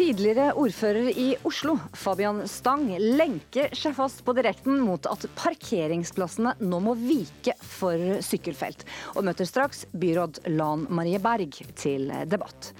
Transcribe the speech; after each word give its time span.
Tidligere 0.00 0.54
ordfører 0.56 1.10
i 1.12 1.34
Oslo, 1.44 1.74
Fabian 1.92 2.38
Stang, 2.48 2.86
lenker 2.96 3.68
seg 3.76 3.92
fast 3.98 4.22
på 4.24 4.32
direkten 4.32 4.78
mot 4.80 5.04
at 5.04 5.26
parkeringsplassene 5.36 6.54
nå 6.64 6.78
må 6.80 6.94
vike 6.96 7.52
for 7.60 8.22
sykkelfelt, 8.24 8.86
og 9.12 9.26
møter 9.28 9.44
straks 9.44 9.82
byråd 9.92 10.40
Lan 10.54 10.86
Marie 10.88 11.20
Berg 11.20 11.58
til 11.76 12.08
debatt. 12.32 12.70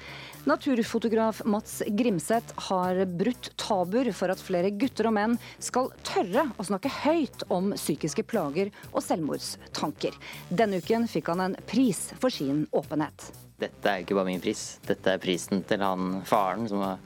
Naturfotograf 0.48 1.42
Mats 1.44 1.82
Grimseth 1.92 2.56
har 2.70 3.02
brutt 3.04 3.52
tabuer 3.60 4.08
for 4.16 4.32
at 4.32 4.40
flere 4.40 4.72
gutter 4.72 5.10
og 5.12 5.16
menn 5.18 5.36
skal 5.60 5.92
tørre 6.00 6.46
å 6.56 6.68
snakke 6.70 6.94
høyt 7.02 7.44
om 7.52 7.74
psykiske 7.76 8.24
plager 8.32 8.72
og 8.94 9.04
selvmordstanker. 9.04 10.16
Denne 10.48 10.80
uken 10.80 11.04
fikk 11.04 11.28
han 11.34 11.50
en 11.50 11.60
pris 11.68 12.06
for 12.16 12.32
sin 12.32 12.64
åpenhet. 12.72 13.28
Dette 13.60 13.92
er 13.92 14.02
ikke 14.02 14.16
bare 14.16 14.30
min 14.30 14.40
pris, 14.40 14.78
dette 14.88 15.12
er 15.12 15.20
prisen 15.20 15.64
til 15.68 15.84
han 15.84 16.22
faren 16.28 16.68
som 16.70 16.80
har 16.84 16.98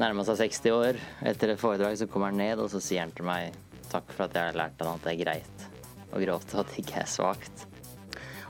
nærma 0.00 0.24
seg 0.26 0.40
60 0.42 0.74
år. 0.74 1.00
Etter 1.30 1.54
et 1.54 1.60
foredrag 1.60 1.98
så 2.00 2.08
kommer 2.10 2.32
han 2.32 2.40
ned, 2.40 2.58
og 2.58 2.70
så 2.72 2.82
sier 2.82 3.04
han 3.04 3.14
til 3.14 3.28
meg 3.28 3.54
takk 3.90 4.10
for 4.14 4.26
at 4.26 4.38
jeg 4.38 4.52
har 4.52 4.58
lært 4.58 4.82
han 4.82 4.94
at 4.96 5.06
det 5.06 5.14
er 5.14 5.24
greit 5.24 5.66
å 6.10 6.22
gråte, 6.22 6.56
at 6.58 6.72
det 6.72 6.82
ikke 6.82 7.02
er 7.02 7.10
svakt. 7.10 7.66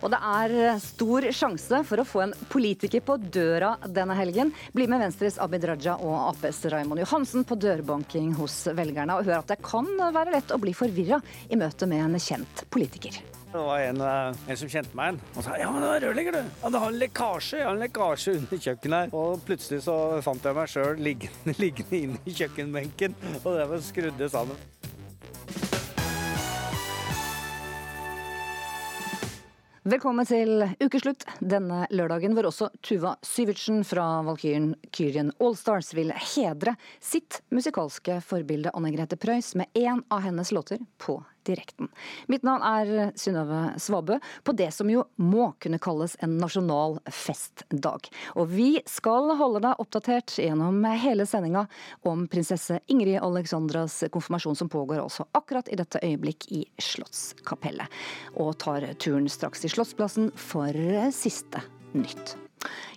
Og 0.00 0.08
det 0.12 0.20
er 0.24 0.78
stor 0.80 1.26
sjanse 1.36 1.82
for 1.84 2.00
å 2.00 2.06
få 2.08 2.22
en 2.24 2.32
politiker 2.48 3.02
på 3.04 3.18
døra 3.20 3.74
denne 3.84 4.16
helgen. 4.16 4.52
Bli 4.72 4.86
med 4.88 5.02
Venstres 5.04 5.36
Abid 5.44 5.66
Raja 5.68 5.98
og 6.00 6.14
Aps 6.30 6.62
Raymond 6.72 7.02
Johansen 7.02 7.44
på 7.44 7.58
dørbanking 7.60 8.32
hos 8.38 8.62
velgerne, 8.72 9.18
og 9.18 9.28
hør 9.28 9.42
at 9.42 9.52
det 9.52 9.60
kan 9.64 9.90
være 10.00 10.38
lett 10.38 10.56
å 10.56 10.60
bli 10.62 10.72
forvirra 10.76 11.20
i 11.50 11.60
møte 11.60 11.90
med 11.90 12.06
en 12.06 12.16
kjent 12.16 12.64
politiker. 12.72 13.20
Det 13.52 13.58
var 13.58 13.80
en, 13.80 14.00
eh, 14.00 14.34
en, 14.48 14.56
som 14.56 14.68
kjente 14.70 14.94
meg 14.94 15.08
igjen 15.08 15.16
og 15.34 15.42
sa 15.42 15.56
ja, 15.58 15.70
men 15.74 15.82
det 15.82 15.88
var 15.90 16.04
rørlegger, 16.04 16.36
du. 16.36 16.50
Ja, 16.62 16.68
det 16.70 16.82
har 16.82 16.92
en 16.92 16.98
lekkasje 17.00 17.58
jeg 17.58 17.66
har 17.66 17.74
en 17.74 17.82
lekkasje 17.82 18.34
under 18.38 18.60
kjøkkenet 18.66 19.00
her. 19.00 19.14
Og 19.18 19.40
plutselig 19.48 19.80
så 19.88 19.96
fant 20.22 20.44
jeg 20.46 20.54
meg 20.54 20.70
sjøl 20.70 21.00
liggende, 21.02 21.54
liggende 21.64 21.98
inne 21.98 22.20
i 22.30 22.34
kjøkkenbenken, 22.36 23.16
og 23.40 23.56
det 23.58 23.64
var 23.72 23.82
skrudd 23.82 24.22
sammen. 24.30 24.60
Velkommen 29.90 30.28
til 30.28 30.62
ukeslutt 30.84 31.26
denne 31.40 31.88
lørdagen, 31.90 32.36
hvor 32.36 32.46
også 32.52 32.68
Tuva 32.86 33.16
Syvertsen 33.26 33.82
fra 33.88 34.20
Valkyrien 34.28 34.76
Kyrien 34.94 35.34
Allstars 35.40 35.90
vil 35.98 36.14
hedre 36.36 36.76
sitt 37.02 37.40
musikalske 37.50 38.20
forbilde 38.22 38.70
Anne 38.78 38.94
Grete 38.94 39.18
Preus 39.18 39.56
med 39.58 39.72
én 39.74 40.04
av 40.06 40.22
hennes 40.28 40.54
låter 40.54 40.78
på 41.02 41.18
direkten. 41.46 41.90
Mitt 42.30 42.44
navn 42.46 42.64
er 42.66 43.12
Synnøve 43.18 43.74
Svabø, 43.80 44.18
på 44.44 44.54
det 44.56 44.70
som 44.74 44.90
jo 44.90 45.04
må 45.20 45.50
kunne 45.62 45.80
kalles 45.82 46.16
en 46.24 46.36
nasjonal 46.40 46.98
festdag. 47.06 48.10
Og 48.36 48.50
vi 48.52 48.70
skal 48.90 49.32
holde 49.40 49.62
deg 49.64 49.82
oppdatert 49.82 50.36
gjennom 50.40 50.84
hele 51.02 51.26
sendinga 51.28 51.66
om 52.08 52.26
prinsesse 52.30 52.80
Ingrid 52.92 53.20
Alexandras 53.22 54.02
konfirmasjon, 54.12 54.58
som 54.58 54.72
pågår 54.72 55.02
altså 55.02 55.26
akkurat 55.36 55.70
i 55.70 55.78
dette 55.80 56.02
øyeblikk 56.04 56.48
i 56.54 56.64
Slottskapellet. 56.80 58.00
Og 58.40 58.56
tar 58.60 58.86
turen 59.00 59.28
straks 59.30 59.64
til 59.64 59.74
Slottsplassen 59.74 60.30
for 60.36 60.76
siste 61.14 61.64
nytt. 61.96 62.36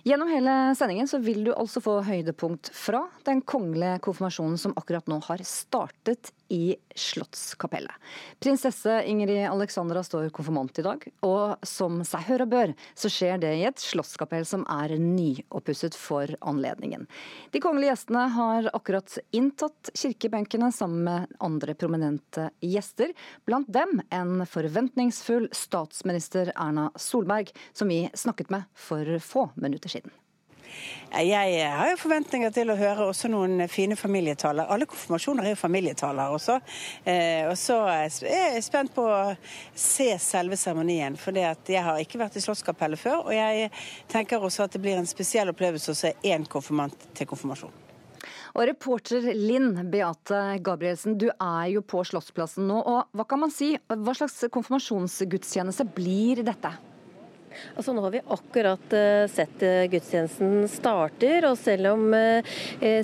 Gjennom 0.04 0.28
hele 0.28 0.74
sendingen 0.76 1.08
så 1.08 1.16
vil 1.18 1.46
du 1.46 1.54
altså 1.54 1.80
få 1.80 1.94
høydepunkt 2.04 2.68
fra 2.76 3.06
den 3.24 3.38
kongelige 3.40 4.02
konfirmasjonen 4.04 4.58
som 4.60 4.74
akkurat 4.76 5.06
nå 5.08 5.16
har 5.24 5.40
startet 5.48 6.28
i 6.52 6.74
Slottskapellet. 6.94 7.94
Prinsesse 8.36 8.98
Ingrid 9.08 9.46
Alexandra 9.48 10.02
står 10.04 10.28
konfirmant 10.36 10.76
i 10.78 10.84
dag, 10.84 11.06
og 11.24 11.64
som 11.64 12.02
seg 12.04 12.26
hør 12.28 12.44
og 12.44 12.52
bør, 12.52 12.74
så 12.92 13.08
skjer 13.08 13.40
det 13.40 13.54
i 13.56 13.64
et 13.64 13.80
slottskapell 13.80 14.44
som 14.44 14.66
er 14.68 14.92
nyoppusset 15.00 15.96
for 15.96 16.28
anledningen. 16.44 17.08
De 17.56 17.64
kongelige 17.64 17.94
gjestene 17.94 18.26
har 18.36 18.68
akkurat 18.76 19.16
inntatt 19.32 19.88
kirkebenkene 19.96 20.68
sammen 20.68 21.08
med 21.08 21.34
andre 21.40 21.72
prominente 21.80 22.50
gjester, 22.60 23.16
blant 23.48 23.72
dem 23.72 24.04
en 24.12 24.44
forventningsfull 24.44 25.48
statsminister 25.56 26.52
Erna 26.52 26.90
Solberg, 27.00 27.56
som 27.72 27.88
vi 27.88 28.04
snakket 28.12 28.52
med 28.52 28.68
for 28.76 29.16
få 29.24 29.48
minutter 29.56 29.88
siden. 29.88 29.93
Jeg 31.14 31.68
har 31.70 31.92
jo 31.92 31.98
forventninger 32.00 32.50
til 32.50 32.72
å 32.72 32.76
høre 32.78 33.06
også 33.06 33.28
noen 33.30 33.68
fine 33.70 33.94
familietaler. 33.94 34.66
Alle 34.66 34.88
konfirmasjoner 34.90 35.46
er 35.46 35.52
jo 35.54 35.60
familietaler 35.60 36.34
også. 36.34 36.56
Eh, 37.06 37.46
og 37.46 37.54
så 37.60 37.76
er 37.86 38.08
jeg 38.08 38.64
spent 38.66 38.90
på 38.96 39.04
å 39.06 39.20
se 39.78 40.08
selve 40.18 40.58
seremonien. 40.58 41.14
For 41.20 41.36
jeg 41.38 41.84
har 41.86 42.00
ikke 42.02 42.18
vært 42.18 42.40
i 42.40 42.42
Slottskapellet 42.42 42.98
før. 42.98 43.28
Og 43.28 43.34
jeg 43.36 43.70
tenker 44.10 44.42
også 44.42 44.66
at 44.66 44.74
det 44.74 44.82
blir 44.82 44.98
en 44.98 45.06
spesiell 45.06 45.52
opplevelse 45.54 45.94
å 45.94 46.00
se 46.00 46.14
én 46.26 46.48
konfirmant 46.50 47.06
til 47.14 47.30
konfirmasjon. 47.30 47.82
Og 48.54 48.68
reporter 48.70 49.32
Linn 49.34 49.72
Beate 49.90 50.40
Gabrielsen, 50.62 51.16
du 51.18 51.28
er 51.30 51.68
jo 51.72 51.82
på 51.82 52.02
Slottsplassen 52.06 52.66
nå. 52.70 52.80
og 52.80 53.14
Hva 53.14 53.26
kan 53.30 53.42
man 53.42 53.54
si? 53.54 53.72
Hva 53.90 54.14
slags 54.14 54.44
konfirmasjonsgudstjeneste 54.54 55.86
blir 55.94 56.42
dette? 56.46 56.74
Altså 57.74 57.92
Nå 57.94 58.00
har 58.04 58.12
vi 58.14 58.20
akkurat 58.36 58.86
uh, 58.94 59.26
sett 59.30 59.62
uh, 59.62 59.86
gudstjenesten 59.90 60.68
starter, 60.70 61.44
og 61.48 61.58
selv 61.60 61.84
om 61.94 62.02
uh, 62.14 62.42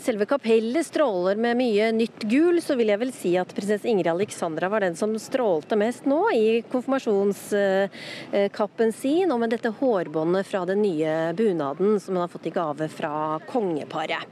selve 0.02 0.26
kapellet 0.30 0.86
stråler 0.86 1.36
med 1.40 1.56
mye 1.60 1.92
nytt 1.96 2.20
gul, 2.30 2.56
så 2.64 2.72
vil 2.78 2.90
jeg 2.92 3.02
vel 3.02 3.12
si 3.14 3.32
at 3.40 3.54
prinsesse 3.56 3.88
Ingrid 3.90 4.12
Alexandra 4.12 4.66
var 4.72 4.80
den 4.84 4.96
som 4.98 5.10
strålte 5.20 5.74
mest 5.80 6.02
nå 6.10 6.22
i 6.36 6.46
konfirmasjonskappen 6.70 8.90
sin, 8.96 9.32
og 9.32 9.38
med 9.42 9.50
dette 9.54 9.70
hårbåndet 9.80 10.44
fra 10.48 10.60
den 10.68 10.80
nye 10.84 11.12
bunaden 11.36 11.90
som 12.00 12.14
hun 12.16 12.24
har 12.24 12.32
fått 12.32 12.48
i 12.50 12.54
gave 12.54 12.86
fra 12.92 13.14
kongeparet. 13.50 14.24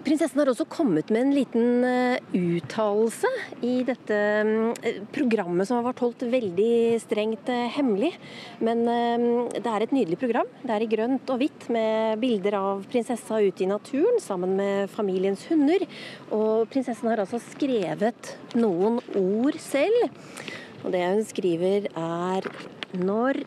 Prinsessen 0.00 0.40
har 0.40 0.48
også 0.50 0.66
kommet 0.68 1.10
med 1.12 1.22
en 1.22 1.32
liten 1.36 1.84
eh, 1.86 2.22
uttalelse 2.36 3.28
i 3.64 3.80
dette 3.88 4.16
mm, 4.46 5.06
programmet 5.14 5.68
som 5.68 5.78
har 5.78 5.86
vært 5.90 6.02
holdt 6.04 6.24
veldig 6.32 6.98
strengt 7.02 7.48
eh, 7.52 7.68
hemmelig. 7.76 8.10
Men 8.64 8.82
det 8.84 9.64
er 9.64 9.84
et 9.84 9.94
nydelig 9.94 10.18
program. 10.20 10.48
Det 10.64 10.74
er 10.74 10.84
i 10.84 10.90
grønt 10.90 11.32
og 11.32 11.40
hvitt 11.40 11.68
med 11.72 12.20
bilder 12.20 12.58
av 12.58 12.84
prinsessa 12.90 13.40
ute 13.40 13.64
i 13.64 13.70
naturen 13.70 14.20
sammen 14.24 14.56
med 14.58 14.92
familiens 14.92 15.46
hunder. 15.50 15.84
Og 16.32 16.68
prinsessen 16.72 17.12
har 17.12 17.24
altså 17.24 17.40
skrevet 17.50 18.34
noen 18.58 19.00
ord 19.20 19.60
selv. 19.62 20.12
Og 20.84 20.92
det 20.94 21.04
hun 21.06 21.24
skriver 21.28 21.90
er 21.92 22.52
når, 22.96 23.42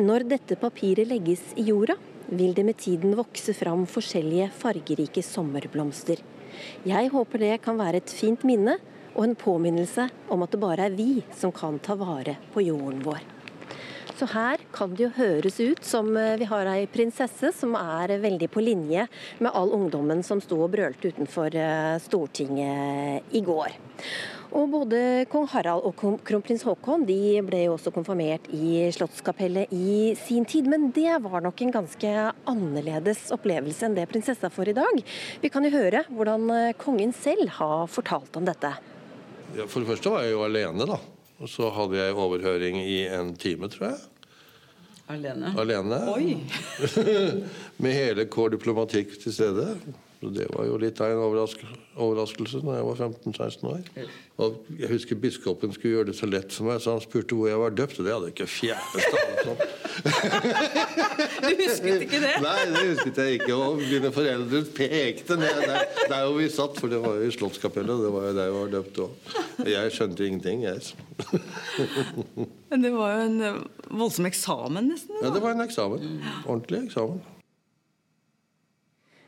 når 0.00 0.28
dette 0.36 0.60
papiret 0.60 1.08
legges 1.08 1.52
i 1.56 1.68
jorda 1.68 1.98
vil 2.28 2.54
det 2.54 2.64
med 2.68 2.76
tiden 2.80 3.16
vokse 3.18 3.54
fram 3.56 3.86
forskjellige 3.88 4.50
fargerike 4.60 5.24
sommerblomster. 5.24 6.20
Jeg 6.88 7.10
håper 7.12 7.44
det 7.44 7.56
kan 7.64 7.78
være 7.78 8.02
et 8.02 8.12
fint 8.12 8.44
minne 8.48 8.76
og 9.14 9.24
en 9.24 9.36
påminnelse 9.38 10.08
om 10.30 10.44
at 10.44 10.54
det 10.54 10.62
bare 10.62 10.88
er 10.88 10.96
vi 10.96 11.24
som 11.36 11.52
kan 11.54 11.80
ta 11.82 11.96
vare 11.98 12.38
på 12.54 12.64
jorden 12.66 13.02
vår. 13.06 13.24
Så 14.18 14.26
her 14.32 14.58
kan 14.74 14.96
det 14.98 15.04
jo 15.04 15.10
høres 15.14 15.60
ut 15.62 15.84
som 15.86 16.08
eh, 16.18 16.34
vi 16.40 16.46
har 16.50 16.66
ei 16.66 16.88
prinsesse 16.90 17.52
som 17.54 17.76
er 17.78 18.16
veldig 18.18 18.48
på 18.50 18.64
linje 18.66 19.04
med 19.38 19.54
all 19.54 19.70
ungdommen 19.76 20.24
som 20.26 20.42
sto 20.42 20.58
og 20.64 20.72
brølte 20.72 21.12
utenfor 21.12 21.54
eh, 21.54 22.00
Stortinget 22.02 23.30
i 23.30 23.44
går. 23.46 23.76
Og 24.56 24.70
både 24.72 25.00
kong 25.28 25.44
Harald 25.52 25.84
og 25.84 25.98
kronprins 26.24 26.64
Haakon 26.64 27.04
de 27.08 27.40
ble 27.44 27.66
jo 27.66 27.74
også 27.74 27.92
konfirmert 27.92 28.46
i 28.54 28.86
Slottskapellet 28.96 29.72
i 29.74 30.14
sin 30.16 30.46
tid. 30.48 30.70
Men 30.72 30.88
det 30.96 31.18
var 31.24 31.42
nok 31.44 31.60
en 31.62 31.74
ganske 31.74 32.12
annerledes 32.48 33.26
opplevelse 33.34 33.84
enn 33.88 33.98
det 33.98 34.08
prinsessa 34.08 34.48
får 34.52 34.72
i 34.72 34.76
dag. 34.80 35.02
Vi 35.42 35.52
kan 35.52 35.68
jo 35.68 35.74
høre 35.76 36.06
hvordan 36.08 36.48
eh, 36.54 36.74
kongen 36.80 37.12
selv 37.16 37.52
har 37.58 37.84
fortalt 37.92 38.40
om 38.40 38.48
dette. 38.48 38.72
Ja, 39.56 39.68
for 39.68 39.82
det 39.82 39.92
første 39.92 40.12
var 40.12 40.24
jeg 40.24 40.36
jo 40.36 40.44
alene, 40.46 40.88
da. 40.88 40.98
Og 41.38 41.52
så 41.52 41.68
hadde 41.74 42.00
jeg 42.00 42.16
overhøring 42.16 42.80
i 42.82 43.02
en 43.12 43.34
time, 43.38 43.68
tror 43.72 43.92
jeg. 43.92 44.00
Alene? 45.08 45.52
Alene. 45.60 46.02
Oi! 46.12 46.36
Med 47.82 47.96
hele 47.96 48.26
Kår 48.28 48.56
diplomatikk 48.56 49.14
til 49.22 49.32
stede. 49.32 49.70
Så 50.18 50.32
det 50.34 50.48
var 50.50 50.64
jo 50.66 50.74
litt 50.82 50.98
av 50.98 51.12
en 51.14 51.20
overraskelse 51.22 52.58
da 52.64 52.72
jeg 52.80 52.86
var 52.88 52.96
15-16 53.04 53.68
år. 53.70 53.84
Og 54.42 54.56
jeg 54.80 54.88
husker 54.90 55.18
biskopen 55.22 55.70
skulle 55.74 55.92
gjøre 55.94 56.08
det 56.10 56.16
så 56.18 56.26
lett 56.26 56.50
for 56.54 56.66
meg, 56.66 56.80
så 56.82 56.96
han 56.96 57.04
spurte 57.04 57.36
hvor 57.38 57.46
jeg 57.46 57.60
var 57.60 57.76
døpt. 57.78 58.00
Og 58.02 58.06
det 58.08 58.14
hadde 58.16 58.26
jeg 58.30 58.34
ikke 58.34 58.48
fjerneste 58.50 59.20
anelse 59.22 59.48
om. 59.52 59.58
du 61.46 61.62
husket 61.62 62.04
ikke 62.08 62.20
det? 62.24 62.34
Nei, 62.42 62.56
det 62.72 62.82
husket 62.88 63.22
jeg 63.22 63.38
ikke. 63.38 63.52
Og 63.62 63.78
mine 63.84 64.12
foreldre 64.18 64.64
pekte 64.80 65.38
ned 65.38 65.62
der, 65.62 65.86
der 66.10 66.26
hvor 66.26 66.36
vi 66.40 66.50
satt, 66.58 66.82
for 66.82 66.90
det 66.90 67.00
var 67.06 67.14
jo 67.22 67.30
i 67.30 67.32
Slottskapellet. 67.38 68.04
Det 68.08 68.12
var 68.18 68.28
jo 68.28 68.34
der 68.40 68.50
jeg 68.50 68.58
var 68.58 68.74
døpt 68.74 69.02
òg. 69.06 69.32
Jeg 69.70 69.94
skjønte 69.94 70.26
ingenting, 70.26 70.66
jeg. 70.66 70.82
Men 72.74 72.82
det 72.82 72.94
var 72.94 73.14
jo 73.14 73.24
en 73.30 73.66
voldsom 74.02 74.26
eksamen, 74.30 74.90
nesten? 74.96 75.14
Ja, 75.22 75.30
det 75.34 75.42
var 75.46 75.54
en 75.54 75.62
eksamen. 75.66 76.10
Ordentlig 76.44 76.88
eksamen. 76.90 77.22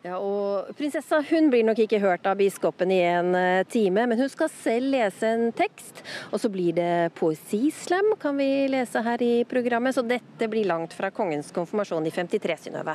Ja, 0.01 0.15
og 0.17 0.71
Prinsessa 0.79 1.19
hun 1.29 1.51
blir 1.53 1.65
nok 1.69 1.83
ikke 1.83 1.99
hørt 2.01 2.25
av 2.25 2.39
biskopen 2.41 2.89
i 2.95 3.03
en 3.05 3.35
eh, 3.37 3.67
time, 3.69 4.07
men 4.09 4.17
hun 4.17 4.31
skal 4.33 4.49
selv 4.49 4.95
lese 4.95 5.29
en 5.29 5.51
tekst. 5.53 6.01
Og 6.33 6.41
så 6.41 6.49
blir 6.49 6.73
det 6.79 7.11
poesislam, 7.19 8.15
kan 8.23 8.39
vi 8.41 8.65
lese 8.73 9.03
her 9.05 9.21
i 9.21 9.43
programmet. 9.49 9.93
Så 9.93 10.01
dette 10.09 10.49
blir 10.49 10.65
langt 10.71 10.97
fra 10.97 11.11
kongens 11.13 11.51
konfirmasjon 11.53 12.09
i 12.09 12.13
53, 12.17 12.57
Synnøve. 12.63 12.95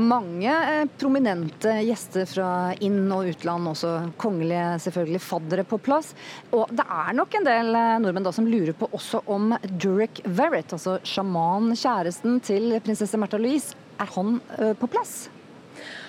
Mange 0.00 0.54
eh, 0.70 0.86
prominente 0.96 1.74
gjester 1.84 2.24
fra 2.30 2.48
inn- 2.80 3.12
og 3.12 3.28
utland, 3.34 3.68
også 3.74 3.92
kongelige 4.24 4.80
selvfølgelig, 4.86 5.22
faddere 5.26 5.66
på 5.68 5.82
plass. 5.84 6.14
Og 6.56 6.72
det 6.72 6.88
er 6.88 7.12
nok 7.20 7.36
en 7.36 7.50
del 7.50 7.76
eh, 7.76 7.98
nordmenn 8.06 8.30
da 8.30 8.32
som 8.32 8.48
lurer 8.48 8.72
på 8.72 8.88
også 8.96 9.20
om 9.36 9.52
Durek 9.68 10.24
Verrett, 10.24 10.72
altså 10.72 10.96
sjaman, 11.04 11.74
kjæresten 11.76 12.40
til 12.48 12.72
prinsesse 12.80 13.20
Märtha 13.20 13.36
Louise, 13.36 13.76
er 14.00 14.16
han 14.16 14.38
på 14.80 14.88
plass? 14.88 15.26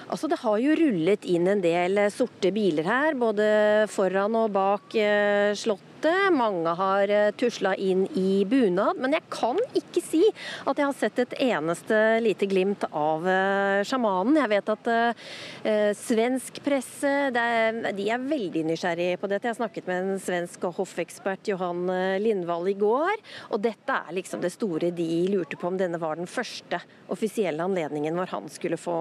Altså, 0.07 0.27
det 0.31 0.41
har 0.41 0.59
jo 0.59 0.75
rullet 0.77 1.25
inn 1.29 1.47
en 1.49 1.63
del 1.63 2.01
sorte 2.13 2.51
biler 2.55 2.87
her, 2.87 3.17
både 3.19 3.47
foran 3.91 4.35
og 4.43 4.51
bak 4.55 4.95
eh, 4.99 5.55
Slottet 5.57 5.92
ute. 6.03 6.31
Mange 6.31 6.69
har 6.75 7.09
eh, 7.09 7.31
tusla 7.31 7.75
inn 7.75 8.05
i 8.17 8.43
bunad. 8.45 8.97
Men 8.99 9.15
jeg 9.15 9.23
kan 9.31 9.57
ikke 9.73 10.01
si 10.03 10.23
at 10.65 10.77
jeg 10.77 10.85
har 10.85 10.97
sett 10.97 11.19
et 11.23 11.35
eneste 11.47 11.99
lite 12.23 12.47
glimt 12.49 12.83
av 12.91 13.27
eh, 13.27 13.83
sjamanen. 13.87 14.37
Jeg 14.41 14.51
vet 14.51 14.71
at 14.73 14.89
uh, 14.89 15.93
svensk 15.97 16.59
presse 16.63 17.09
er, 17.29 17.77
de 17.95 18.05
er 18.11 18.21
veldig 18.21 18.63
nysgjerrig 18.67 19.17
på 19.21 19.29
dette. 19.31 19.47
Jeg 19.49 19.59
snakket 19.59 19.87
med 19.87 20.01
en 20.01 20.21
svensk 20.21 20.65
hoffekspert, 20.77 21.47
Johan 21.47 21.85
Lindvall, 22.21 22.69
i 22.71 22.75
går. 22.79 23.21
Og 23.53 23.61
dette 23.63 23.95
er 23.95 24.15
liksom 24.17 24.41
det 24.43 24.53
store 24.53 24.91
de 24.95 25.07
lurte 25.31 25.59
på 25.59 25.69
om 25.69 25.79
denne 25.79 25.99
var 26.01 26.19
den 26.19 26.29
første 26.29 26.81
offisielle 27.13 27.63
anledningen 27.63 28.15
hvor 28.17 28.31
han 28.31 28.49
skulle 28.51 28.79
få 28.79 28.95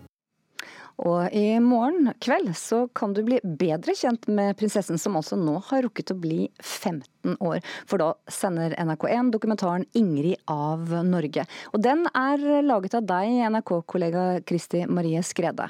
Og 1.02 1.34
i 1.34 1.58
morgen 1.60 2.12
kveld 2.22 2.54
så 2.56 2.88
kan 2.96 3.14
du 3.18 3.24
bli 3.26 3.40
bedre 3.42 3.96
kjent 3.98 4.28
med 4.30 4.54
prinsessen, 4.60 4.98
som 5.02 5.16
altså 5.18 5.36
nå 5.40 5.56
har 5.72 5.82
rukket 5.88 6.12
å 6.14 6.22
bli 6.22 6.52
15 6.62 7.34
år. 7.42 7.66
For 7.90 7.98
da 7.98 8.14
sender 8.30 8.78
NRK1 8.78 9.32
dokumentaren 9.34 9.86
'Ingrid 9.98 10.38
av 10.46 10.94
Norge'. 11.08 11.48
Og 11.74 11.82
den 11.82 12.06
er 12.14 12.62
laget 12.62 12.94
av 12.94 13.10
deg, 13.10 13.42
NRK-kollega 13.50 14.46
Kristi 14.46 14.86
Marie 14.86 15.24
Skrede. 15.26 15.66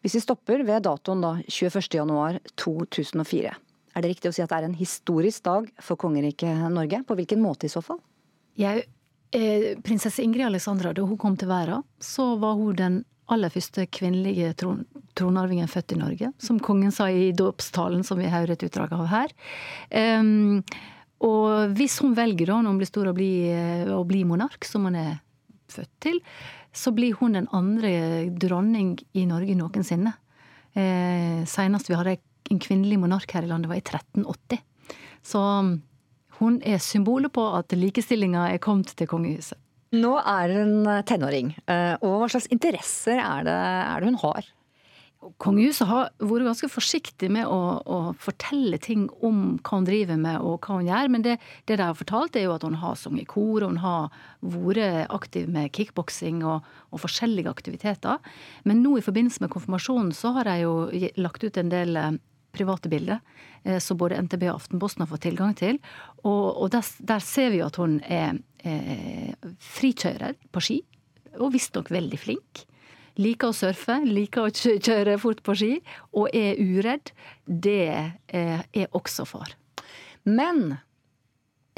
Hvis 0.00 0.14
vi 0.14 0.20
stopper 0.22 0.62
ved 0.64 0.82
datoen 0.86 1.20
da 1.20 1.34
21.1.2004. 1.50 3.50
Er 3.94 4.04
det 4.04 4.12
riktig 4.14 4.30
å 4.30 4.34
si 4.34 4.42
at 4.44 4.52
det 4.52 4.60
er 4.60 4.68
en 4.68 4.78
historisk 4.78 5.44
dag 5.46 5.68
for 5.82 5.98
kongeriket 6.00 6.70
Norge? 6.72 7.02
På 7.06 7.16
hvilken 7.18 7.42
måte 7.42 7.66
i 7.66 7.72
så 7.72 7.82
fall? 7.82 7.98
Jeg, 8.58 8.84
eh, 9.32 9.76
prinsesse 9.82 10.22
Ingrid 10.22 10.46
Alexandra, 10.46 10.92
da 10.92 11.02
hun 11.02 11.18
kom 11.18 11.36
til 11.36 11.50
verden, 11.50 11.82
så 11.98 12.36
var 12.38 12.54
hun 12.54 12.76
den 12.76 13.04
aller 13.30 13.50
første 13.52 13.86
kvinnelige 13.86 14.54
tron 14.58 14.84
tronarvingen 15.18 15.68
født 15.68 15.92
i 15.94 15.98
Norge. 15.98 16.30
Som 16.38 16.60
kongen 16.62 16.92
sa 16.94 17.08
i 17.10 17.32
dåpstalen, 17.36 18.04
som 18.06 18.18
vi 18.18 18.30
hører 18.30 18.54
et 18.54 18.62
utdrag 18.64 18.92
av 18.96 19.06
her. 19.10 19.34
Um, 19.90 20.62
og 21.26 21.74
hvis 21.76 21.98
hun 22.00 22.14
velger, 22.16 22.48
da, 22.48 22.60
når 22.62 22.72
hun 22.72 22.80
blir 22.80 22.88
stor, 22.88 23.10
å 23.10 23.16
bli, 23.16 23.32
eh, 23.50 23.90
å 23.92 24.00
bli 24.08 24.22
monark, 24.24 24.64
som 24.64 24.86
hun 24.88 24.96
er 24.96 25.18
født 25.68 25.92
til, 26.00 26.20
så 26.72 26.94
blir 26.94 27.18
hun 27.18 27.36
den 27.36 27.48
andre 27.52 28.30
dronning 28.30 28.94
i 29.12 29.26
Norge 29.28 29.56
noensinne. 29.58 30.14
Eh, 30.72 31.42
senest 31.50 31.90
vi 31.90 31.98
hadde 31.98 32.16
en 32.50 32.60
kvinnelig 32.62 32.98
monark 33.00 33.32
her 33.36 33.46
i 33.46 33.50
landet, 33.50 33.70
var 33.70 33.80
i 33.80 33.84
1380. 33.84 34.60
Så 35.26 35.40
um, 35.40 35.74
hun 36.40 36.60
er 36.66 36.80
symbolet 36.82 37.32
på 37.32 37.44
at 37.56 37.72
likestillinga 37.76 38.48
er 38.54 38.62
kommet 38.62 38.94
til 38.96 39.10
kongehuset. 39.10 39.58
Nå 39.90 40.14
er 40.22 40.52
hun 40.54 40.86
eh, 40.86 41.02
tenåring, 41.02 41.50
eh, 41.66 41.96
og 41.98 42.20
hva 42.22 42.30
slags 42.30 42.46
interesser 42.54 43.18
er 43.18 43.46
det, 43.48 43.58
er 43.58 43.98
det 43.98 44.12
hun 44.12 44.20
har? 44.22 44.46
Kongehuset 45.42 45.84
har 45.90 46.06
vært 46.22 46.46
ganske 46.46 46.68
forsiktig 46.72 47.28
med 47.34 47.44
å, 47.50 47.58
å, 47.82 47.98
fortelle 48.16 48.78
ting 48.80 49.02
om 49.26 49.58
hva 49.58 49.80
hun 49.80 49.88
driver 49.88 50.16
med 50.22 50.38
og 50.46 50.62
hva 50.64 50.78
hun 50.78 50.86
gjør, 50.86 51.10
men 51.12 51.26
det, 51.26 51.34
det 51.68 51.76
de 51.76 51.88
har 51.90 51.98
fortalt, 51.98 52.38
er 52.38 52.46
jo 52.46 52.54
at 52.54 52.64
hun 52.64 52.78
har 52.80 52.96
sunget 52.96 53.26
i 53.26 53.28
kor, 53.34 53.66
og 53.66 53.66
hun 53.66 53.82
har 53.82 54.22
vært 54.40 55.10
aktiv 55.12 55.50
med 55.50 55.74
kickboksing 55.76 56.40
og, 56.46 56.70
og, 56.88 57.02
forskjellige 57.02 57.52
aktiviteter. 57.52 58.22
Men 58.64 58.80
nå 58.86 58.94
i 58.96 59.04
forbindelse 59.04 59.42
med 59.42 59.52
konfirmasjonen 59.52 60.14
så 60.16 60.32
har 60.38 60.48
de 60.48 60.56
jo 60.62 60.74
lagt 61.20 61.44
ut 61.44 61.60
en 61.60 61.74
del 61.74 61.98
eh, 61.98 62.12
private 62.54 62.90
bilder, 62.92 63.20
eh, 63.64 63.78
som 63.82 63.98
både 64.00 64.18
NTB 64.26 64.48
og 64.48 64.60
Aftenposten 64.60 65.04
har 65.04 65.10
fått 65.10 65.26
tilgang 65.28 65.54
til. 65.58 65.78
Og, 66.22 66.62
og 66.62 66.72
der, 66.74 66.86
der, 67.12 67.22
ser 67.24 67.52
vi 67.54 67.62
at 67.64 67.78
hun 67.80 68.00
er 68.06 68.40
eh, 68.64 69.32
frikjører 69.72 70.36
på 70.52 70.64
ski, 70.64 70.80
og 71.38 71.54
visstnok 71.54 71.92
veldig 71.94 72.20
flink. 72.20 72.64
Liker 73.20 73.50
å 73.50 73.56
surfe, 73.56 73.98
liker 74.06 74.46
å 74.48 74.52
kjøre 74.54 75.18
fort 75.20 75.42
på 75.46 75.56
ski, 75.58 75.72
og 76.16 76.30
er 76.36 76.60
uredd. 76.60 77.12
Det 77.44 77.88
eh, 77.90 78.60
er 78.62 78.96
også 78.96 79.26
far. 79.28 79.56
Men 80.24 80.78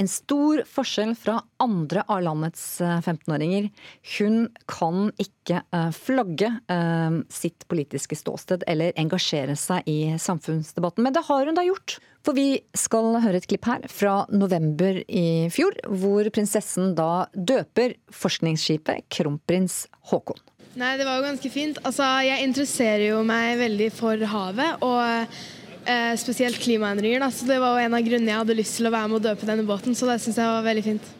en 0.02 0.10
stor 0.10 0.62
forskjell 0.66 1.14
fra 1.18 1.38
andre 1.62 2.02
av 2.10 2.22
landets 2.26 2.64
15-åringer. 2.82 3.68
Eh, 3.68 3.90
Hun 4.18 4.48
kan 4.70 5.10
ikke 5.22 5.62
eh, 5.62 5.90
flagge 5.94 6.50
eh, 6.72 7.18
sitt 7.32 7.66
politiske 7.70 8.18
ståsted 8.18 8.66
eller 8.70 8.96
engasjere 8.98 9.56
seg 9.58 9.86
i 9.90 10.14
samfunnsdebatten. 10.18 11.06
Men 11.06 11.14
det 11.14 11.24
har 11.28 11.46
hun 11.46 11.58
da 11.58 11.66
gjort. 11.66 12.00
For 12.22 12.38
vi 12.38 12.62
skal 12.78 13.16
høre 13.22 13.40
et 13.40 13.48
klipp 13.50 13.66
her 13.66 13.86
fra 13.90 14.22
november 14.30 15.00
i 15.06 15.48
fjor, 15.50 15.74
hvor 15.90 16.28
prinsessen 16.34 16.94
da 16.98 17.26
døper 17.34 17.96
forskningsskipet 18.14 19.08
Kronprins 19.10 19.84
Haakon. 20.10 20.38
Nei, 20.78 20.94
det 20.96 21.04
var 21.04 21.18
jo 21.18 21.26
ganske 21.26 21.50
fint. 21.52 21.80
Altså, 21.84 22.06
jeg 22.24 22.46
interesserer 22.46 23.10
jo 23.10 23.18
meg 23.28 23.58
veldig 23.60 23.90
for 23.92 24.22
havet. 24.32 24.78
og 24.86 25.42
Eh, 25.84 26.14
spesielt 26.20 26.60
klimaendringer. 26.62 27.20
Da. 27.24 27.30
Så 27.30 27.48
det 27.48 27.58
var 27.62 27.74
jo 27.74 27.86
en 27.86 27.96
av 27.98 28.06
grunnene 28.06 28.30
jeg 28.30 28.42
hadde 28.44 28.58
lyst 28.58 28.78
til 28.78 28.88
å 28.88 28.94
være 28.94 29.10
med 29.10 29.18
å 29.18 29.26
døpe 29.30 29.48
denne 29.48 29.66
båten. 29.66 29.96
Så 29.98 30.06
det 30.08 30.20
syns 30.22 30.38
jeg 30.38 30.54
var 30.54 30.64
veldig 30.66 30.86
fint. 30.86 31.10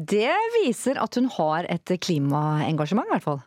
Det 0.00 0.32
viser 0.62 1.00
at 1.02 1.16
hun 1.18 1.28
har 1.36 1.68
et 1.68 1.92
klimaengasjement, 2.00 3.10
i 3.10 3.16
hvert 3.16 3.26
fall. 3.26 3.42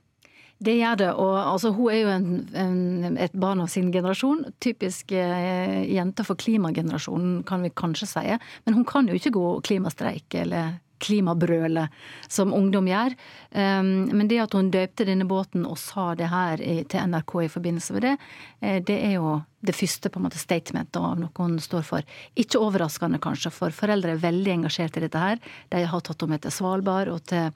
Det 0.64 0.76
gjør 0.78 1.00
det. 1.02 1.10
Og 1.20 1.34
altså, 1.42 1.74
hun 1.76 1.90
er 1.92 2.00
jo 2.04 2.12
en, 2.14 2.28
en, 2.54 3.18
et 3.18 3.34
barn 3.34 3.64
av 3.64 3.72
sin 3.74 3.90
generasjon. 3.92 4.46
Typisk 4.64 5.12
eh, 5.18 5.82
jente 5.90 6.26
for 6.28 6.40
klimagenerasjonen, 6.40 7.42
kan 7.48 7.66
vi 7.66 7.74
kanskje 7.74 8.10
si. 8.14 8.38
Men 8.68 8.78
hun 8.78 8.86
kan 8.88 9.10
jo 9.10 9.18
ikke 9.18 9.34
gå 9.34 9.48
klimastreik 9.66 10.38
eller 10.44 10.78
klimabrølet 11.04 11.94
som 12.32 12.54
ungdom 12.56 12.88
gjør. 12.90 13.16
Um, 13.52 14.10
men 14.14 14.30
det 14.32 14.42
at 14.44 14.56
hun 14.58 14.72
døpte 14.74 15.08
denne 15.08 15.28
båten 15.30 15.68
og 15.70 15.78
sa 15.82 16.14
det 16.18 16.32
her 16.32 16.64
til 16.90 17.10
NRK 17.12 17.36
i 17.44 17.52
forbindelse 17.52 17.96
med 17.96 18.08
det, 18.08 18.14
eh, 18.62 18.80
det 18.84 19.00
er 19.10 19.18
jo 19.18 19.42
det 19.64 19.76
første 19.78 20.10
på 20.12 20.20
en 20.20 20.26
måte 20.26 20.42
statementet 20.42 21.00
av 21.00 21.16
noe 21.20 21.32
hun 21.38 21.56
står 21.62 21.86
for. 21.88 22.08
Ikke 22.40 22.60
overraskende, 22.60 23.22
kanskje, 23.24 23.52
for 23.54 23.76
foreldre 23.76 24.16
er 24.16 24.24
veldig 24.24 24.58
engasjert 24.58 25.00
i 25.00 25.06
dette 25.06 25.22
her. 25.22 25.40
De 25.72 25.86
har 25.88 26.04
tatt 26.04 26.20
henne 26.24 26.36
med 26.36 26.44
til 26.44 26.56
Svalbard 26.56 27.12
og 27.14 27.22
til 27.32 27.54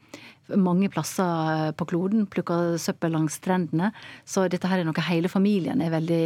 mange 0.56 0.88
plasser 0.94 1.74
på 1.78 1.90
kloden, 1.90 2.28
plukka 2.32 2.78
søppel 2.80 3.12
langs 3.16 3.40
strendene. 3.42 3.92
Så 4.26 4.48
dette 4.52 4.72
her 4.72 4.80
er 4.80 4.88
noe 4.88 5.10
hele 5.10 5.32
familien 5.32 5.84
er 5.84 5.92
veldig 5.98 6.24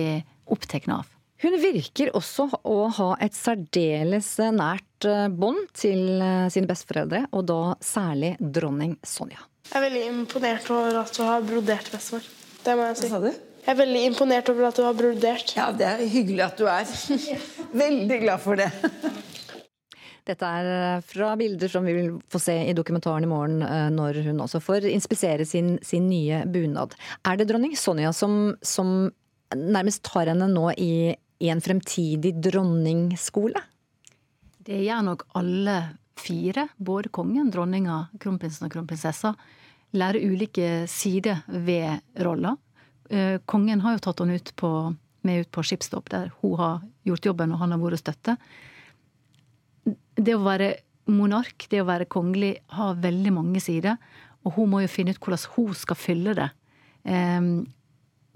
opptatt 0.53 0.89
av. 0.93 1.09
Hun 1.41 1.55
virker 1.57 2.11
også 2.13 2.45
å 2.69 2.75
ha 2.99 3.07
et 3.23 3.33
særdeles 3.33 4.27
nært 4.53 5.07
eh, 5.09 5.25
bånd 5.33 5.71
til 5.73 6.21
eh, 6.21 6.49
sine 6.53 6.69
besteforeldre, 6.69 7.23
og 7.33 7.47
da 7.49 7.61
særlig 7.81 8.35
dronning 8.37 8.93
Sonja. 9.01 9.41
Jeg 9.71 9.79
er 9.79 9.85
veldig 9.87 10.03
imponert 10.11 10.67
over 10.73 10.99
at 11.01 11.15
du 11.15 11.23
har 11.25 11.41
brodert, 11.45 11.87
bestemor. 11.89 12.27
Det 12.61 12.75
må 12.77 12.85
jeg 12.91 12.99
si. 12.99 13.09
Hva 13.09 13.17
sa 13.17 13.21
du? 13.23 13.47
Jeg 13.61 13.73
er 13.73 13.79
veldig 13.79 14.03
imponert 14.11 14.51
over 14.53 14.67
at 14.67 14.77
du 14.77 14.83
har 14.85 14.97
brodert. 14.97 15.53
Ja, 15.57 15.65
det 15.73 15.87
er 15.87 16.03
hyggelig 16.13 16.43
at 16.45 16.61
du 16.61 16.67
er. 16.69 16.93
veldig 17.83 18.19
glad 18.21 18.43
for 18.43 18.61
det. 18.61 18.69
Dette 20.29 20.51
er 20.59 20.71
eh, 20.75 21.01
fra 21.09 21.31
bilder 21.41 21.73
som 21.73 21.89
vi 21.89 21.97
vil 21.97 22.13
få 22.29 22.43
se 22.43 22.59
i 22.67 22.77
dokumentaren 22.77 23.25
i 23.25 23.31
morgen, 23.31 23.65
når 23.97 24.21
hun 24.27 24.45
også 24.45 24.61
får 24.61 24.85
inspisere 24.91 25.49
sin, 25.49 25.73
sin 25.81 26.05
nye 26.11 26.43
bunad. 26.45 26.93
Er 27.25 27.41
det 27.41 27.49
dronning 27.49 27.73
Sonja 27.73 28.13
som, 28.13 28.53
som 28.61 29.09
nærmest 29.57 30.05
tar 30.05 30.29
henne 30.29 30.45
nå 30.53 30.69
i 30.77 30.93
i 31.41 31.49
en 31.49 31.61
fremtidig 31.61 32.35
dronningskole? 32.43 33.61
Det 34.61 34.77
gjør 34.83 35.01
nok 35.07 35.25
alle 35.39 35.77
fire, 36.21 36.67
både 36.77 37.09
kongen, 37.09 37.49
dronninga, 37.53 38.03
kronprinsen 38.21 38.67
og 38.67 38.75
kronprinsessa, 38.75 39.33
lærer 39.97 40.21
ulike 40.21 40.85
sider 40.91 41.41
ved 41.47 42.21
rolla. 42.21 42.53
Eh, 43.09 43.39
kongen 43.49 43.81
har 43.81 43.97
jo 43.97 44.03
tatt 44.05 44.21
henne 44.21 44.37
ut 44.37 44.53
på, 44.55 44.71
med 45.25 45.41
ut 45.41 45.51
på 45.51 45.65
skipsstopp, 45.65 46.11
der 46.13 46.29
hun 46.43 46.55
har 46.61 46.85
gjort 47.09 47.31
jobben 47.31 47.55
og 47.55 47.63
han 47.63 47.73
har 47.73 47.81
vært 47.81 48.03
støtte. 48.03 48.37
Det 50.15 50.37
å 50.37 50.45
være 50.45 50.75
monark, 51.09 51.65
det 51.73 51.81
å 51.81 51.89
være 51.89 52.09
kongelig, 52.11 52.53
har 52.77 53.01
veldig 53.01 53.33
mange 53.33 53.63
sider. 53.63 53.97
Og 54.45 54.55
hun 54.59 54.69
må 54.71 54.85
jo 54.85 54.93
finne 54.93 55.15
ut 55.15 55.21
hvordan 55.21 55.49
hun 55.57 55.73
skal 55.77 55.97
fylle 55.97 56.37
det. 56.37 56.51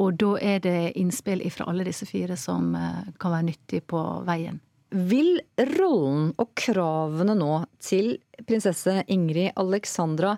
Og 0.02 0.18
da 0.20 0.36
er 0.44 0.62
det 0.64 0.80
innspill 1.00 1.44
fra 1.54 1.70
alle 1.72 1.86
disse 1.88 2.08
fire 2.10 2.38
som 2.40 2.74
eh, 2.76 3.12
kan 3.22 3.36
være 3.36 3.50
nyttig 3.52 3.84
på 3.92 4.02
veien. 4.28 4.60
Vil 4.96 5.40
rollen 5.76 6.32
og 6.40 6.52
kravene 6.56 7.36
nå 7.36 7.54
til 7.84 8.16
prinsesse 8.48 9.02
Ingrid 9.12 9.56
Alexandra 9.60 10.36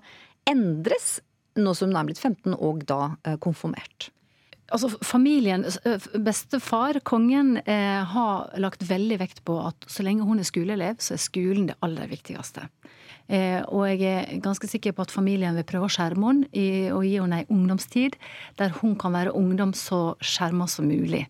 endres 0.48 1.18
nå 1.58 1.74
som 1.74 1.90
hun 1.92 2.00
er 2.00 2.08
blitt 2.08 2.22
15 2.22 2.56
og 2.56 2.86
da 2.90 3.02
eh, 3.26 3.38
konfirmert? 3.42 4.12
Altså, 4.68 4.90
familien, 5.06 5.64
eh, 5.86 6.08
Bestefar, 6.20 7.00
kongen, 7.08 7.58
eh, 7.58 8.04
har 8.04 8.52
lagt 8.60 8.84
veldig 8.84 9.20
vekt 9.20 9.44
på 9.48 9.56
at 9.64 9.88
så 9.88 10.04
lenge 10.04 10.28
hun 10.28 10.40
er 10.40 10.48
skoleelev, 10.48 11.00
så 11.00 11.16
er 11.16 11.24
skolen 11.24 11.70
det 11.70 11.78
aller 11.82 12.10
viktigste. 12.12 12.68
Eh, 13.28 13.60
og 13.68 13.88
jeg 13.92 14.04
er 14.08 14.44
ganske 14.44 14.70
sikker 14.72 14.96
på 14.96 15.04
at 15.04 15.12
familien 15.12 15.56
vil 15.58 15.68
prøve 15.68 15.90
å 15.90 15.92
skjerme 15.92 16.30
henne 16.30 16.94
og 16.96 17.04
gi 17.04 17.18
henne 17.20 17.42
ei 17.42 17.50
ungdomstid 17.52 18.16
der 18.60 18.72
hun 18.80 18.96
kan 19.00 19.16
være 19.16 19.36
ungdom 19.36 19.74
så 19.76 20.16
skjerma 20.24 20.70
som 20.72 20.88
mulig. 20.88 21.26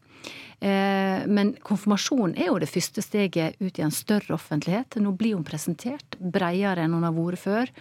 Eh, 0.57 1.25
men 1.29 1.53
konfirmasjon 1.65 2.33
er 2.37 2.49
jo 2.49 2.59
det 2.61 2.69
første 2.71 3.03
steget 3.05 3.57
ut 3.61 3.77
i 3.77 3.85
en 3.85 3.93
større 3.93 4.35
offentlighet. 4.37 4.97
Nå 5.01 5.13
blir 5.17 5.37
hun 5.37 5.45
presentert 5.47 6.17
bredere 6.17 6.85
enn 6.85 6.95
hun 6.97 7.05
har 7.05 7.17
vært 7.17 7.43
før. 7.43 7.73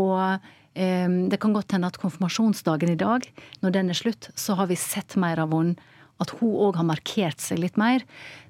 Og 0.00 0.20
eh, 0.76 1.08
det 1.32 1.40
kan 1.40 1.56
godt 1.56 1.76
hende 1.76 1.92
at 1.92 2.00
konfirmasjonsdagen 2.00 2.94
i 2.94 3.00
dag, 3.00 3.28
når 3.64 3.76
den 3.76 3.92
er 3.92 4.00
slutt, 4.00 4.30
så 4.36 4.56
har 4.60 4.70
vi 4.72 4.80
sett 4.80 5.18
mer 5.20 5.42
av 5.44 5.52
henne. 5.56 5.76
At 6.22 6.30
hun 6.38 6.52
òg 6.62 6.76
har 6.78 6.86
markert 6.86 7.42
seg 7.42 7.58
litt 7.58 7.74
mer. 7.80 8.04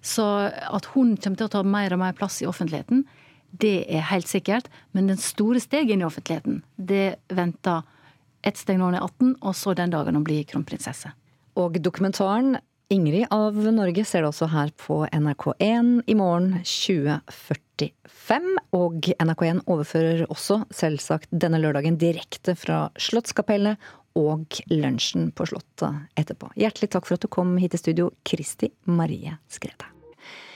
Så 0.04 0.22
at 0.52 0.90
hun 0.92 1.14
kommer 1.16 1.38
til 1.40 1.46
å 1.46 1.52
ta 1.54 1.62
mer 1.64 1.94
og 1.96 2.02
mer 2.02 2.16
plass 2.16 2.42
i 2.44 2.46
offentligheten, 2.46 3.06
det 3.60 3.84
er 3.88 4.06
helt 4.10 4.28
sikkert. 4.30 4.68
Men 4.92 5.10
den 5.10 5.20
store 5.20 5.62
steget 5.62 5.94
inn 5.94 6.04
i 6.04 6.08
offentligheten, 6.08 6.62
det 6.76 7.16
venter 7.32 7.82
ett 8.44 8.60
steg 8.60 8.78
når 8.80 8.92
hun 8.92 8.98
er 8.98 9.06
18, 9.06 9.34
og 9.40 9.56
så 9.56 9.74
den 9.78 9.94
dagen 9.94 10.18
hun 10.18 10.26
blir 10.26 10.46
kronprinsesse. 10.48 11.12
Og 11.60 11.78
dokumentaren 11.82 12.58
Ingrid 12.92 13.30
av 13.32 13.56
Norge 13.72 14.04
ser 14.04 14.22
du 14.22 14.28
også 14.28 14.50
her 14.52 14.68
på 14.78 15.00
NRK1 15.08 16.02
i 16.10 16.16
morgen 16.18 16.58
2045. 16.60 18.50
Og 18.76 19.08
NRK1 19.16 19.62
overfører 19.64 20.26
også 20.28 20.60
selvsagt 20.74 21.32
denne 21.32 21.62
lørdagen 21.62 21.96
direkte 21.98 22.54
fra 22.60 22.84
Slottskapellet 23.00 23.80
og 24.20 24.60
lunsjen 24.70 25.32
på 25.34 25.48
Slottet 25.48 26.20
etterpå. 26.20 26.52
Hjertelig 26.60 26.92
takk 26.92 27.08
for 27.08 27.16
at 27.16 27.24
du 27.24 27.32
kom 27.32 27.56
hit 27.58 27.74
til 27.74 27.86
studio, 27.86 28.12
Kristi 28.22 28.70
Marie 28.84 29.38
Skrede. 29.50 29.93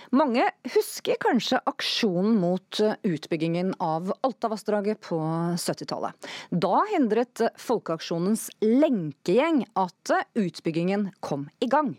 Mange 0.09 0.47
husker 0.73 1.19
kanskje 1.21 1.59
aksjonen 1.69 2.39
mot 2.41 2.81
eh, 2.81 2.95
utbyggingen 3.05 3.75
av 3.83 4.09
Altavassdraget 4.25 5.03
på 5.05 5.19
70-tallet. 5.61 6.29
Da 6.49 6.81
hindret 6.95 7.43
Folkeaksjonens 7.61 8.47
lenkegjeng 8.65 9.67
at 9.77 10.15
eh, 10.15 10.25
utbyggingen 10.47 11.11
kom 11.21 11.49
i 11.61 11.69
gang. 11.69 11.93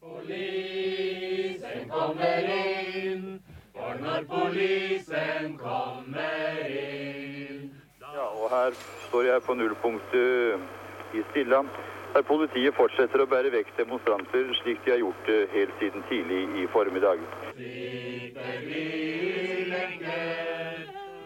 Polisen 0.00 1.92
kommer 1.92 2.48
inn, 2.56 3.26
for 3.76 4.00
når 4.00 4.24
polisen 4.32 5.56
kommer 5.60 6.72
inn 6.72 7.68
Ja, 8.00 8.30
og 8.32 8.48
her 8.52 8.76
står 9.10 9.28
jeg 9.28 9.44
på 9.44 9.60
nullpunktet 9.60 11.12
i 11.12 11.22
Stilla 11.30 11.66
der 12.14 12.24
politiet 12.28 12.74
fortsetter 12.76 13.22
å 13.24 13.28
bære 13.30 13.52
vekk 13.54 13.72
demonstranter, 13.78 14.50
slik 14.62 14.82
de 14.84 14.94
har 14.94 15.00
gjort 15.02 15.28
det 15.28 15.38
helt 15.54 15.78
siden 15.80 16.04
tidlig 16.10 16.42
i 16.62 16.66
formiddag. 16.72 17.24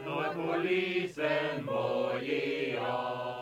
Når 0.06 0.28
polisen 0.36 1.64
må 1.66 1.86
gi 2.22 2.76
av. 2.82 3.35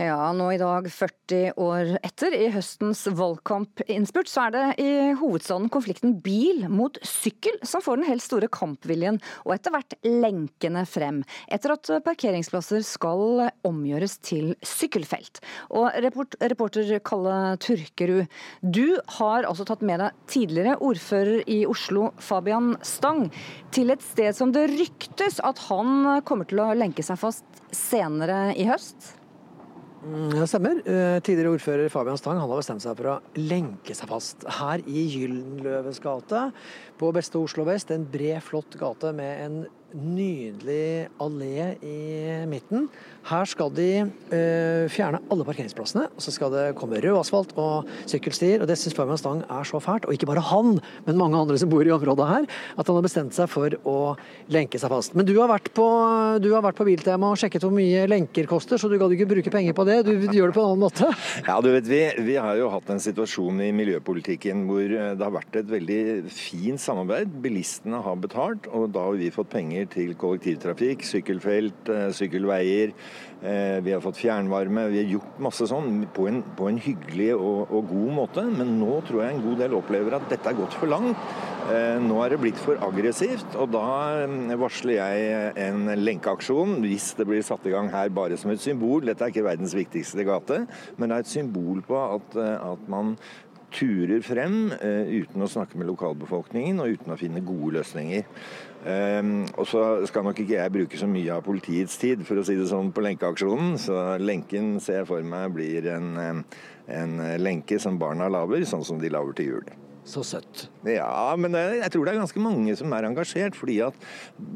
Ja, 0.00 0.30
nå 0.32 0.46
i 0.54 0.56
dag, 0.56 0.86
40 0.88 1.58
år 1.60 1.90
etter, 2.00 2.32
i 2.32 2.46
høstens 2.54 3.02
valgkampinnspurt, 3.18 4.30
så 4.32 4.46
er 4.46 4.54
det 4.54 4.62
i 4.80 4.92
hovedstaden 5.20 5.68
konflikten 5.68 6.14
bil 6.24 6.62
mot 6.72 6.96
sykkel 7.04 7.58
som 7.68 7.84
får 7.84 8.00
den 8.00 8.08
helt 8.08 8.24
store 8.24 8.48
kampviljen, 8.48 9.18
og 9.44 9.52
etter 9.52 9.74
hvert 9.74 9.98
lenkende 10.06 10.86
frem. 10.88 11.20
Etter 11.52 11.74
at 11.74 11.92
parkeringsplasser 12.06 12.80
skal 12.86 13.44
omgjøres 13.68 14.16
til 14.24 14.54
sykkelfelt. 14.64 15.42
Og 15.76 15.92
reporter 16.00 16.96
Kalle 17.04 17.36
Turkerud, 17.60 18.40
du 18.64 18.96
har 19.18 19.44
altså 19.44 19.68
tatt 19.68 19.84
med 19.84 20.00
deg 20.00 20.26
tidligere 20.32 20.80
ordfører 20.80 21.44
i 21.44 21.60
Oslo, 21.68 22.08
Fabian 22.24 22.72
Stang, 22.80 23.26
til 23.68 23.92
et 23.92 24.08
sted 24.14 24.32
som 24.32 24.56
det 24.56 24.70
ryktes 24.72 25.42
at 25.44 25.60
han 25.68 26.22
kommer 26.24 26.48
til 26.48 26.64
å 26.64 26.72
lenke 26.72 27.04
seg 27.04 27.20
fast 27.20 27.66
senere 27.76 28.46
i 28.56 28.70
høst? 28.72 29.19
Mm, 30.00 30.30
det 30.32 30.46
stemmer. 30.48 30.78
Eh, 30.88 31.18
tidligere 31.20 31.52
ordfører 31.58 31.90
Fabian 31.92 32.16
Stang 32.16 32.38
han 32.40 32.48
har 32.48 32.62
bestemt 32.62 32.84
seg 32.84 32.96
for 32.96 33.10
å 33.12 33.16
lenke 33.36 33.96
seg 33.96 34.08
fast 34.08 34.46
her 34.60 34.80
i 34.88 35.02
Gyldenløves 35.12 36.00
gate 36.00 36.46
på 37.00 37.10
beste 37.12 37.40
Oslo 37.40 37.66
vest. 37.68 37.92
En 37.92 38.06
bred, 38.08 38.40
flott 38.46 38.78
gate 38.80 39.12
med 39.16 39.44
en 39.44 39.58
nydelig 39.94 41.08
allé 41.20 41.74
i 41.84 42.00
midten. 42.48 42.88
Her 43.28 43.44
skal 43.48 43.68
de 43.76 43.88
uh, 44.06 44.84
fjerne 44.90 45.20
alle 45.30 45.44
parkeringsplassene, 45.44 46.06
og 46.08 46.24
så 46.24 46.32
skal 46.32 46.52
det 46.54 46.64
komme 46.78 47.00
rød 47.02 47.18
asfalt 47.20 47.52
og 47.60 47.88
sykkelstier. 48.08 48.62
og 48.62 48.70
Det 48.70 48.78
syns 48.80 48.96
Fabian 48.96 49.20
Stang 49.20 49.42
er 49.44 49.68
så 49.68 49.80
fælt, 49.82 50.06
og 50.08 50.16
ikke 50.16 50.28
bare 50.30 50.44
han, 50.50 50.78
men 51.06 51.20
mange 51.20 51.38
andre 51.38 51.58
som 51.60 51.70
bor 51.72 51.84
i 51.86 51.92
området 51.94 52.28
her, 52.30 52.48
at 52.78 52.86
han 52.88 52.96
har 52.96 53.04
bestemt 53.04 53.36
seg 53.36 53.50
for 53.52 53.76
å 53.84 53.96
lenke 54.52 54.80
seg 54.80 54.92
fast. 54.92 55.14
Men 55.18 55.28
du 55.28 55.34
har 55.36 55.50
vært 55.52 55.68
på, 55.76 55.86
du 56.40 56.48
har 56.54 56.64
vært 56.64 56.80
på 56.80 56.88
Biltema 56.88 57.34
og 57.34 57.40
sjekket 57.40 57.66
hvor 57.66 57.74
mye 57.74 58.06
lenker 58.10 58.48
koster, 58.50 58.80
så 58.80 58.88
du 58.88 58.96
gadd 59.00 59.14
ikke 59.16 59.28
bruke 59.34 59.52
penger 59.52 59.76
på 59.76 59.86
det. 59.88 60.00
Du 60.08 60.14
gjør 60.16 60.50
det 60.50 60.56
på 60.56 60.64
en 60.64 60.72
annen 60.72 60.84
måte? 60.86 61.10
Ja, 61.50 61.56
du 61.64 61.70
vet, 61.72 61.86
vi, 61.88 62.00
vi 62.26 62.36
har 62.38 62.54
jo 62.58 62.68
hatt 62.70 62.90
en 62.92 63.00
situasjon 63.02 63.58
i 63.64 63.70
miljøpolitikken 63.74 64.62
hvor 64.68 64.84
eh, 64.84 65.12
det 65.18 65.24
har 65.24 65.32
vært 65.34 65.56
et 65.58 65.70
veldig 65.70 66.00
fint 66.32 66.80
samarbeid. 66.80 67.32
Bilistene 67.42 68.00
har 68.04 68.18
betalt, 68.20 68.68
og 68.70 68.90
da 68.94 69.06
har 69.08 69.18
vi 69.18 69.32
fått 69.34 69.50
penger 69.52 69.79
penger 69.80 69.88
til 69.92 70.14
kollektivtrafikk, 70.16 71.02
sykkelfelt, 71.04 71.88
eh, 71.88 72.10
sykkelveier. 72.12 72.92
Eh, 73.42 73.80
vi 73.80 73.92
har 73.92 74.00
fått 74.00 74.20
fjernvarme. 74.20 74.90
Vi 74.90 75.02
har 75.02 75.12
gjort 75.12 75.40
masse 75.40 75.66
sånn 75.66 76.06
på 76.12 76.28
en, 76.28 76.42
på 76.42 76.68
en 76.68 76.78
hyggelig 76.78 77.34
og, 77.34 77.70
og, 77.70 77.88
god 77.88 78.12
måte. 78.12 78.44
Men 78.44 78.78
nå 78.78 79.00
tror 79.06 79.24
jeg 79.24 79.34
en 79.34 79.42
god 79.42 79.58
del 79.58 79.74
opplever 79.74 80.14
at 80.14 80.28
dette 80.28 80.46
er 80.48 80.58
gått 80.58 80.74
for 80.74 80.86
langt. 80.86 81.16
Eh, 81.70 81.98
nå 82.00 82.22
er 82.22 82.30
det 82.30 82.40
blitt 82.40 82.58
for 82.58 82.76
aggressivt, 82.76 83.56
og 83.56 83.70
da 83.72 84.26
varsler 84.58 84.98
jeg 84.98 85.52
en 85.56 85.86
lenkeaksjon 86.00 86.80
hvis 86.82 87.14
det 87.16 87.26
blir 87.28 87.42
satt 87.42 87.64
i 87.66 87.72
gang 87.72 87.90
her 87.92 88.10
bare 88.10 88.36
som 88.36 88.50
et 88.50 88.60
symbol. 88.60 89.04
Dette 89.06 89.24
er 89.24 89.32
ikke 89.32 89.46
verdens 89.46 89.76
viktigste 89.76 90.24
gate, 90.26 90.66
men 90.98 91.08
det 91.08 91.16
er 91.16 91.24
et 91.24 91.30
symbol 91.30 91.80
på 91.86 91.96
at, 91.96 92.36
at 92.40 92.90
man 92.90 93.14
turer 93.70 94.20
frem 94.24 94.72
uh, 94.72 95.06
uten 95.06 95.44
å 95.44 95.50
snakke 95.50 95.78
med 95.78 95.90
lokalbefolkningen 95.90 96.82
og 96.82 96.96
uten 96.96 97.14
å 97.14 97.18
finne 97.20 97.44
gode 97.46 97.78
løsninger. 97.78 98.26
Um, 98.80 99.44
og 99.60 99.66
så 99.68 99.82
skal 100.08 100.24
nok 100.24 100.38
ikke 100.40 100.56
jeg 100.56 100.72
bruke 100.72 101.00
så 101.00 101.08
mye 101.10 101.34
av 101.34 101.44
politiets 101.44 101.98
tid, 102.00 102.24
for 102.24 102.40
å 102.40 102.44
si 102.46 102.56
det 102.56 102.70
sånn, 102.70 102.94
på 102.96 103.04
lenkeaksjonen. 103.04 103.76
Så 103.80 103.98
lenken 104.22 104.78
ser 104.80 105.02
jeg 105.02 105.10
for 105.10 105.26
meg 105.26 105.52
blir 105.56 105.90
en, 105.92 106.44
en 106.88 107.20
lenke 107.42 107.80
som 107.82 108.00
barna 108.00 108.30
lager, 108.32 108.64
sånn 108.68 108.86
som 108.86 109.02
de 109.02 109.12
lager 109.12 109.36
til 109.36 109.54
jul. 109.54 109.72
Så 110.10 110.24
søtt. 110.26 110.64
Ja, 110.90 111.36
men 111.38 111.54
jeg 111.54 111.86
tror 111.94 112.04
det 112.08 112.12
er 112.16 112.18
ganske 112.18 112.40
mange 112.42 112.72
som 112.78 112.90
er 112.96 113.06
engasjert. 113.06 113.54
fordi 113.54 113.76
at 113.86 113.94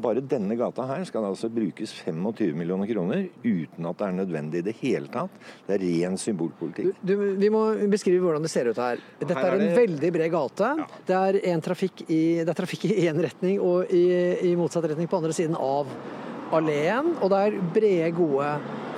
bare 0.03 0.19
denne 0.19 0.57
gata 0.59 0.83
her 0.89 1.05
skal 1.07 1.23
det 1.23 1.29
altså 1.31 1.47
brukes 1.53 1.93
25 2.03 2.51
millioner 2.59 2.89
kroner 2.89 3.29
uten 3.45 3.87
at 3.87 3.97
det 4.01 4.07
er 4.09 4.17
nødvendig 4.17 4.59
i 4.59 4.65
det 4.67 4.75
hele 4.81 5.07
tatt. 5.13 5.31
Det 5.67 5.77
er 5.77 5.85
ren 5.85 6.17
symbolpolitikk. 6.19 6.99
Du, 7.05 7.15
vi 7.39 7.49
må 7.53 7.61
beskrive 7.91 8.19
hvordan 8.25 8.43
det 8.43 8.51
ser 8.51 8.67
ut 8.67 8.81
her. 8.83 8.99
Dette 9.21 9.37
Her 9.37 9.45
er 9.45 9.55
er 9.55 9.61
en 9.61 9.67
det- 9.69 9.79
veldig 9.79 10.11
bred 10.17 10.31
gate. 10.35 10.73
Det 11.07 11.15
er, 11.15 11.39
en 11.53 11.61
trafikk 11.61 12.03
i, 12.09 12.21
det 12.43 12.49
er 12.51 12.59
trafikk 12.59 12.85
i 12.91 13.07
én 13.07 13.21
retning 13.23 13.59
og 13.63 13.87
i, 13.93 14.03
i 14.51 14.55
motsatt 14.59 14.83
retning 14.91 15.07
på 15.07 15.21
andre 15.21 15.31
siden 15.33 15.55
av 15.55 15.87
alleen. 16.51 17.15
Og 17.21 17.29
det 17.31 17.39
er 17.47 17.61
brede, 17.75 18.11
gode 18.17 18.49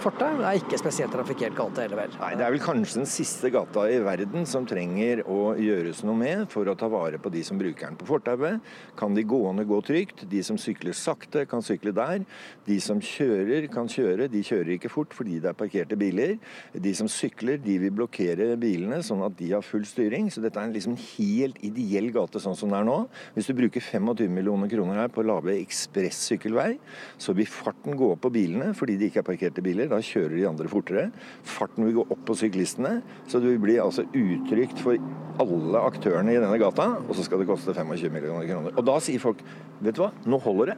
fortau. 0.03 0.37
Det 0.39 0.45
er 0.47 0.59
ikke 0.59 0.79
spesielt 0.79 1.13
trafikkert 1.13 1.55
gate 1.57 1.83
heller, 1.83 1.99
vel. 2.01 2.15
Nei, 2.21 2.31
Det 2.37 2.45
er 2.45 2.53
vel 2.53 2.63
kanskje 2.63 2.99
den 3.01 3.09
siste 3.09 3.49
gata 3.53 3.85
i 3.89 3.99
verden 4.03 4.45
som 4.49 4.65
trenger 4.67 5.23
å 5.25 5.55
gjøres 5.57 6.03
noe 6.07 6.17
med 6.17 6.45
for 6.51 6.69
å 6.69 6.75
ta 6.77 6.89
vare 6.91 7.19
på 7.21 7.31
de 7.33 7.43
som 7.43 7.57
bruker 7.59 7.87
den 7.87 7.97
på 7.99 8.07
fortauet. 8.09 8.61
Kan 8.99 9.15
de 9.17 9.23
gående 9.23 9.65
gå 9.67 9.79
trygt? 9.85 10.25
De 10.29 10.41
som 10.43 10.57
sykler 10.57 10.95
sakte, 10.97 11.45
kan 11.49 11.63
sykle 11.65 11.93
der. 11.95 12.25
De 12.67 12.79
som 12.83 13.01
kjører, 13.01 13.67
kan 13.73 13.89
kjøre. 13.89 14.29
De 14.31 14.43
kjører 14.45 14.75
ikke 14.75 14.91
fort 14.93 15.15
fordi 15.17 15.39
det 15.43 15.51
er 15.51 15.57
parkerte 15.57 15.97
biler. 15.99 16.37
De 16.73 16.93
som 16.97 17.09
sykler, 17.11 17.57
de 17.63 17.77
vil 17.81 17.95
blokkere 17.97 18.53
bilene 18.61 19.01
sånn 19.05 19.25
at 19.25 19.37
de 19.39 19.51
har 19.55 19.65
full 19.65 19.85
styring. 19.87 20.29
Så 20.33 20.43
dette 20.43 20.59
er 20.61 20.69
en 20.69 20.75
liksom 20.75 20.97
helt 21.17 21.57
ideell 21.65 22.11
gate 22.15 22.41
sånn 22.43 22.57
som 22.57 22.73
det 22.73 22.81
er 22.81 22.87
nå. 22.87 22.99
Hvis 23.35 23.49
du 23.49 23.55
bruker 23.57 23.83
25 23.83 24.31
millioner 24.31 24.71
kroner 24.71 25.01
her 25.03 25.11
på 25.13 25.23
å 25.23 25.29
lage 25.31 25.57
ekspress-sykkelvei, 25.57 26.77
så 27.17 27.35
vil 27.37 27.49
farten 27.49 27.97
gå 27.97 28.13
opp 28.13 28.25
på 28.27 28.33
bilene 28.33 28.73
fordi 28.77 28.97
det 28.99 29.11
ikke 29.11 29.23
er 29.23 29.29
parkerte 29.31 29.63
biler. 29.65 29.86
Da 29.91 30.01
kjører 30.03 30.35
de 30.35 30.47
andre 30.49 30.71
fortere. 30.71 31.07
Farten 31.47 31.87
vil 31.87 31.97
gå 31.99 32.05
opp 32.07 32.25
på 32.27 32.35
syklistene. 32.39 32.99
Så 33.29 33.41
det 33.43 33.53
vil 33.53 33.63
bli 33.63 33.79
altså 33.81 34.05
utrygt 34.11 34.81
for 34.83 34.99
alle 35.41 35.85
aktørene 35.87 36.33
i 36.33 36.41
denne 36.41 36.59
gata, 36.61 36.89
og 37.05 37.15
så 37.15 37.25
skal 37.25 37.43
det 37.43 37.49
koste 37.49 37.75
25 37.75 38.13
millioner 38.13 38.47
kroner. 38.49 38.75
Og 38.77 38.85
da 38.87 38.97
sier 39.03 39.21
folk 39.21 39.43
vet 39.83 39.97
du 39.97 40.03
hva, 40.03 40.11
nå 40.25 40.39
holder 40.41 40.73
det. 40.73 40.77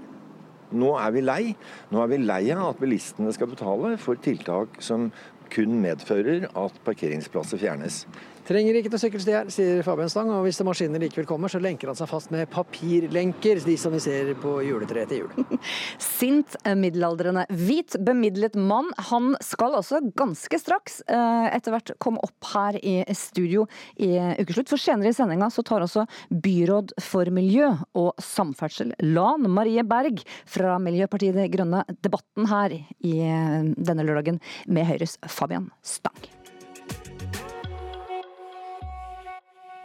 Nå 0.80 0.94
er 1.02 1.14
vi 1.16 1.24
lei. 1.26 1.44
Nå 1.90 2.02
er 2.04 2.12
vi 2.12 2.20
lei 2.22 2.44
av 2.54 2.74
at 2.74 2.82
bilistene 2.82 3.34
skal 3.34 3.50
betale 3.50 3.96
for 4.02 4.20
tiltak 4.22 4.82
som 4.86 5.10
kun 5.50 5.80
medfører 5.82 6.46
at 6.48 6.76
parkeringsplasser 6.86 7.62
fjernes. 7.62 8.04
Trenger 8.50 8.80
ikke 8.80 8.90
noe 8.90 8.98
sykkelsti 8.98 9.34
her, 9.36 9.50
sier 9.54 9.84
Fabian 9.86 10.10
Stang. 10.10 10.32
Og 10.34 10.48
hvis 10.48 10.58
maskinene 10.66 10.98
likevel 11.04 11.28
kommer, 11.30 11.52
så 11.52 11.60
lenker 11.62 11.92
han 11.92 11.98
seg 11.98 12.10
fast 12.10 12.32
med 12.34 12.50
papirlenker, 12.50 13.60
de 13.62 13.76
som 13.78 13.94
vi 13.94 14.00
ser 14.02 14.32
på 14.42 14.56
juletreet 14.66 15.12
til 15.12 15.22
jul. 15.22 15.60
Sint 16.02 16.58
eh, 16.64 16.74
middelaldrende 16.80 17.44
hvit 17.54 18.00
bemidlet 18.02 18.58
mann. 18.58 18.90
Han 19.12 19.36
skal 19.46 19.78
også 19.78 20.02
ganske 20.18 20.58
straks 20.62 21.04
eh, 21.06 21.46
etter 21.54 21.76
hvert 21.76 21.94
komme 22.02 22.24
opp 22.26 22.50
her 22.56 22.80
i 22.82 23.04
studio 23.14 23.68
i 24.02 24.16
ukeslutt. 24.42 24.74
For 24.74 24.82
senere 24.82 25.14
i 25.14 25.20
sendinga 25.20 25.52
så 25.54 25.62
tar 25.68 25.86
også 25.86 26.08
byråd 26.34 26.96
for 27.06 27.30
miljø 27.34 27.70
og 28.02 28.18
samferdsel, 28.24 28.96
Lan 29.14 29.46
Marie 29.54 29.86
Berg 29.86 30.26
fra 30.50 30.80
Miljøpartiet 30.82 31.38
De 31.38 31.46
Grønne, 31.54 31.86
debatten 32.02 32.50
her 32.50 32.74
i 32.74 33.16
eh, 33.30 33.62
denne 33.78 34.10
lørdagen 34.10 34.42
med 34.66 34.90
Høyres 34.90 35.20
Fabian 35.30 35.70
Stang. 35.86 36.39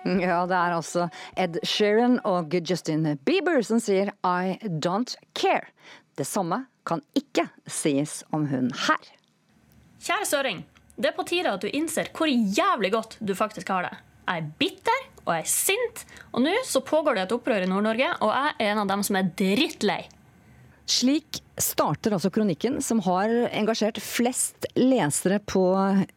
Ja, 0.04 0.42
det 0.46 0.56
er 0.58 0.76
altså 0.76 1.08
Ed 1.40 1.58
Sheeran 1.64 2.18
og 2.28 2.52
Justin 2.54 3.06
Bieber 3.24 3.62
som 3.64 3.80
sier 3.80 4.12
I 4.20 4.58
don't 4.68 5.16
care. 5.34 5.70
Det 6.14 6.26
samme 6.28 6.66
kan 6.86 7.00
ikke 7.16 7.48
sies 7.66 8.22
om 8.34 8.46
hun 8.50 8.70
her. 8.86 9.12
Kjære 10.04 10.28
søring, 10.28 10.64
det 11.00 11.10
er 11.10 11.16
på 11.16 11.24
tide 11.26 11.50
at 11.50 11.64
du 11.64 11.70
innser 11.72 12.10
hvor 12.14 12.28
jævlig 12.28 12.92
godt 12.92 13.16
du 13.24 13.32
faktisk 13.34 13.72
har 13.72 13.88
det. 13.88 13.94
Jeg 14.24 14.40
er 14.40 14.50
bitter, 14.60 15.00
og 15.24 15.34
jeg 15.34 15.44
er 15.44 15.50
sint, 15.50 16.04
og 16.32 16.44
nå 16.44 16.52
så 16.68 16.80
pågår 16.84 17.16
det 17.16 17.24
et 17.26 17.34
opprør 17.36 17.64
i 17.64 17.68
Nord-Norge, 17.68 18.10
og 18.24 18.30
jeg 18.32 18.52
er 18.54 18.70
en 18.72 18.82
av 18.84 18.92
dem 18.92 19.02
som 19.04 19.18
er 19.20 19.32
drittlei. 19.36 20.02
Slik 20.84 21.40
starter 21.56 22.12
altså 22.12 22.28
kronikken 22.34 22.76
som 22.84 22.98
har 23.06 23.30
engasjert 23.56 23.96
flest 24.02 24.66
lesere 24.76 25.38
på 25.40 25.62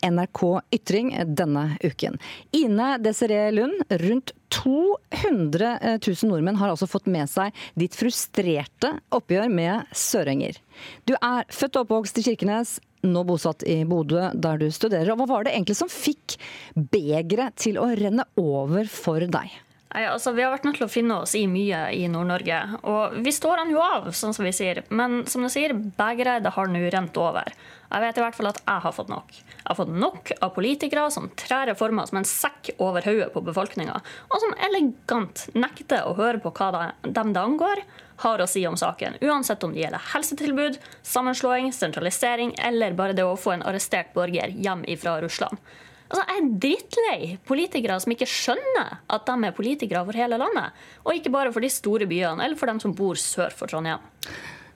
NRK 0.04 0.42
Ytring 0.76 1.14
denne 1.40 1.78
uken. 1.86 2.18
Ine 2.52 2.98
Desiree 3.00 3.54
Lund, 3.56 3.86
rundt 4.02 4.34
200 4.52 5.70
000 6.04 6.28
nordmenn 6.28 6.60
har 6.60 6.74
altså 6.74 6.88
fått 6.90 7.08
med 7.12 7.30
seg 7.32 7.56
ditt 7.80 7.96
frustrerte 7.96 8.92
oppgjør 9.16 9.48
med 9.52 9.96
søringer. 9.96 10.60
Du 11.08 11.16
er 11.16 11.48
født 11.48 11.80
og 11.80 11.88
oppvokst 11.88 12.20
i 12.20 12.26
Kirkenes, 12.28 12.78
nå 13.08 13.24
bosatt 13.28 13.64
i 13.64 13.84
Bodø, 13.88 14.34
der 14.36 14.60
du 14.60 14.68
studerer. 14.74 15.14
Og 15.14 15.22
hva 15.22 15.30
var 15.32 15.48
det 15.48 15.56
egentlig 15.56 15.78
som 15.80 15.92
fikk 15.92 16.36
begeret 16.76 17.56
til 17.62 17.80
å 17.80 17.88
renne 17.96 18.28
over 18.42 18.90
for 18.92 19.24
deg? 19.24 19.56
Nei, 19.94 20.04
altså, 20.04 20.34
vi 20.36 20.44
har 20.44 20.52
vært 20.52 20.66
nødt 20.68 20.78
til 20.82 20.86
å 20.86 20.92
finne 20.92 21.16
oss 21.24 21.34
i 21.40 21.46
mye 21.48 21.86
i 21.96 22.04
Nord-Norge. 22.12 22.58
Og 22.92 23.14
vi 23.24 23.32
står 23.32 23.62
han 23.64 23.70
jo 23.72 23.80
av, 23.80 24.10
sånn 24.12 24.34
som 24.36 24.44
vi 24.44 24.52
sier. 24.56 24.82
Men 24.92 25.22
som 25.32 25.46
du 25.46 25.50
sier, 25.50 25.72
begeret 25.74 26.50
har 26.58 26.72
nå 26.72 26.82
rent 26.92 27.16
over. 27.22 27.48
Jeg 27.88 28.04
vet 28.04 28.20
i 28.20 28.24
hvert 28.26 28.36
fall 28.36 28.50
at 28.52 28.60
jeg 28.66 28.84
har 28.84 28.96
fått 28.98 29.08
nok. 29.14 29.32
Jeg 29.32 29.64
har 29.70 29.78
fått 29.80 29.94
nok 29.96 30.34
av 30.44 30.52
politikere 30.58 31.06
som 31.16 31.30
trær 31.40 31.70
reformer 31.72 32.10
som 32.10 32.20
en 32.20 32.28
sekk 32.28 32.74
over 32.84 33.08
hodet 33.08 33.30
på 33.32 33.46
befolkninga, 33.48 33.96
og 34.28 34.44
som 34.44 34.58
elegant 34.68 35.46
nekter 35.56 36.04
å 36.04 36.18
høre 36.20 36.44
på 36.44 36.52
hva 36.52 36.68
de- 36.76 37.14
det 37.16 37.40
angår, 37.40 37.84
har 38.18 38.40
å 38.40 38.48
si 38.50 38.66
om 38.68 38.76
saken. 38.76 39.20
Uansett 39.22 39.64
om 39.64 39.72
det 39.74 39.86
gjelder 39.86 40.04
helsetilbud, 40.12 40.80
sammenslåing, 41.04 41.72
sentralisering 41.72 42.56
eller 42.60 42.92
bare 42.98 43.14
det 43.14 43.24
å 43.24 43.38
få 43.40 43.54
en 43.54 43.64
arrestert 43.64 44.12
borger 44.14 44.52
hjem 44.52 44.84
ifra 44.90 45.22
Russland. 45.22 45.58
Altså, 46.08 46.24
jeg 46.24 46.40
er 46.40 46.52
drittlei 46.64 47.20
politikere 47.48 47.98
som 48.00 48.14
ikke 48.14 48.30
skjønner 48.32 49.00
at 49.14 49.28
de 49.28 49.48
er 49.48 49.56
politikere 49.56 50.06
for 50.08 50.18
hele 50.18 50.40
landet, 50.40 50.76
og 51.04 51.18
ikke 51.18 51.34
bare 51.34 51.52
for 51.56 51.64
de 51.64 51.72
store 51.72 52.08
byene 52.10 52.46
eller 52.46 52.60
for 52.60 52.72
dem 52.72 52.80
som 52.84 52.96
bor 52.96 53.20
sør 53.20 53.54
for 53.56 53.72
Trondheim. 53.72 54.04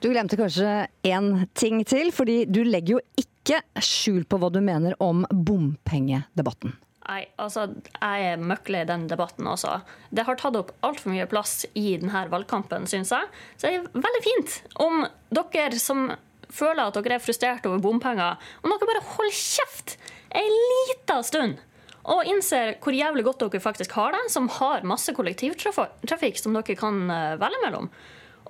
Du 0.02 0.10
glemte 0.10 0.36
kanskje 0.36 0.88
én 1.06 1.44
ting 1.54 1.84
til, 1.86 2.10
fordi 2.12 2.42
du 2.50 2.64
legger 2.66 2.96
jo 2.96 3.02
ikke 3.22 3.62
skjul 3.82 4.24
på 4.26 4.38
hva 4.42 4.50
du 4.52 4.58
mener 4.64 4.96
om 5.02 5.22
bompengedebatten. 5.30 6.74
Nei, 7.02 7.22
altså, 7.42 7.66
jeg 7.98 8.26
er 8.32 8.42
møkklei 8.42 8.84
den 8.86 9.08
debatten 9.10 9.46
også. 9.50 9.80
Det 10.14 10.24
har 10.26 10.38
tatt 10.38 10.58
opp 10.58 10.70
altfor 10.86 11.10
mye 11.14 11.26
plass 11.30 11.64
i 11.74 11.96
denne 11.98 12.26
valgkampen, 12.30 12.86
syns 12.90 13.10
jeg. 13.14 13.30
Så 13.56 13.66
det 13.66 13.80
er 13.80 14.04
veldig 14.04 14.22
fint 14.26 14.58
om 14.82 15.02
dere 15.34 15.80
som 15.82 16.12
føler 16.52 16.84
at 16.84 16.98
dere 16.98 17.16
er 17.16 17.24
frustrert 17.24 17.66
over 17.68 17.82
bompenger, 17.82 18.38
om 18.62 18.74
dere 18.74 18.90
bare 18.90 19.06
holder 19.14 19.38
kjeft 19.38 19.96
ei 20.36 20.48
lita 20.48 21.20
stund 21.26 21.60
og 22.02 22.26
innser 22.26 22.76
hvor 22.82 22.96
jævlig 22.96 23.24
godt 23.26 23.44
dere 23.44 23.62
faktisk 23.62 23.94
har 23.94 24.14
det, 24.16 24.24
som 24.34 24.48
har 24.58 24.86
masse 24.88 25.12
kollektivtrafikk 25.14 26.40
som 26.40 26.56
dere 26.56 26.76
kan 26.78 27.04
eh, 27.06 27.38
velge 27.38 27.62
mellom. 27.62 27.88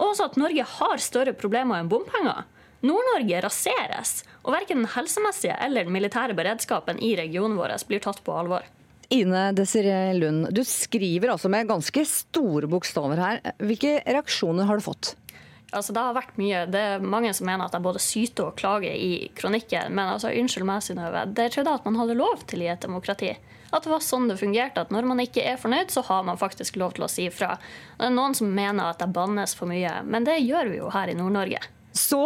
Og 0.00 0.12
også 0.12 0.30
at 0.30 0.38
Norge 0.40 0.64
har 0.78 1.02
større 1.04 1.34
problemer 1.36 1.80
enn 1.80 1.90
bompenger. 1.92 2.46
Nord-Norge 2.82 3.42
raseres, 3.44 4.22
og 4.42 4.56
verken 4.56 4.80
den 4.80 4.92
helsemessige 4.96 5.54
eller 5.62 5.86
den 5.86 5.94
militære 5.94 6.34
beredskapen 6.34 6.98
i 6.98 7.12
regionen 7.18 7.54
vår 7.60 7.76
blir 7.86 8.02
tatt 8.02 8.22
på 8.24 8.34
alvor. 8.34 8.64
Ine 9.12 9.50
Desiree 9.52 10.14
Lund, 10.16 10.48
du 10.56 10.62
skriver 10.64 11.34
altså 11.34 11.50
med 11.52 11.68
ganske 11.68 12.02
store 12.08 12.70
bokstaver 12.72 13.20
her. 13.20 13.42
Hvilke 13.60 13.98
reaksjoner 14.08 14.66
har 14.66 14.80
du 14.80 14.86
fått? 14.86 15.12
Altså, 15.72 15.94
det 15.96 16.02
har 16.04 16.16
vært 16.16 16.36
mye. 16.36 16.66
Det 16.68 16.80
er 16.80 17.04
mange 17.04 17.32
som 17.32 17.48
mener 17.48 17.64
at 17.64 17.74
jeg 17.76 17.84
både 17.84 18.02
syter 18.02 18.50
og 18.50 18.58
klager 18.60 18.92
i 18.92 19.30
kronikken. 19.38 19.94
Men 19.96 20.14
altså, 20.14 20.32
unnskyld 20.36 20.68
meg, 20.68 20.84
Synnøve. 20.84 21.24
Det 21.32 21.48
trodde 21.54 21.72
jeg 21.72 21.80
at 21.80 21.88
man 21.88 21.98
hadde 22.00 22.18
lov 22.18 22.44
til 22.50 22.64
i 22.64 22.68
et 22.72 22.84
demokrati. 22.84 23.32
At 23.72 23.86
det 23.86 23.92
var 23.94 24.04
sånn 24.04 24.28
det 24.28 24.36
fungerte. 24.40 24.84
At 24.84 24.92
når 24.92 25.08
man 25.08 25.22
ikke 25.24 25.44
er 25.48 25.60
fornøyd, 25.60 25.92
så 25.94 26.04
har 26.10 26.26
man 26.28 26.40
faktisk 26.40 26.76
lov 26.80 26.92
til 26.98 27.06
å 27.06 27.10
si 27.10 27.24
ifra. 27.30 27.54
Det 27.96 28.10
er 28.10 28.12
noen 28.12 28.36
som 28.36 28.52
mener 28.52 28.92
at 28.92 29.00
jeg 29.00 29.16
bannes 29.16 29.56
for 29.56 29.70
mye, 29.70 30.02
men 30.04 30.28
det 30.28 30.42
gjør 30.44 30.72
vi 30.74 30.82
jo 30.82 30.92
her 30.92 31.08
i 31.08 31.16
Nord-Norge. 31.16 31.62
Så 31.96 32.20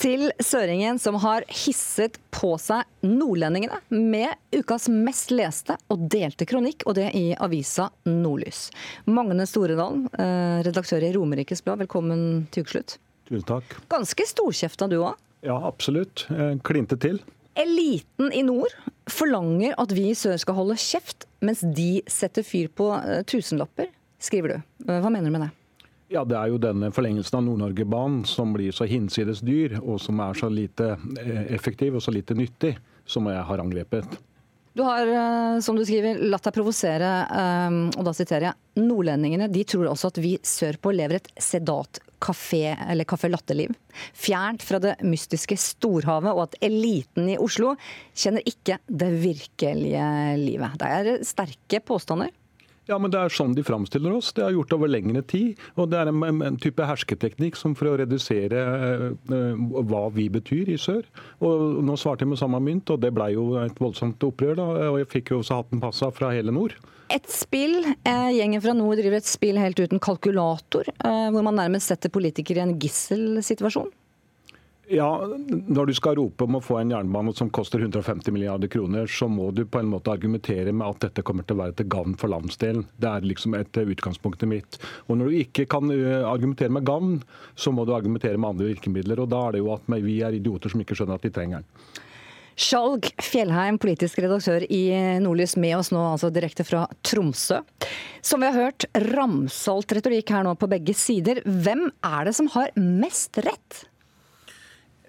til 0.00 0.30
søringen 0.40 0.98
som 1.00 1.18
har 1.20 1.44
hisset 1.52 2.16
på 2.32 2.54
seg 2.60 2.88
nordlendingene 3.04 3.80
med 3.92 4.32
ukas 4.56 4.88
mest 4.92 5.32
leste 5.34 5.76
og 5.92 6.06
delte 6.12 6.46
kronikk, 6.48 6.86
og 6.88 6.96
det 6.96 7.10
i 7.16 7.26
avisa 7.36 7.90
Nordlys. 8.08 8.68
Magne 9.10 9.44
Storedal, 9.48 10.06
eh, 10.16 10.62
redaktør 10.64 11.04
i 11.04 11.12
Romerikes 11.16 11.60
Blad, 11.64 11.82
velkommen 11.84 12.46
til 12.50 12.64
ukeslutt. 12.64 12.96
Tusen 13.28 13.44
takk. 13.46 13.76
Ganske 13.92 14.26
storkjefta 14.26 14.88
du 14.88 15.02
òg. 15.02 15.20
Ja, 15.44 15.58
absolutt. 15.68 16.26
Eh, 16.30 16.56
Klinte 16.64 16.96
til. 16.96 17.20
Eliten 17.56 18.32
i 18.32 18.42
nord 18.42 18.72
forlanger 19.10 19.74
at 19.76 19.92
vi 19.92 20.10
i 20.10 20.16
sør 20.16 20.40
skal 20.40 20.56
holde 20.56 20.80
kjeft, 20.80 21.28
mens 21.44 21.60
de 21.60 22.00
setter 22.08 22.46
fyr 22.46 22.72
på 22.72 22.88
eh, 23.04 23.22
tusenlapper, 23.28 23.92
skriver 24.20 24.56
du. 24.56 24.62
Hva 24.88 25.10
mener 25.12 25.28
du 25.28 25.36
med 25.36 25.48
det? 25.48 25.54
Ja, 26.10 26.24
Det 26.26 26.34
er 26.34 26.50
jo 26.50 26.58
denne 26.58 26.88
forlengelsen 26.90 27.36
av 27.38 27.44
Nord-Norge-banen 27.46 28.24
som 28.26 28.50
blir 28.56 28.74
så 28.74 28.86
hinsides 28.90 29.44
dyr, 29.46 29.76
og 29.78 30.00
som 30.02 30.18
er 30.24 30.34
så 30.34 30.48
lite 30.50 30.96
eh, 31.22 31.44
effektiv 31.54 31.94
og 31.94 32.02
så 32.02 32.10
lite 32.10 32.34
nyttig, 32.34 32.72
som 33.06 33.28
jeg 33.30 33.44
har 33.46 33.62
angrepet. 33.62 34.16
Du 34.74 34.82
har, 34.82 35.06
eh, 35.06 35.60
som 35.62 35.78
du 35.78 35.84
skriver, 35.86 36.18
latt 36.32 36.48
deg 36.48 36.56
provosere, 36.56 37.12
eh, 37.30 37.78
og 37.94 38.08
da 38.08 38.14
siterer 38.16 38.48
jeg, 38.48 38.58
nordlendingene 38.82 39.46
de 39.54 39.62
tror 39.62 39.86
også 39.92 40.10
at 40.10 40.18
vi 40.24 40.34
sørpå 40.42 40.90
lever 40.98 41.20
et 41.20 41.30
sedat 41.38 42.02
kafé- 42.20 42.74
eller 42.90 43.06
caffè 43.06 43.30
latte-liv. 43.30 43.70
Fjernt 44.10 44.66
fra 44.66 44.82
det 44.82 44.96
mystiske 45.06 45.54
storhavet, 45.54 46.34
og 46.34 46.48
at 46.48 46.58
eliten 46.66 47.30
i 47.30 47.38
Oslo 47.38 47.76
kjenner 48.18 48.42
ikke 48.50 48.82
det 48.90 49.14
virkelige 49.22 50.10
livet. 50.42 50.74
Det 50.82 50.90
er 50.90 51.24
sterke 51.26 51.84
påstander. 51.86 52.34
Ja, 52.90 52.98
men 52.98 53.12
Det 53.12 53.20
er 53.20 53.30
sånn 53.30 53.54
de 53.54 53.62
framstiller 53.62 54.16
oss. 54.16 54.32
Det 54.34 54.42
har 54.42 54.54
gjort 54.56 54.72
over 54.74 54.90
lengre 54.90 55.22
tid. 55.22 55.58
og 55.76 55.92
Det 55.92 56.00
er 56.00 56.10
en, 56.10 56.22
en, 56.42 56.56
type 56.58 56.82
hersketeknikk 56.82 57.58
som 57.58 57.76
for 57.78 57.92
å 57.92 57.96
redusere 58.00 58.64
uh, 59.30 59.84
hva 59.86 60.08
vi 60.14 60.26
betyr 60.32 60.72
i 60.74 60.78
sør. 60.80 61.06
Og 61.38 61.78
Nå 61.86 61.94
svarte 62.00 62.26
jeg 62.26 62.32
med 62.32 62.40
samme 62.40 62.58
mynt, 62.64 62.90
og 62.90 62.98
det 63.04 63.12
ble 63.14 63.30
jo 63.36 63.52
et 63.62 63.78
voldsomt 63.78 64.22
opprør. 64.26 64.56
da, 64.58 64.66
og 64.90 64.98
Jeg 64.98 65.12
fikk 65.12 65.30
jo 65.30 65.44
også 65.44 65.60
hatten 65.62 65.82
passa 65.82 66.10
fra 66.14 66.32
hele 66.34 66.54
nord. 66.54 66.74
Et 67.10 67.30
spill. 67.30 67.78
Eh, 68.06 68.28
gjengen 68.36 68.62
fra 68.62 68.74
nord 68.74 68.98
driver 68.98 69.18
et 69.18 69.26
spill 69.26 69.58
helt 69.58 69.78
uten 69.78 70.02
kalkulator, 70.02 70.90
eh, 70.90 71.30
hvor 71.30 71.46
man 71.46 71.58
nærmest 71.58 71.90
setter 71.90 72.10
politikere 72.10 72.62
i 72.62 72.68
en 72.68 72.78
gisselsituasjon. 72.78 73.90
Ja, 74.90 75.22
Når 75.46 75.86
du 75.86 75.92
skal 75.94 76.16
rope 76.18 76.48
om 76.48 76.56
å 76.58 76.60
få 76.64 76.80
en 76.80 76.90
jernbane 76.90 77.30
som 77.38 77.50
koster 77.54 77.78
150 77.78 78.34
milliarder 78.34 78.66
kroner, 78.70 79.06
så 79.06 79.28
må 79.30 79.52
du 79.54 79.62
på 79.62 79.78
en 79.78 79.90
måte 79.92 80.10
argumentere 80.10 80.72
med 80.74 80.82
at 80.88 81.04
dette 81.04 81.22
kommer 81.26 81.46
til 81.46 81.54
å 81.54 81.60
være 81.60 81.76
til 81.78 81.86
gavn 81.94 82.16
for 82.18 82.32
landsdelen. 82.32 82.82
Det 82.98 83.06
er 83.06 83.28
liksom 83.30 83.54
et 83.54 83.78
eh, 83.78 83.92
utgangspunktet 83.94 84.50
mitt. 84.50 84.80
Og 85.06 85.20
Når 85.20 85.30
du 85.30 85.36
ikke 85.44 85.68
kan 85.70 85.92
eh, 85.94 86.26
argumentere 86.26 86.74
med 86.74 86.88
gavn, 86.88 87.20
så 87.54 87.70
må 87.70 87.84
du 87.86 87.94
argumentere 87.94 88.34
med 88.34 88.50
andre 88.50 88.72
virkemidler. 88.72 89.22
og 89.22 89.30
Da 89.30 89.44
er 89.46 89.54
det 89.54 89.60
jo 89.62 89.70
at 89.76 89.86
vi 89.94 90.16
er 90.26 90.34
idioter 90.34 90.74
som 90.74 90.82
ikke 90.82 90.98
skjønner 90.98 91.20
at 91.20 91.28
de 91.28 91.32
trenger 91.38 91.62
den. 91.62 92.00
Skjalg 92.60 93.06
Fjellheim, 93.22 93.78
politisk 93.80 94.18
redaktør 94.20 94.66
i 94.66 94.82
Nordlys, 95.22 95.54
med 95.56 95.78
oss 95.78 95.92
nå 95.94 96.02
altså 96.02 96.32
direkte 96.34 96.66
fra 96.66 96.82
Tromsø. 97.06 97.62
Som 98.26 98.42
vi 98.42 98.50
har 98.50 98.58
hørt, 98.66 98.88
ramsalt 99.06 99.94
retorikk 99.96 100.34
her 100.34 100.44
nå 100.44 100.56
på 100.58 100.68
begge 100.68 100.98
sider. 100.98 101.40
Hvem 101.46 101.86
er 102.02 102.26
det 102.26 102.34
som 102.36 102.50
har 102.58 102.74
mest 102.76 103.38
rett? 103.46 103.84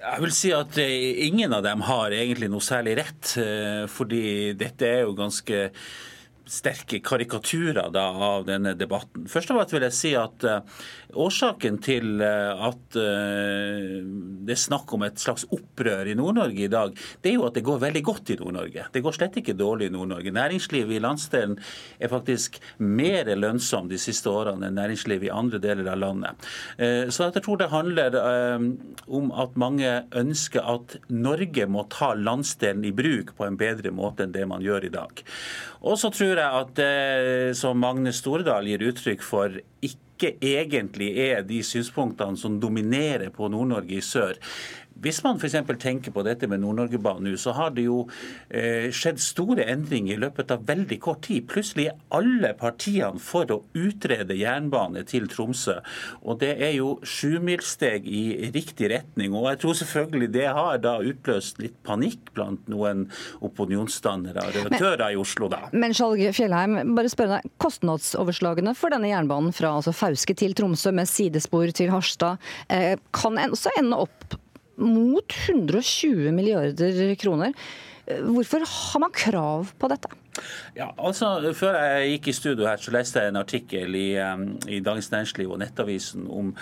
Jeg 0.02 0.22
vil 0.24 0.32
si 0.34 0.50
at 0.56 0.78
eh, 0.82 1.28
ingen 1.28 1.54
av 1.54 1.62
dem 1.66 1.84
har 1.86 2.14
egentlig 2.16 2.50
noe 2.50 2.64
særlig 2.66 2.96
rett. 3.02 3.36
Eh, 3.42 3.84
fordi 3.92 4.24
dette 4.58 4.88
er 4.88 5.04
jo 5.06 5.14
ganske 5.18 5.68
sterke 6.50 7.00
karikaturer 7.04 7.90
da, 7.94 8.08
av 8.12 8.46
denne 8.48 8.74
debatten. 8.78 9.28
Først 9.30 9.52
av 9.54 9.62
alt 9.62 9.74
vil 9.74 9.86
jeg 9.86 9.96
si 9.96 10.12
at 10.18 10.46
uh, 10.48 10.82
Årsaken 11.22 11.78
til 11.84 12.22
uh, 12.24 12.68
at 12.70 12.98
uh, 12.98 14.00
det 14.46 14.56
er 14.56 14.60
snakk 14.60 14.92
om 14.96 15.06
et 15.06 15.20
slags 15.22 15.46
opprør 15.52 16.10
i 16.10 16.16
Nord-Norge 16.18 16.66
i 16.66 16.72
dag, 16.72 16.96
det 17.22 17.32
er 17.32 17.38
jo 17.38 17.46
at 17.48 17.58
det 17.58 17.66
går 17.68 17.82
veldig 17.84 18.04
godt 18.08 18.34
i 18.34 18.40
Nord-Norge. 18.40 18.88
Det 18.94 19.04
går 19.06 19.18
slett 19.18 19.40
ikke 19.42 19.58
dårlig 19.60 19.90
i 19.90 19.94
Nord-Norge. 19.96 20.34
Næringslivet 20.36 20.98
i 20.98 21.04
landsdelen 21.04 21.58
er 22.00 22.12
faktisk 22.12 22.60
mer 22.80 23.30
lønnsom 23.36 23.92
de 23.92 24.00
siste 24.02 24.32
årene 24.32 24.70
enn 24.70 24.80
næringslivet 24.80 25.30
i 25.30 25.34
andre 25.36 25.62
deler 25.62 25.92
av 25.92 26.00
landet. 26.02 26.50
Så 27.14 27.28
jeg 27.28 27.44
tror 27.44 27.60
det 27.60 27.70
handler 27.72 28.18
om 29.08 29.30
at 29.44 29.58
mange 29.60 29.92
ønsker 30.18 30.66
at 30.66 30.98
Norge 31.12 31.68
må 31.70 31.86
ta 31.92 32.14
landsdelen 32.18 32.86
i 32.88 32.94
bruk 32.96 33.36
på 33.38 33.48
en 33.48 33.60
bedre 33.60 33.94
måte 33.96 34.26
enn 34.26 34.36
det 34.36 34.48
man 34.50 34.64
gjør 34.66 34.88
i 34.88 34.94
dag. 34.94 35.24
Og 35.82 35.98
så 35.98 36.12
tror 36.14 36.38
jeg 36.38 36.62
at 36.62 36.76
det 36.78 37.58
som 37.58 37.80
Magne 37.82 38.14
Storedal 38.14 38.70
gir 38.70 38.84
uttrykk 38.92 39.24
for, 39.26 39.58
ikke 39.82 40.36
egentlig 40.38 41.10
er 41.24 41.42
de 41.48 41.64
synspunktene 41.66 42.38
som 42.38 42.60
dominerer 42.62 43.32
på 43.34 43.50
Nord-Norge 43.50 43.98
i 43.98 44.04
sør. 44.06 44.38
Hvis 45.02 45.22
man 45.26 45.40
f.eks. 45.40 45.56
tenker 45.82 46.14
på 46.14 46.24
dette 46.26 46.48
med 46.50 46.62
Nord-Norgebanen 46.62 47.30
nå, 47.32 47.38
så 47.40 47.54
har 47.58 47.72
det 47.76 47.88
jo 47.88 48.04
eh, 48.50 48.92
skjedd 48.94 49.22
store 49.24 49.66
endringer 49.72 50.18
i 50.18 50.22
løpet 50.22 50.52
av 50.54 50.66
veldig 50.68 50.98
kort 51.02 51.24
tid. 51.26 51.48
Plutselig 51.50 51.88
er 51.90 52.00
alle 52.14 52.52
partiene 52.60 53.22
for 53.22 53.50
å 53.54 53.62
utrede 53.78 54.38
jernbane 54.38 55.04
til 55.10 55.28
Tromsø. 55.32 55.80
Og 56.22 56.42
det 56.44 56.54
er 56.62 56.76
jo 56.76 56.96
sjumilssteg 57.08 58.06
i 58.06 58.52
riktig 58.54 58.92
retning. 58.94 59.34
Og 59.38 59.48
jeg 59.50 59.62
tror 59.64 59.80
selvfølgelig 59.82 60.32
det 60.36 60.48
har 60.50 60.82
da 60.84 60.98
utløst 61.02 61.62
litt 61.64 61.80
panikk 61.88 62.34
blant 62.36 62.70
noen 62.72 63.08
opinionsdannere 63.46 64.46
og 64.46 64.60
redaktører 64.60 65.08
i 65.16 65.20
Oslo, 65.22 65.50
da. 65.52 65.64
Men 65.74 65.96
Skjalg 65.98 66.28
Fjellheim, 66.36 66.78
bare 66.98 67.12
spørre 67.12 67.40
deg. 67.40 67.58
Kostnadsoverslagene 67.62 68.76
for 68.78 68.94
denne 68.94 69.10
jernbanen 69.12 69.56
fra 69.56 69.74
altså 69.80 69.94
Fauske 69.96 70.36
til 70.38 70.56
Tromsø 70.58 70.94
med 70.96 71.10
sidespor 71.10 71.72
til 71.76 71.92
Harstad, 71.94 72.42
eh, 72.70 72.96
kan 73.16 73.40
også 73.50 73.74
ende 73.80 74.00
opp 74.06 74.38
mot 74.80 75.36
120 75.50 76.32
milliarder 76.36 77.16
kroner. 77.20 77.54
Hvorfor 78.08 78.64
har 78.68 79.04
man 79.04 79.14
krav 79.16 79.72
på 79.80 79.90
dette? 79.92 80.10
Ja, 80.78 80.88
altså 80.96 81.34
Før 81.58 81.76
jeg 81.76 82.14
gikk 82.16 82.30
i 82.32 82.36
studio 82.36 82.68
her, 82.70 82.80
så 82.80 82.94
leste 82.96 83.20
jeg 83.20 83.32
en 83.34 83.40
artikkel 83.42 83.96
i, 84.00 84.08
i 84.72 84.80
Dagens 84.84 85.10
Næringsliv 85.12 85.52
og 85.52 85.60
Nettavisen 85.60 86.28
om 86.32 86.54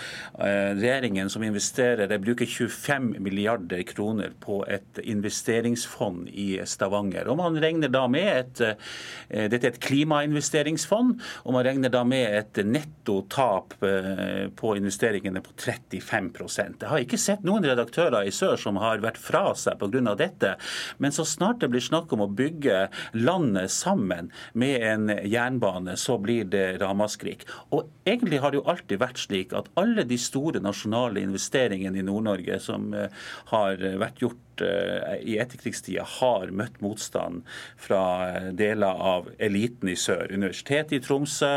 eh, 0.41 0.71
regjeringen 0.73 1.29
som 1.29 1.45
investerer, 1.45 2.09
det 2.09 2.17
bruker 2.23 2.49
25 2.49 3.19
milliarder 3.21 3.83
kroner 3.87 4.33
på 4.41 4.63
et 4.69 5.01
investeringsfond 5.03 6.31
i 6.33 6.47
Stavanger. 6.65 7.29
Og 7.29 7.37
Man 7.37 7.59
regner 7.61 7.91
da 7.93 8.07
med 8.09 8.29
et, 8.33 8.63
eh, 8.65 9.45
dette 9.51 9.69
er 9.69 9.75
et 9.75 9.81
klimainvesteringsfond, 9.85 11.13
og 11.45 11.53
man 11.53 11.67
regner 11.67 11.93
da 11.93 12.03
med 12.07 12.39
et 12.39 12.63
nettotap 12.65 13.77
eh, 13.85 14.47
på 14.49 14.73
investeringene 14.79 15.43
på 15.45 15.53
35% 15.59 16.81
Jeg 16.81 16.89
har 16.89 17.05
ikke 17.05 17.21
sett 17.21 17.45
noen 17.45 17.67
redaktører 17.67 18.25
i 18.25 18.33
sør 18.33 18.57
som 18.59 18.79
har 18.81 19.03
vært 19.03 19.21
fra 19.21 19.51
seg 19.57 19.77
pga. 19.79 20.15
dette. 20.17 20.55
Men 20.97 21.13
så 21.13 21.25
snart 21.27 21.61
det 21.61 21.69
blir 21.69 21.83
snakk 21.83 22.11
om 22.13 22.25
å 22.25 22.31
bygge 22.33 22.87
landet 23.13 23.58
sammen 23.67 24.31
med 24.53 24.83
en 24.83 25.13
jernbane, 25.27 25.97
så 25.97 26.17
blir 26.21 26.47
det 26.49 26.79
ramaskrik. 26.81 27.45
Og 27.75 27.89
egentlig 28.07 28.39
har 28.39 28.51
det 28.51 28.61
jo 28.61 28.67
alltid 28.71 29.01
vært 29.01 29.21
slik 29.21 29.55
at 29.57 29.69
alle 29.79 30.05
de 30.07 30.17
store 30.17 30.61
nasjonale 30.63 31.23
investeringene 31.25 31.99
i 31.99 32.05
Nord-Norge 32.05 32.59
som 32.63 32.93
eh, 32.93 33.09
har 33.51 33.83
vært 33.99 34.23
gjort 34.23 34.45
Eh, 34.48 34.48
i 34.61 35.37
etterkrigstida 35.41 36.05
har 36.19 36.51
møtt 36.55 36.79
motstand 36.83 37.43
fra 37.79 38.01
eh, 38.27 38.49
deler 38.57 39.01
av 39.13 39.29
eliten 39.41 39.91
i 39.91 39.95
sør. 39.99 40.31
Universitetet 40.33 40.97
i 40.97 41.01
Tromsø, 41.03 41.51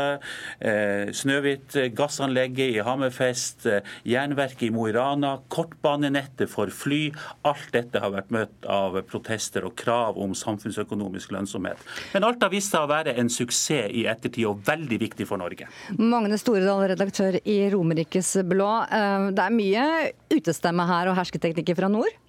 eh, 0.63 1.11
Snøhvit 1.13 1.77
gassanlegget 1.97 2.77
i 2.77 2.83
Hammerfest, 2.85 3.67
jernverket 4.07 4.67
i 4.67 4.71
Mo 4.73 4.87
i 4.89 4.95
Rana, 4.95 5.35
kortbanenettet 5.53 6.51
for 6.51 6.71
fly. 6.73 7.05
Alt 7.47 7.71
dette 7.75 8.01
har 8.03 8.13
vært 8.15 8.33
møtt 8.33 8.69
av 8.69 8.99
protester 9.09 9.67
og 9.67 9.75
krav 9.79 10.19
om 10.21 10.35
samfunnsøkonomisk 10.37 11.33
lønnsomhet. 11.35 11.81
Men 12.13 12.27
alt 12.27 12.43
har 12.43 12.53
vist 12.53 12.73
seg 12.73 12.85
å 12.85 12.91
være 12.91 13.15
en 13.19 13.31
suksess 13.31 13.91
i 13.93 14.05
ettertid, 14.09 14.43
og 14.49 14.63
veldig 14.67 14.97
viktig 15.01 15.25
for 15.29 15.39
Norge. 15.39 15.69
Magne 15.97 16.37
Storedal, 16.39 16.83
redaktør 16.91 17.37
i 17.39 17.57
Romerikes 17.71 18.35
Blad. 18.49 18.91
Det 19.37 19.45
er 19.45 19.55
mye 19.55 19.85
utestemme 20.33 20.85
her 20.89 21.11
og 21.11 21.17
hersketeknikker 21.19 21.77
fra 21.79 21.89
nord? 21.91 22.22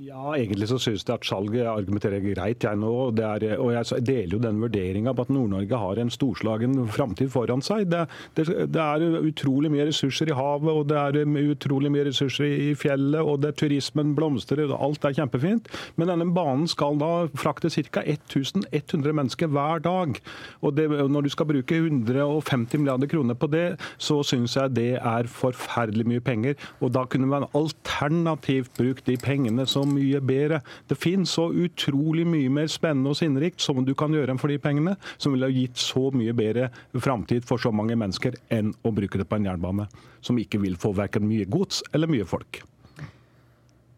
Ja, 0.00 0.32
egentlig 0.38 0.68
så 0.70 0.78
synes 0.80 1.02
jeg 1.04 1.14
at 1.14 1.26
salget 1.26 1.66
argumenterer 1.68 2.22
greit, 2.24 2.64
jeg 2.64 2.78
nå. 2.80 2.92
Er, 3.18 3.44
og 3.60 3.72
jeg 3.74 4.04
deler 4.06 4.36
jo 4.36 4.40
den 4.40 4.60
vurderinga 4.62 5.12
på 5.12 5.26
at 5.26 5.32
Nord-Norge 5.34 5.78
har 5.78 5.98
en 6.00 6.12
storslagen 6.12 6.76
framtid 6.88 7.28
foran 7.32 7.60
seg. 7.64 7.90
Det, 7.92 8.06
det, 8.38 8.46
det, 8.72 8.80
er 8.80 9.18
utrolig 9.20 9.72
mye 9.74 9.84
ressurser 9.90 10.30
i 10.32 10.36
havet, 10.36 10.70
og 10.72 10.88
det 10.88 10.96
er 10.96 11.50
utrolig 11.52 11.90
mye 11.92 12.06
ressurser 12.08 12.48
i 12.48 12.70
fjellet, 12.78 13.20
og 13.20 13.42
det, 13.42 13.52
turismen 13.60 14.14
blomstrer, 14.16 14.64
og 14.70 14.80
alt 14.86 15.04
er 15.04 15.16
kjempefint. 15.18 15.68
Men 16.00 16.14
denne 16.14 16.28
banen 16.32 16.70
skal 16.70 16.96
da 17.02 17.10
frakte 17.36 17.68
ca. 17.72 18.00
1100 18.06 19.12
mennesker 19.18 19.52
hver 19.52 19.84
dag. 19.84 20.16
Og 20.62 20.76
det, 20.78 20.88
når 20.88 21.26
du 21.26 21.32
skal 21.34 21.50
bruke 21.50 21.82
150 21.82 22.80
milliarder 22.80 23.12
kroner 23.12 23.36
på 23.36 23.50
det, 23.52 23.66
så 23.98 24.22
syns 24.24 24.56
jeg 24.56 24.76
det 24.78 24.88
er 24.96 25.28
forferdelig 25.28 26.08
mye 26.14 26.24
penger. 26.24 26.56
Og 26.80 26.94
da 26.96 27.04
kunne 27.04 27.28
man 27.28 27.50
alternativt 27.52 28.72
brukt 28.78 29.04
de 29.10 29.18
pengene 29.20 29.66
som 29.68 29.81
mye 29.88 30.20
bedre. 30.24 30.60
Det 30.88 30.98
finnes 30.98 31.30
så 31.36 31.48
utrolig 31.50 32.26
mye 32.28 32.50
mer 32.52 32.70
spennende 32.72 33.12
og 33.12 33.18
sinnrikt 33.18 33.62
som 33.62 33.82
du 33.84 33.94
kan 33.98 34.14
gjøre 34.14 34.38
for 34.40 34.52
de 34.52 34.58
pengene, 34.62 34.96
som 35.16 35.34
ville 35.34 35.50
gitt 35.52 35.80
så 35.80 36.08
mye 36.14 36.34
bedre 36.36 36.70
framtid 36.94 37.46
for 37.48 37.60
så 37.62 37.72
mange 37.74 37.96
mennesker 37.98 38.38
enn 38.52 38.72
å 38.82 38.94
bruke 38.94 39.20
det 39.20 39.28
på 39.28 39.38
en 39.38 39.48
jernbane 39.50 39.88
som 40.22 40.38
ikke 40.38 40.60
vil 40.62 40.78
få 40.80 40.92
verken 40.96 41.26
mye 41.28 41.48
gods 41.50 41.82
eller 41.92 42.10
mye 42.10 42.26
folk. 42.28 42.62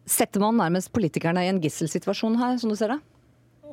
Setter 0.05 0.41
man 0.41 0.57
nærmest 0.59 0.91
politikerne 0.93 1.45
i 1.45 1.49
en 1.49 1.61
gisselsituasjon 1.63 2.37
her, 2.37 2.57
som 2.61 2.69
du 2.69 2.77
ser 2.77 2.93
det? 2.93 2.99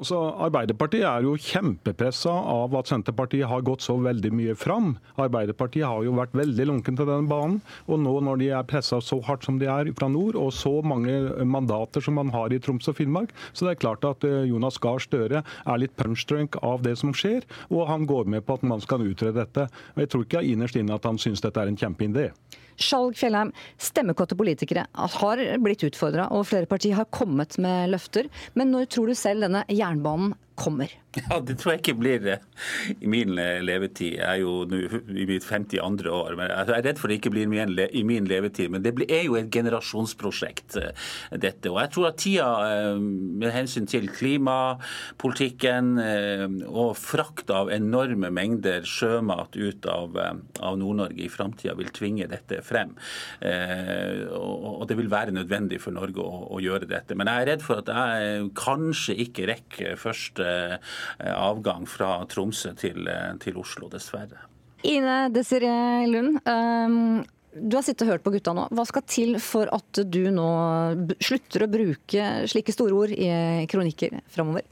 Så 0.00 0.16
Arbeiderpartiet 0.40 1.04
er 1.04 1.26
jo 1.26 1.34
kjempepressa 1.36 2.32
av 2.32 2.72
at 2.78 2.88
Senterpartiet 2.90 3.46
har 3.50 3.64
gått 3.66 3.84
så 3.84 3.98
veldig 4.02 4.30
mye 4.34 4.54
fram. 4.58 4.94
Arbeiderpartiet 5.20 5.84
har 5.84 6.02
jo 6.06 6.14
vært 6.16 6.34
veldig 6.38 6.66
lunken 6.70 6.96
til 6.98 7.06
denne 7.06 7.28
banen. 7.30 7.60
Og 7.86 8.00
nå 8.00 8.14
når 8.24 8.40
de 8.40 8.48
er 8.56 8.66
pressa 8.68 9.02
så 9.04 9.20
hardt 9.26 9.44
som 9.46 9.60
de 9.60 9.68
er 9.70 9.92
fra 9.98 10.08
nord, 10.10 10.38
og 10.40 10.50
så 10.56 10.72
mange 10.86 11.44
mandater 11.44 12.02
som 12.02 12.16
man 12.18 12.32
har 12.34 12.54
i 12.54 12.60
Troms 12.62 12.88
og 12.88 12.96
Finnmark, 12.98 13.34
så 13.52 13.68
det 13.68 13.74
er 13.74 13.82
klart 13.84 14.08
at 14.08 14.24
eh, 14.26 14.48
Jonas 14.48 14.80
Gahr 14.82 15.02
Støre 15.02 15.44
er 15.44 15.82
litt 15.82 15.94
punchdrunk 16.00 16.56
av 16.64 16.82
det 16.86 16.96
som 17.02 17.12
skjer, 17.14 17.44
og 17.70 17.86
han 17.90 18.08
går 18.08 18.32
med 18.32 18.46
på 18.46 18.56
at 18.58 18.66
man 18.66 18.82
skal 18.82 19.04
utrede 19.04 19.38
dette. 19.42 19.68
Og 19.94 20.02
Jeg 20.02 20.12
tror 20.14 20.26
ikke 20.26 20.46
innerst 20.48 20.80
inne 20.80 20.96
at 20.96 21.06
han 21.06 21.20
syns 21.20 21.44
dette 21.44 21.60
er 21.60 21.70
en 21.70 21.78
kjempeidé. 21.78 22.30
Skjalg 22.82 23.18
Fjellheim, 23.18 23.52
stemmekåte 23.80 24.36
politikere 24.38 24.86
har 24.92 25.42
blitt 25.62 25.84
utfordra, 25.86 26.28
og 26.34 26.48
flere 26.50 26.68
partier 26.70 26.98
har 26.98 27.10
kommet 27.14 27.58
med 27.62 27.92
løfter. 27.94 28.30
Men 28.58 28.74
når 28.74 28.90
tror 28.92 29.10
du 29.10 29.18
selv 29.18 29.46
denne 29.46 29.64
jernbanen 29.70 30.34
kommer? 30.54 30.92
Ja, 31.12 31.40
Det 31.44 31.58
tror 31.60 31.74
jeg 31.74 31.82
ikke 31.82 31.98
blir 32.00 32.26
eh, 32.30 32.44
i 33.00 33.08
min 33.10 33.36
eh, 33.40 33.60
levetid. 33.64 34.16
Jeg 34.16 34.24
er 34.24 34.40
jo 34.40 34.62
nå 34.68 34.80
i 35.12 35.26
mitt 35.28 35.44
52. 35.44 36.08
år. 36.08 36.36
men 36.38 36.48
Jeg 36.48 36.72
er 36.72 36.84
redd 36.86 37.00
for 37.00 37.12
det 37.12 37.18
ikke 37.20 37.32
blir 37.34 37.44
i 37.44 38.04
min 38.06 38.28
levetid. 38.28 38.70
Men 38.72 38.84
det 38.84 38.94
er 39.08 39.26
jo 39.26 39.36
et 39.36 39.50
generasjonsprosjekt, 39.52 40.78
eh, 40.80 41.08
dette. 41.36 41.70
Og 41.70 41.80
jeg 41.82 41.92
tror 41.92 42.08
at 42.08 42.20
tida 42.22 42.48
med 43.02 43.52
hensyn 43.52 43.86
til 43.88 44.08
klimapolitikken 44.12 45.94
og 46.68 46.94
frakt 46.98 47.50
av 47.52 47.70
enorme 47.72 48.30
mengder 48.32 48.86
sjømat 48.88 49.56
ut 49.56 49.86
av, 49.90 50.16
av 50.62 50.78
Nord-Norge 50.80 51.24
i 51.24 51.30
framtida 51.32 51.74
vil 51.78 51.90
tvinge 51.94 52.28
dette 52.30 52.60
frem. 52.64 52.94
Og 53.42 54.84
det 54.88 54.98
vil 54.98 55.10
være 55.12 55.34
nødvendig 55.34 55.80
for 55.82 55.94
Norge 55.96 56.22
å, 56.22 56.44
å 56.56 56.60
gjøre 56.62 56.88
dette. 56.90 57.16
Men 57.18 57.30
jeg 57.30 57.42
er 57.42 57.50
redd 57.52 57.64
for 57.64 57.82
at 57.82 57.90
jeg 57.92 58.50
kanskje 58.58 59.18
ikke 59.26 59.48
rekker 59.50 60.00
første 60.00 60.41
Eh, 60.41 60.41
avgang 61.32 61.86
fra 61.88 62.16
Tromsø 62.30 62.74
til, 62.78 63.06
eh, 63.08 63.34
til 63.42 63.58
Oslo, 63.60 63.88
dessverre. 63.92 64.48
Ine 64.82 65.28
Desiree 65.30 66.06
Lund, 66.10 66.40
um, 66.48 67.22
du 67.54 67.76
har 67.76 67.84
sittet 67.86 68.06
og 68.06 68.14
hørt 68.14 68.24
på 68.24 68.32
gutta 68.34 68.54
nå. 68.56 68.66
Hva 68.74 68.86
skal 68.88 69.04
til 69.06 69.36
for 69.42 69.70
at 69.70 70.00
du 70.10 70.24
nå 70.34 70.48
slutter 71.22 71.66
å 71.66 71.70
bruke 71.70 72.30
slike 72.50 72.74
store 72.74 72.96
ord 72.96 73.12
i 73.14 73.28
kronikker 73.70 74.18
framover? 74.32 74.66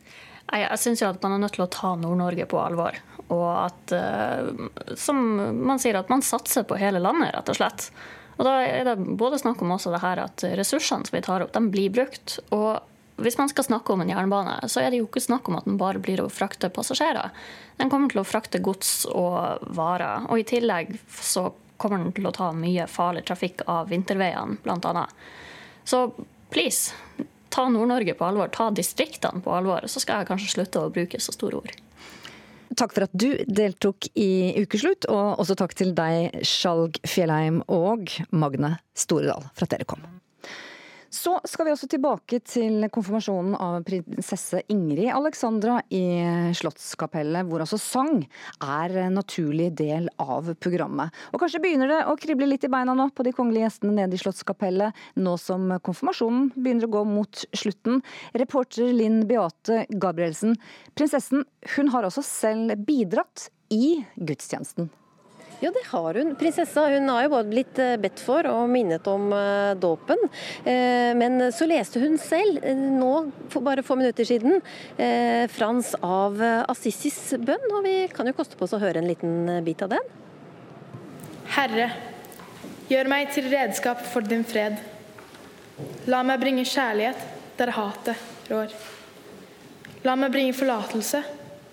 Jeg 0.50 0.80
syns 0.82 1.04
at 1.06 1.22
man 1.22 1.36
er 1.36 1.44
nødt 1.44 1.54
til 1.54 1.62
å 1.62 1.70
ta 1.70 1.92
Nord-Norge 1.94 2.48
på 2.50 2.58
alvor. 2.58 2.96
Og 3.30 3.46
at, 3.68 3.94
uh, 3.94 4.96
som 4.98 5.20
man 5.62 5.78
sier, 5.78 6.00
at 6.00 6.10
man 6.10 6.24
satser 6.26 6.66
på 6.66 6.80
hele 6.80 7.02
landet, 7.02 7.30
rett 7.36 7.52
og 7.52 7.60
slett. 7.60 7.92
Og 8.40 8.46
da 8.48 8.56
er 8.64 8.88
det 8.88 8.96
både 9.20 9.38
snakk 9.38 9.60
om 9.62 9.76
også 9.76 9.92
det 9.92 10.00
her 10.02 10.24
at 10.24 10.42
ressursene 10.58 11.06
som 11.06 11.14
vi 11.14 11.22
tar 11.22 11.44
opp, 11.44 11.52
de 11.54 11.60
blir 11.70 11.92
brukt. 11.92 12.40
Og 12.56 12.80
hvis 13.24 13.38
man 13.38 13.50
skal 13.52 13.66
snakke 13.66 13.92
om 13.94 14.02
en 14.04 14.12
jernbane, 14.12 14.56
så 14.70 14.82
er 14.82 14.90
det 14.90 15.00
jo 15.00 15.08
ikke 15.08 15.22
snakk 15.24 15.48
om 15.50 15.58
at 15.58 15.66
den 15.68 15.78
bare 15.80 16.02
blir 16.02 16.22
å 16.22 16.30
frakte 16.32 16.70
passasjerer. 16.72 17.32
Den 17.80 17.90
kommer 17.92 18.12
til 18.12 18.22
å 18.22 18.26
frakte 18.26 18.62
gods 18.64 19.04
og 19.10 19.64
varer. 19.76 20.26
Og 20.30 20.42
i 20.42 20.46
tillegg 20.48 20.96
så 21.20 21.50
kommer 21.80 22.02
den 22.02 22.14
til 22.16 22.28
å 22.28 22.34
ta 22.36 22.50
mye 22.52 22.86
farlig 22.90 23.24
trafikk 23.28 23.64
av 23.70 23.88
vinterveiene, 23.92 24.60
bl.a. 24.64 25.06
Så 25.84 26.04
please, 26.52 26.92
ta 27.50 27.68
Nord-Norge 27.68 28.14
på 28.14 28.26
alvor. 28.26 28.50
Ta 28.52 28.70
distriktene 28.70 29.42
på 29.44 29.54
alvor. 29.54 29.86
Så 29.88 30.02
skal 30.02 30.20
jeg 30.20 30.30
kanskje 30.30 30.52
slutte 30.54 30.82
å 30.84 30.92
bruke 30.92 31.20
så 31.22 31.34
store 31.34 31.62
ord. 31.62 31.78
Takk 32.78 32.94
for 32.94 33.08
at 33.08 33.14
du 33.18 33.32
deltok 33.50 34.06
i 34.14 34.54
Ukeslutt, 34.62 35.08
og 35.10 35.42
også 35.42 35.56
takk 35.58 35.74
til 35.78 35.90
deg, 35.96 36.36
Skjalg 36.46 37.00
Fjellheim 37.02 37.64
og 37.66 38.12
Magne 38.30 38.76
Storedal, 38.94 39.48
for 39.56 39.66
at 39.66 39.74
dere 39.74 39.88
kom. 39.90 40.04
Så 41.10 41.32
skal 41.44 41.66
vi 41.66 41.72
også 41.74 41.88
tilbake 41.90 42.38
til 42.46 42.84
konfirmasjonen 42.94 43.56
av 43.58 43.80
prinsesse 43.82 44.60
Ingrid 44.70 45.10
Alexandra 45.10 45.80
i 45.90 46.04
Slottskapellet, 46.54 47.48
hvor 47.50 47.64
altså 47.64 47.80
sang 47.82 48.20
er 48.62 48.94
en 49.08 49.18
naturlig 49.18 49.72
del 49.80 50.06
av 50.22 50.52
programmet. 50.62 51.10
Og 51.34 51.42
kanskje 51.42 51.62
begynner 51.64 51.90
det 51.90 51.98
å 52.06 52.14
krible 52.20 52.46
litt 52.46 52.68
i 52.68 52.70
beina 52.70 52.94
nå 52.94 53.08
på 53.10 53.26
de 53.26 53.34
kongelige 53.34 53.66
gjestene 53.66 53.96
nede 53.98 54.14
i 54.14 54.22
Slottskapellet, 54.22 55.02
nå 55.18 55.34
som 55.42 55.66
konfirmasjonen 55.82 56.52
begynner 56.54 56.86
å 56.86 56.94
gå 56.94 57.02
mot 57.10 57.42
slutten. 57.58 58.04
Reporter 58.38 58.94
Linn 58.94 59.24
Beate 59.26 59.82
Gabrielsen, 59.90 60.54
prinsessen 60.94 61.42
hun 61.74 61.90
har 61.90 62.06
også 62.06 62.22
selv 62.22 62.86
bidratt 62.86 63.50
i 63.74 63.98
gudstjenesten. 64.14 64.92
Ja, 65.60 65.68
det 65.70 65.82
har 65.90 66.16
hun. 66.16 66.32
Prinsessa 66.40 66.86
hun 66.88 67.08
har 67.12 67.26
jo 67.26 67.32
både 67.34 67.50
blitt 67.52 67.78
eh, 67.82 67.98
bedt 68.00 68.20
for 68.24 68.46
og 68.48 68.70
minnet 68.72 69.04
om 69.10 69.26
uh, 69.28 69.76
dåpen. 69.76 70.22
Uh, 70.64 71.12
men 71.18 71.50
så 71.52 71.68
leste 71.68 72.00
hun 72.00 72.16
selv, 72.20 72.64
nå 72.72 73.10
for 73.52 73.64
bare 73.66 73.84
få 73.84 73.98
minutter 74.00 74.24
siden, 74.24 74.60
Frans 75.52 75.92
av 76.00 76.40
Assisis 76.70 77.34
bønn. 77.44 77.66
Og 77.76 77.84
vi 77.84 77.94
kan 78.14 78.28
jo 78.28 78.34
koste 78.36 78.56
på 78.56 78.64
oss 78.64 78.74
å 78.76 78.80
høre 78.80 79.02
en 79.02 79.08
liten 79.08 79.60
bit 79.66 79.84
av 79.84 79.92
den. 79.92 80.10
Herre, 81.50 81.90
gjør 82.88 83.10
meg 83.10 83.32
til 83.34 83.48
redskap 83.52 84.00
for 84.12 84.24
din 84.24 84.46
fred. 84.48 84.78
La 86.10 86.22
meg 86.26 86.40
bringe 86.42 86.64
kjærlighet 86.68 87.24
der 87.58 87.74
hatet 87.76 88.50
rår. 88.50 88.72
La 90.06 90.16
meg 90.16 90.32
bringe 90.32 90.56
forlatelse 90.56 91.24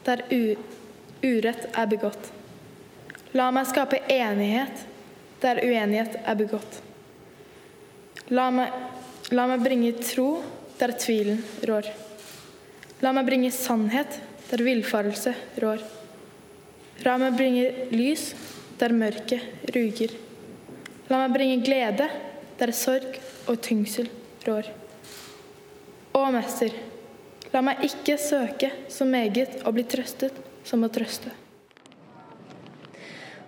der 0.08 0.26
urett 0.32 1.70
er 1.72 1.88
begått. 1.92 2.37
La 3.36 3.50
meg 3.52 3.68
skape 3.68 4.00
enighet 4.12 4.86
der 5.42 5.60
uenighet 5.64 6.20
er 6.24 6.38
begått. 6.40 6.80
La 8.32 8.50
meg, 8.52 8.72
la 9.32 9.48
meg 9.48 9.64
bringe 9.64 9.94
tro 10.00 10.30
der 10.80 10.94
tvilen 11.00 11.42
rår. 11.68 11.90
La 13.04 13.14
meg 13.16 13.28
bringe 13.28 13.52
sannhet 13.54 14.20
der 14.50 14.64
villfarelse 14.66 15.34
rår. 15.64 15.84
La 17.06 17.18
meg 17.22 17.36
bringe 17.38 17.68
lys 17.94 18.32
der 18.80 18.96
mørket 18.96 19.72
ruger. 19.76 20.16
La 21.08 21.22
meg 21.24 21.36
bringe 21.36 21.62
glede 21.66 22.08
der 22.58 22.74
sorg 22.76 23.20
og 23.48 23.60
tyngsel 23.64 24.10
rår. 24.48 24.72
Å, 26.18 26.24
Mester, 26.34 26.74
la 27.54 27.62
meg 27.64 27.84
ikke 27.86 28.18
søke 28.20 28.72
så 28.92 29.06
meget 29.08 29.62
å 29.68 29.74
bli 29.76 29.86
trøstet 29.88 30.36
som 30.68 30.84
å 30.84 30.92
trøste. 30.92 31.32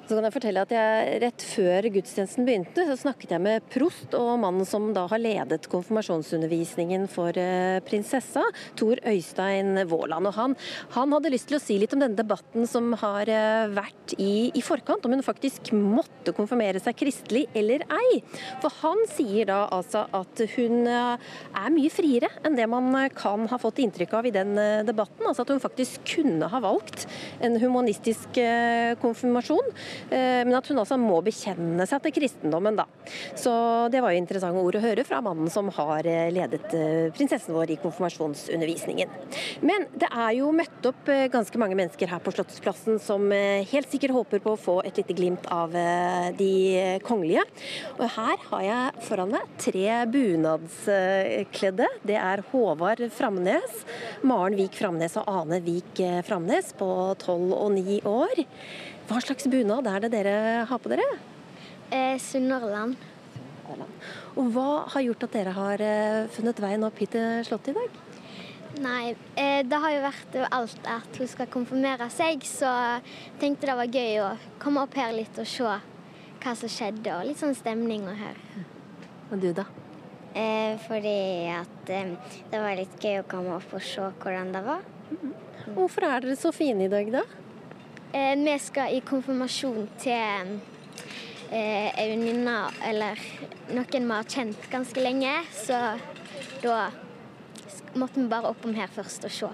Så 0.09 0.15
kan 0.17 0.25
jeg 0.25 0.33
fortelle 0.33 0.61
at 0.65 0.71
jeg, 0.73 1.17
Rett 1.21 1.43
før 1.45 1.85
gudstjenesten 1.93 2.45
begynte, 2.47 2.81
så 2.87 2.95
snakket 2.97 3.35
jeg 3.35 3.43
med 3.45 3.65
prost 3.69 4.15
og 4.17 4.39
mannen 4.41 4.65
som 4.65 4.87
da 4.95 5.03
har 5.11 5.21
ledet 5.21 5.67
konfirmasjonsundervisningen 5.69 7.03
for 7.13 7.37
eh, 7.37 7.77
prinsessa, 7.85 8.41
Tor 8.79 8.97
Øystein 9.05 9.77
Våland. 9.91 10.25
Og 10.25 10.33
han, 10.33 10.55
han, 10.95 11.13
hadde 11.13 11.29
lyst 11.29 11.51
til 11.51 11.59
å 11.59 11.61
si 11.61 11.77
litt 11.77 11.93
om 11.93 12.01
denne 12.01 12.17
debatten 12.17 12.65
som 12.65 12.87
har 12.97 13.29
eh, 13.29 13.67
vært 13.75 14.15
i, 14.17 14.49
i, 14.49 14.63
forkant, 14.65 15.05
om 15.05 15.13
hun 15.13 15.21
faktisk 15.25 15.69
måtte 15.77 16.33
konfirmere 16.33 16.81
seg 16.81 16.97
kristelig 16.97 17.45
eller 17.53 17.85
ei. 17.93 18.23
For 18.63 18.73
han 18.81 19.05
sier 19.13 19.51
da 19.51 19.59
altså 19.77 20.07
at 20.09 20.41
hun 20.55 20.89
eh, 20.89 21.29
er 21.53 21.77
mye 21.77 21.93
friere 21.93 22.31
enn 22.41 22.57
det 22.57 22.65
man 22.71 22.97
kan 23.13 23.45
ha 23.53 23.61
fått 23.61 23.83
inntrykk 23.85 24.17
av 24.17 24.31
i 24.31 24.33
den 24.33 24.57
debatten. 24.89 25.29
Altså 25.29 25.45
at 25.45 25.53
hun 25.53 25.61
faktisk 25.61 26.01
kunne 26.15 26.49
ha 26.49 26.65
valgt 26.65 27.05
en 27.45 27.61
humanistisk 27.61 28.41
konfirmasjon. 29.05 29.73
Eh, 30.09 30.41
men 30.45 30.55
at 30.57 30.67
hun 30.69 30.79
altså 30.81 30.97
må 30.99 31.19
bekjenne 31.25 31.85
seg 31.89 32.01
til 32.05 32.15
kristendommen, 32.19 32.77
da. 32.79 32.85
Så 33.37 33.51
det 33.93 34.01
var 34.03 34.13
jo 34.13 34.21
interessante 34.21 34.63
ord 34.63 34.77
å 34.79 34.83
høre 34.83 35.05
fra 35.07 35.21
mannen 35.25 35.51
som 35.51 35.69
har 35.75 36.07
eh, 36.09 36.29
ledet 36.33 36.73
eh, 36.77 37.09
prinsessen 37.15 37.55
vår 37.55 37.75
i 37.75 37.79
konfirmasjonsundervisningen. 37.83 39.11
Men 39.65 39.87
det 39.99 40.09
er 40.09 40.33
jo 40.39 40.51
møtt 40.55 40.89
opp 40.89 41.09
ganske 41.33 41.61
mange 41.61 41.77
mennesker 41.77 42.09
her 42.11 42.21
på 42.23 42.33
Slottsplassen 42.33 42.99
som 43.03 43.27
helt 43.31 43.91
sikkert 43.91 44.13
håper 44.15 44.41
på 44.43 44.53
å 44.53 44.59
få 44.59 44.75
et 44.87 44.97
lite 44.99 45.15
glimt 45.17 45.45
av 45.53 45.73
de 46.37 46.99
kongelige. 47.05 47.43
Og 47.97 48.05
her 48.15 48.43
har 48.49 48.63
jeg 48.65 49.05
foran 49.07 49.33
meg 49.33 49.49
tre 49.61 49.87
bunadskledde. 50.11 51.89
Det 52.07 52.17
er 52.19 52.43
Håvard 52.51 53.03
Framnes, 53.15 53.83
Maren 54.27 54.57
Vik 54.59 54.77
Framnes 54.79 55.17
og 55.19 55.29
Ane 55.31 55.61
Vik 55.65 56.03
Framnes 56.27 56.73
på 56.79 56.89
tolv 57.23 57.55
og 57.57 57.73
ni 57.75 57.99
år. 58.07 58.45
Hva 59.09 59.17
slags 59.25 59.47
bunad 59.49 59.87
er 59.89 60.03
det 60.03 60.11
dere 60.13 60.33
har 60.69 60.81
på 60.81 60.89
dere? 60.91 61.05
Eh, 61.89 62.19
Sunnhordland. 62.21 62.93
Og 64.37 64.51
hva 64.53 64.83
har 64.93 65.01
gjort 65.01 65.25
at 65.25 65.33
dere 65.33 65.53
har 65.55 65.81
eh, 65.81 66.27
funnet 66.35 66.61
veien 66.61 66.85
opp 66.85 67.01
hit 67.01 67.15
til 67.15 67.41
Slottet 67.47 67.73
i 67.73 67.79
dag? 67.79 67.97
Nei, 68.85 69.15
eh, 69.33 69.63
det 69.65 69.79
har 69.81 69.95
jo 69.95 70.03
vært 70.03 70.37
alt 70.53 70.91
at 70.93 71.17
hun 71.17 71.31
skal 71.31 71.49
konfirmere 71.49 72.05
seg, 72.13 72.45
så 72.45 72.69
tenkte 73.41 73.71
det 73.71 73.79
var 73.81 73.97
gøy 73.97 74.21
å 74.27 74.29
komme 74.61 74.85
opp 74.85 74.93
her 75.01 75.15
litt 75.17 75.41
og 75.41 75.49
se 75.49 75.65
hva 75.65 76.55
som 76.61 76.69
skjedde, 76.69 77.09
og 77.17 77.25
litt 77.25 77.41
sånn 77.41 77.57
stemning 77.57 78.05
å 78.05 78.13
høre. 78.13 78.63
Og 79.33 79.41
du, 79.41 79.49
da? 79.57 79.65
Eh, 80.37 80.77
fordi 80.85 81.49
at 81.57 81.89
eh, 81.97 82.13
det 82.53 82.61
var 82.61 82.77
litt 82.77 83.01
gøy 83.01 83.23
å 83.23 83.27
komme 83.29 83.57
opp 83.57 83.73
og 83.73 83.81
se 83.81 84.05
hvordan 84.21 84.53
det 84.53 84.65
var. 84.69 84.85
Mm. 85.09 85.33
Hvorfor 85.73 86.05
er 86.05 86.21
dere 86.21 86.37
så 86.37 86.53
fine 86.53 86.85
i 86.85 86.91
dag, 86.93 87.09
da? 87.17 87.25
Eh, 88.11 88.35
vi 88.35 88.59
skal 88.59 88.95
i 88.97 89.01
konfirmasjon 89.05 89.83
til 90.01 90.53
eh, 91.53 91.89
ei 91.93 92.07
venninne 92.09 92.55
eller 92.87 93.21
noen 93.69 94.07
vi 94.07 94.15
har 94.15 94.31
kjent 94.33 94.65
ganske 94.71 95.03
lenge. 95.03 95.35
Så 95.53 95.77
da 96.63 96.79
måtte 97.93 98.17
vi 98.17 98.25
bare 98.31 98.49
oppom 98.49 98.73
her 98.73 98.89
først 98.89 99.29
og 99.29 99.35
se. 99.35 99.51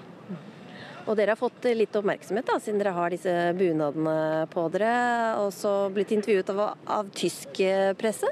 Og 1.05 1.19
dere 1.19 1.35
har 1.35 1.37
fått 1.37 1.67
litt 1.75 1.93
oppmerksomhet 1.99 2.47
da, 2.47 2.55
siden 2.57 2.79
dere 2.81 2.95
har 2.95 3.11
disse 3.13 3.33
bunadene 3.59 4.47
på 4.49 4.63
dere, 4.73 4.95
og 5.43 5.51
så 5.53 5.75
blitt 5.93 6.15
intervjuet 6.15 6.49
av, 6.55 6.63
av 6.95 7.11
tysk 7.13 7.59
presse? 7.99 8.31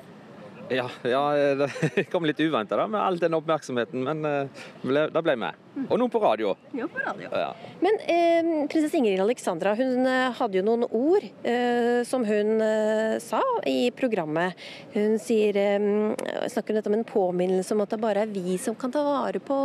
Ja, 0.73 0.87
ja, 1.07 1.23
det 1.63 2.07
kom 2.13 2.25
litt 2.27 2.39
uventa 2.41 2.79
med 2.87 2.99
all 2.99 3.19
den 3.21 3.37
oppmerksomheten, 3.37 4.03
men 4.03 4.49
ble, 4.83 5.07
da 5.13 5.23
ble 5.25 5.37
med. 5.39 5.59
Og 5.87 5.97
noen 5.97 6.11
på 6.13 6.21
radio. 6.21 6.53
Ja, 6.77 6.87
på 6.91 7.01
radio. 7.01 7.29
Ja. 7.33 7.51
Men 7.81 7.97
eh, 8.05 8.51
prinsesse 8.69 8.99
Ingrid 8.99 9.21
Alexandra 9.23 9.73
hun 9.77 10.05
hadde 10.37 10.59
jo 10.59 10.65
noen 10.65 10.85
ord 10.89 11.25
eh, 11.47 12.03
som 12.07 12.25
hun 12.27 12.61
eh, 12.61 13.17
sa 13.23 13.41
i 13.69 13.91
programmet. 13.95 14.59
Hun 14.93 15.17
sier, 15.21 15.57
eh, 15.57 16.47
snakker 16.51 16.81
om 16.87 16.97
en 16.97 17.07
påminnelse 17.07 17.73
om 17.75 17.83
at 17.83 17.93
det 17.93 18.01
bare 18.01 18.25
er 18.25 18.33
vi 18.33 18.57
som 18.61 18.75
kan 18.75 18.93
ta 18.93 19.03
vare 19.05 19.41
på 19.43 19.57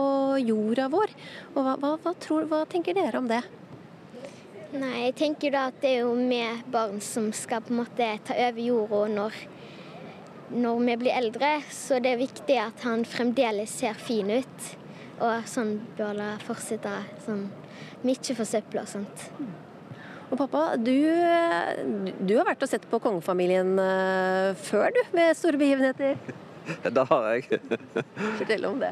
jorda 0.43 0.89
vår. 0.93 1.15
Og 1.55 1.63
hva, 1.63 1.77
hva, 1.81 1.95
hva, 2.03 2.15
tror, 2.21 2.49
hva 2.51 2.65
tenker 2.71 2.97
dere 2.99 3.21
om 3.21 3.29
det? 3.31 3.43
Nei, 4.69 5.09
jeg 5.09 5.15
tenker 5.17 5.55
da 5.55 5.69
at 5.71 5.79
det 5.81 5.95
er 5.95 6.03
jo 6.05 6.13
vi 6.19 6.43
barn 6.69 6.99
som 7.05 7.31
skal 7.33 7.63
på 7.65 7.73
en 7.73 7.81
måte 7.81 8.09
ta 8.29 8.37
over 8.49 8.61
jorda 8.61 9.07
når, 9.15 9.39
når 10.51 10.83
vi 10.85 10.97
blir 11.05 11.17
eldre. 11.19 11.53
Så 11.75 12.01
det 12.03 12.15
er 12.15 12.21
viktig 12.23 12.59
at 12.63 12.85
han 12.89 13.05
fremdeles 13.09 13.79
ser 13.81 13.99
fin 14.01 14.31
ut. 14.31 14.69
Og 15.19 15.49
sånn 15.51 15.79
bør 15.99 16.19
det 16.19 16.35
fortsette. 16.47 16.93
Sånn 17.25 17.49
mye 18.07 18.37
forsøpla 18.39 18.85
og 18.85 18.91
sånt. 18.91 19.31
Og 20.29 20.37
pappa, 20.37 20.75
du, 20.77 20.93
du, 22.21 22.35
har 22.37 22.45
vært 22.51 22.67
og 22.67 22.69
sett 22.69 22.85
på 22.91 23.01
kongefamilien 23.01 23.79
uh, 23.81 24.53
før, 24.61 24.91
du, 24.93 25.01
med 25.17 25.33
store 25.39 25.61
begivenheter? 25.61 26.21
Det 26.95 27.05
har 27.09 27.29
jeg. 27.33 27.61
Fortell 28.39 28.67
om 28.69 28.81
det. 28.83 28.91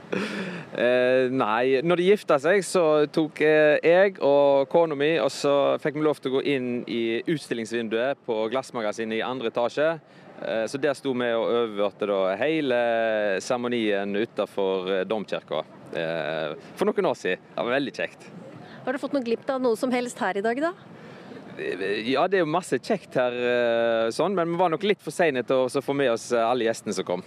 Eh, 0.80 1.26
nei, 1.28 1.82
når 1.84 2.00
de 2.00 2.06
gifta 2.08 2.38
seg, 2.40 2.62
så 2.64 3.04
tok 3.12 3.42
eh, 3.44 3.76
jeg 3.84 4.14
og 4.24 4.64
kona 4.72 4.96
mi 4.96 5.10
og 5.20 5.28
så 5.32 5.76
fikk 5.82 5.98
vi 5.98 6.06
lov 6.06 6.16
til 6.20 6.32
å 6.32 6.38
gå 6.38 6.44
inn 6.54 6.70
i 6.88 7.02
utstillingsvinduet 7.28 8.22
på 8.24 8.38
Glassmagasinet 8.52 9.20
i 9.20 9.26
andre 9.26 9.52
etasje. 9.52 9.90
Eh, 10.42 10.66
så 10.66 10.78
der 10.78 10.96
sto 10.96 11.14
vi 11.16 11.28
og 11.32 11.46
overvørte 11.46 12.18
hele 12.40 12.80
seremonien 13.44 14.12
utenfor 14.16 14.90
eh, 14.92 15.06
domkirka 15.08 15.62
eh, 15.96 16.52
for 16.76 16.88
noen 16.88 17.08
år 17.12 17.16
siden. 17.16 17.46
Det 17.54 17.64
var 17.64 17.76
veldig 17.78 17.94
kjekt. 17.96 18.28
Har 18.84 18.94
du 18.94 19.02
fått 19.02 19.16
noe 19.16 19.24
glipp 19.24 19.48
av 19.50 19.62
noe 19.64 19.78
som 19.80 19.90
helst 19.94 20.20
her 20.22 20.38
i 20.38 20.44
dag, 20.44 20.60
da? 20.62 20.74
Ja, 21.56 22.26
det 22.28 22.36
er 22.36 22.42
jo 22.42 22.52
masse 22.52 22.76
kjekt 22.76 23.14
her, 23.16 23.32
sånn, 24.12 24.34
men 24.36 24.50
vi 24.50 24.58
var 24.60 24.68
nok 24.68 24.82
litt 24.84 25.00
for 25.00 25.14
seine 25.14 25.40
til 25.46 25.64
å 25.64 25.80
få 25.80 25.94
med 25.96 26.10
oss 26.12 26.26
alle 26.36 26.66
gjestene 26.66 26.92
som 26.92 27.06
kom. 27.08 27.22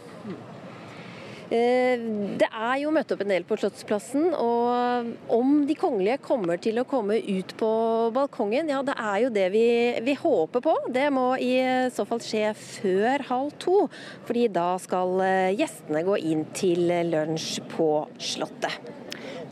Det 1.49 2.45
er 2.45 2.75
jo 2.83 2.91
møtt 2.93 3.09
opp 3.15 3.23
en 3.23 3.31
del 3.33 3.45
på 3.47 3.57
Slottsplassen, 3.57 4.27
og 4.37 5.33
om 5.33 5.63
de 5.65 5.77
kongelige 5.79 6.19
kommer 6.21 6.61
til 6.61 6.77
å 6.81 6.85
komme 6.89 7.17
ut 7.17 7.55
på 7.57 7.71
balkongen, 8.13 8.69
ja 8.69 8.83
det 8.85 8.93
er 8.93 9.17
jo 9.23 9.33
det 9.33 9.47
vi, 9.55 9.65
vi 10.05 10.17
håper 10.19 10.63
på. 10.65 10.75
Det 10.93 11.07
må 11.13 11.31
i 11.41 11.55
så 11.95 12.05
fall 12.09 12.21
skje 12.23 12.53
før 12.53 13.25
halv 13.31 13.57
to, 13.61 13.81
fordi 14.29 14.47
da 14.53 14.71
skal 14.81 15.17
gjestene 15.57 16.05
gå 16.05 16.21
inn 16.21 16.45
til 16.53 16.85
lunsj 17.09 17.59
på 17.73 17.91
Slottet. 18.21 18.98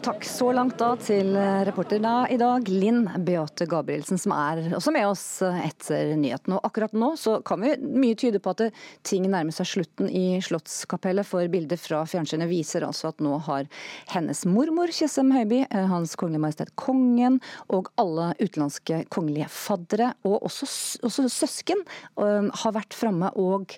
Takk 0.01 0.23
så 0.23 0.51
langt 0.53 0.77
da 0.79 0.91
til 1.01 1.33
reporter 1.67 1.99
da 1.99 2.27
i 2.31 2.37
dag, 2.39 2.67
Linn 2.71 3.07
Beate 3.25 3.65
Gabrielsen, 3.67 4.19
som 4.21 4.31
er 4.35 4.61
også 4.77 4.93
med 4.95 5.07
oss 5.09 5.23
etter 5.43 6.13
nyheten. 6.19 6.53
Og 6.55 6.63
akkurat 6.67 6.93
nå 6.95 7.09
så 7.19 7.37
kan 7.45 7.59
vi 7.63 7.73
mye 7.81 8.15
tyde 8.19 8.39
på 8.43 8.53
at 8.53 8.77
ting 9.07 9.25
nærmer 9.27 9.55
seg 9.55 9.67
slutten 9.71 10.07
i 10.07 10.39
Slottskapellet, 10.43 11.27
for 11.27 11.49
bildet 11.51 11.81
fra 11.83 12.03
fjernsynet 12.07 12.49
viser 12.51 12.85
altså 12.87 13.09
at 13.11 13.23
nå 13.25 13.35
har 13.49 13.67
hennes 14.13 14.45
mormor 14.47 14.93
Tjessem 14.95 15.33
Høiby, 15.35 15.63
Hans 15.91 16.15
Kongelige 16.19 16.45
Majestet 16.45 16.71
Kongen 16.79 17.41
og 17.67 17.91
alle 17.99 18.31
utenlandske 18.39 19.03
kongelige 19.13 19.49
faddere, 19.51 20.13
og 20.23 20.47
også, 20.47 20.69
også 21.09 21.27
søsken, 21.33 21.83
har 22.15 22.77
vært 22.77 22.95
framme 22.95 23.33
og 23.35 23.75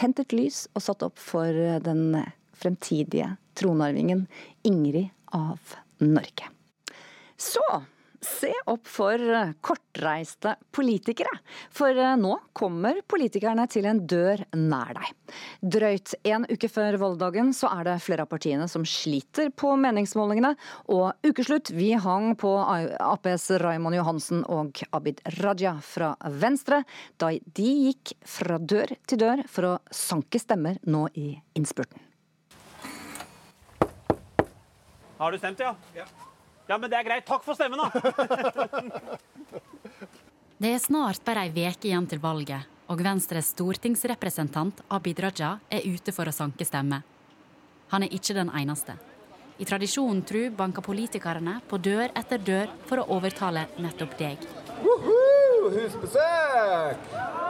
tent 0.00 0.24
et 0.24 0.34
lys 0.34 0.64
og 0.74 0.88
satt 0.88 1.06
opp 1.06 1.20
for 1.20 1.78
den 1.84 2.24
fremtidige 2.60 3.36
tronarvingen 3.60 4.26
Ingrid 4.66 5.12
av 5.36 5.78
Norge. 6.04 6.50
Så 7.40 7.64
se 8.20 8.52
opp 8.68 8.88
for 8.88 9.20
kortreiste 9.64 10.52
politikere, 10.74 11.32
for 11.72 11.96
nå 12.20 12.34
kommer 12.56 13.00
politikerne 13.08 13.64
til 13.72 13.88
en 13.88 14.02
dør 14.08 14.42
nær 14.56 14.92
deg. 14.98 15.38
Drøyt 15.76 16.14
en 16.28 16.44
uke 16.50 16.68
før 16.68 16.98
valgdagen 17.00 17.54
så 17.56 17.70
er 17.78 17.88
det 17.88 17.96
flere 18.04 18.26
av 18.26 18.32
partiene 18.32 18.68
som 18.68 18.84
sliter 18.84 19.48
på 19.56 19.72
meningsmålingene, 19.80 20.52
og 20.92 21.24
ukeslutt 21.26 21.72
vi 21.76 21.94
hang 21.96 22.34
på 22.40 22.52
Aps 22.60 23.48
Raymond 23.62 23.96
Johansen 23.96 24.44
og 24.52 24.84
Abid 24.96 25.24
Raja 25.40 25.78
fra 25.84 26.12
Venstre 26.44 26.82
da 27.20 27.32
de 27.32 27.72
gikk 27.88 28.14
fra 28.28 28.60
dør 28.60 28.94
til 29.08 29.24
dør 29.24 29.46
for 29.48 29.72
å 29.72 29.74
sanke 29.94 30.42
stemmer 30.42 30.80
nå 30.84 31.06
i 31.16 31.32
innspurten. 31.56 32.09
Har 35.20 35.32
du 35.32 35.38
stemt, 35.38 35.60
ja? 35.60 35.76
ja? 35.94 36.04
Ja, 36.66 36.78
men 36.78 36.90
det 36.90 36.96
er 36.96 37.04
greit. 37.04 37.26
Takk 37.28 37.42
for 37.44 37.52
stemmen, 37.52 37.76
da! 37.76 37.90
det 40.62 40.70
er 40.72 40.78
snart 40.80 41.20
bare 41.26 41.42
ei 41.44 41.52
uke 41.66 41.88
igjen 41.90 42.06
til 42.08 42.22
valget, 42.22 42.64
og 42.88 43.02
Venstres 43.04 43.52
stortingsrepresentant 43.52 44.80
Abid 44.88 45.20
Raja 45.20 45.58
er 45.68 45.84
ute 45.84 46.08
for 46.16 46.24
å 46.24 46.32
sanke 46.32 46.64
stemmer. 46.64 47.04
Han 47.92 48.08
er 48.08 48.16
ikke 48.16 48.32
den 48.38 48.48
eneste. 48.62 48.96
I 49.60 49.68
tradisjonen 49.68 50.24
tru 50.24 50.48
banker 50.56 50.80
politikerne 50.88 51.60
på 51.68 51.76
dør 51.84 52.08
etter 52.16 52.40
dør 52.40 52.72
for 52.88 53.04
å 53.04 53.08
overtale 53.18 53.68
nettopp 53.76 54.16
deg. 54.24 54.48
Woohoo! 54.80 55.68
Husbesøk! 55.76 57.49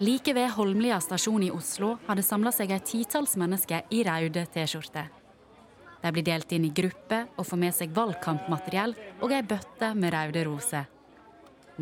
Like 0.00 0.32
ved 0.32 0.48
Holmlia 0.56 0.96
stasjon 1.00 1.42
i 1.44 1.50
Oslo 1.52 1.98
har 2.06 2.16
det 2.16 2.22
samla 2.24 2.48
seg 2.56 2.70
et 2.72 2.86
titalls 2.88 3.34
mennesker 3.36 3.84
i 3.92 3.98
røde 4.06 4.46
T-skjorter. 4.48 5.10
De 6.00 6.12
blir 6.16 6.24
delt 6.24 6.52
inn 6.56 6.64
i 6.64 6.70
grupper 6.72 7.26
og 7.36 7.44
får 7.44 7.58
med 7.60 7.74
seg 7.76 7.92
valgkampmateriell 7.92 8.94
og 9.20 9.34
ei 9.36 9.42
bøtte 9.44 9.90
med 9.92 10.14
røde 10.14 10.44
roser. 10.48 10.86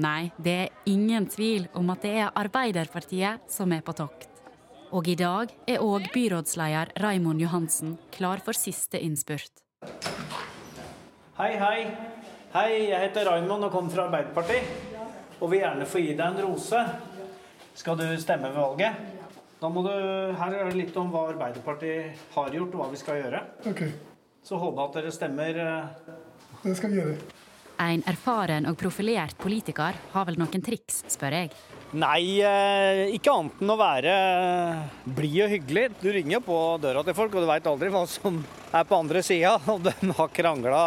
Nei, 0.02 0.32
det 0.34 0.54
er 0.64 0.90
ingen 0.90 1.28
tvil 1.30 1.68
om 1.78 1.92
at 1.94 2.02
det 2.02 2.10
er 2.24 2.34
Arbeiderpartiet 2.34 3.46
som 3.54 3.70
er 3.76 3.84
på 3.86 3.94
tokt. 4.00 4.26
Og 4.90 5.06
i 5.06 5.14
dag 5.14 5.52
er 5.70 5.84
òg 5.84 6.08
byrådsleder 6.10 6.96
Raimond 6.98 7.44
Johansen 7.44 7.92
klar 8.16 8.42
for 8.42 8.58
siste 8.58 8.98
innspurt. 8.98 9.62
Hei, 11.38 11.52
hei. 11.54 11.86
Hei, 12.50 12.72
jeg 12.88 12.98
heter 12.98 13.30
Raimond 13.30 13.68
og 13.68 13.70
kommer 13.76 13.94
fra 13.94 14.08
Arbeiderpartiet. 14.08 14.74
Og 15.38 15.52
vil 15.52 15.62
gjerne 15.62 15.86
få 15.86 16.02
gi 16.02 16.18
deg 16.18 16.26
en 16.32 16.42
rose. 16.48 16.82
Skal 17.78 17.98
du 17.98 18.06
stemme 18.18 18.50
ved 18.50 18.58
valget? 18.58 18.92
Da 19.58 19.68
må 19.70 19.82
du, 19.86 19.90
Her 20.38 20.54
er 20.54 20.70
det 20.70 20.78
litt 20.78 20.96
om 20.98 21.10
hva 21.12 21.28
Arbeiderpartiet 21.32 22.18
har 22.34 22.54
gjort, 22.54 22.74
og 22.74 22.80
hva 22.82 22.88
vi 22.92 22.98
skal 23.00 23.20
gjøre. 23.22 23.42
Ok. 23.70 23.82
Så 24.46 24.58
håper 24.58 24.80
jeg 24.80 24.88
at 24.88 24.96
dere 24.98 25.12
stemmer. 25.14 25.60
eh, 25.62 26.16
Det 26.64 26.76
skal 26.78 26.90
vi 26.90 27.00
gjøre. 27.00 27.16
En 27.78 28.02
erfaren 28.10 28.66
og 28.66 28.74
profilert 28.78 29.36
politiker 29.38 29.94
har 30.12 30.24
vel 30.26 30.38
noen 30.40 30.62
triks, 30.66 31.04
spør 31.14 31.36
jeg. 31.36 31.50
Nei, 31.94 32.40
eh, 32.42 33.04
ikke 33.14 33.30
annet 33.32 33.62
enn 33.62 33.70
å 33.70 33.78
være 33.78 34.14
blid 35.14 35.44
og 35.44 35.52
hyggelig. 35.54 35.84
Du 36.02 36.10
ringer 36.12 36.42
på 36.42 36.56
døra 36.82 37.04
til 37.06 37.14
folk, 37.14 37.34
og 37.34 37.46
du 37.46 37.50
veit 37.50 37.70
aldri 37.70 37.92
hva 37.94 38.02
som 38.10 38.42
er 38.74 38.84
på 38.84 38.98
andre 38.98 39.22
sida. 39.22 39.54
Om 39.74 39.86
de 39.86 39.94
har 40.18 40.34
krangla 40.34 40.82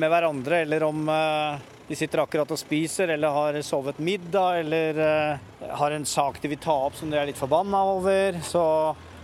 med 0.00 0.08
hverandre, 0.08 0.62
eller 0.64 0.88
om 0.88 1.04
eh, 1.12 1.60
de 1.88 1.96
sitter 1.98 2.22
akkurat 2.22 2.50
og 2.54 2.60
spiser, 2.60 3.10
eller 3.14 3.34
har 3.34 3.58
sovet 3.66 3.98
middag, 4.02 4.62
eller 4.62 5.00
uh, 5.02 5.70
har 5.80 5.94
en 5.94 6.06
sak 6.08 6.38
de 6.42 6.52
vil 6.52 6.60
ta 6.62 6.74
opp 6.86 6.96
som 6.98 7.10
de 7.10 7.18
er 7.18 7.28
litt 7.28 7.40
forbanna 7.40 7.82
over. 7.96 8.38
Så 8.46 8.62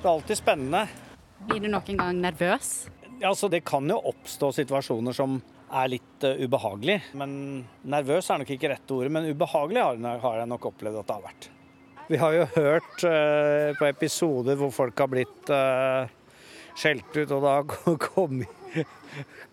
det 0.01 0.05
er 0.05 0.11
alltid 0.11 0.41
spennende. 0.41 0.83
Blir 1.49 1.63
du 1.63 1.69
noen 1.71 2.01
gang 2.01 2.19
nervøs? 2.21 2.73
Ja, 3.19 3.31
altså 3.31 3.49
Det 3.51 3.65
kan 3.67 3.89
jo 3.91 4.01
oppstå 4.11 4.51
situasjoner 4.59 5.17
som 5.17 5.39
er 5.69 5.93
litt 5.95 6.27
uh, 6.27 6.35
ubehagelig. 6.43 6.99
Men 7.19 7.31
nervøs 7.89 8.31
er 8.31 8.43
nok 8.43 8.53
ikke 8.57 8.73
rette 8.75 8.97
ordet, 8.97 9.15
men 9.15 9.31
ubehagelig 9.31 9.85
har, 9.85 10.21
har 10.27 10.43
jeg 10.43 10.51
nok 10.51 10.69
opplevd 10.73 11.01
at 11.01 11.09
det 11.09 11.17
har 11.17 11.25
vært. 11.29 11.49
Vi 12.09 12.21
har 12.21 12.35
jo 12.35 12.45
hørt 12.57 13.05
uh, 13.05 13.71
på 13.79 13.89
episoder 13.89 14.59
hvor 14.59 14.75
folk 14.75 15.05
har 15.05 15.13
blitt 15.13 15.55
skjelt 16.79 17.17
ut, 17.17 17.31
og 17.33 17.41
da 17.43 17.55
har 17.61 17.97
kommet, 18.11 18.85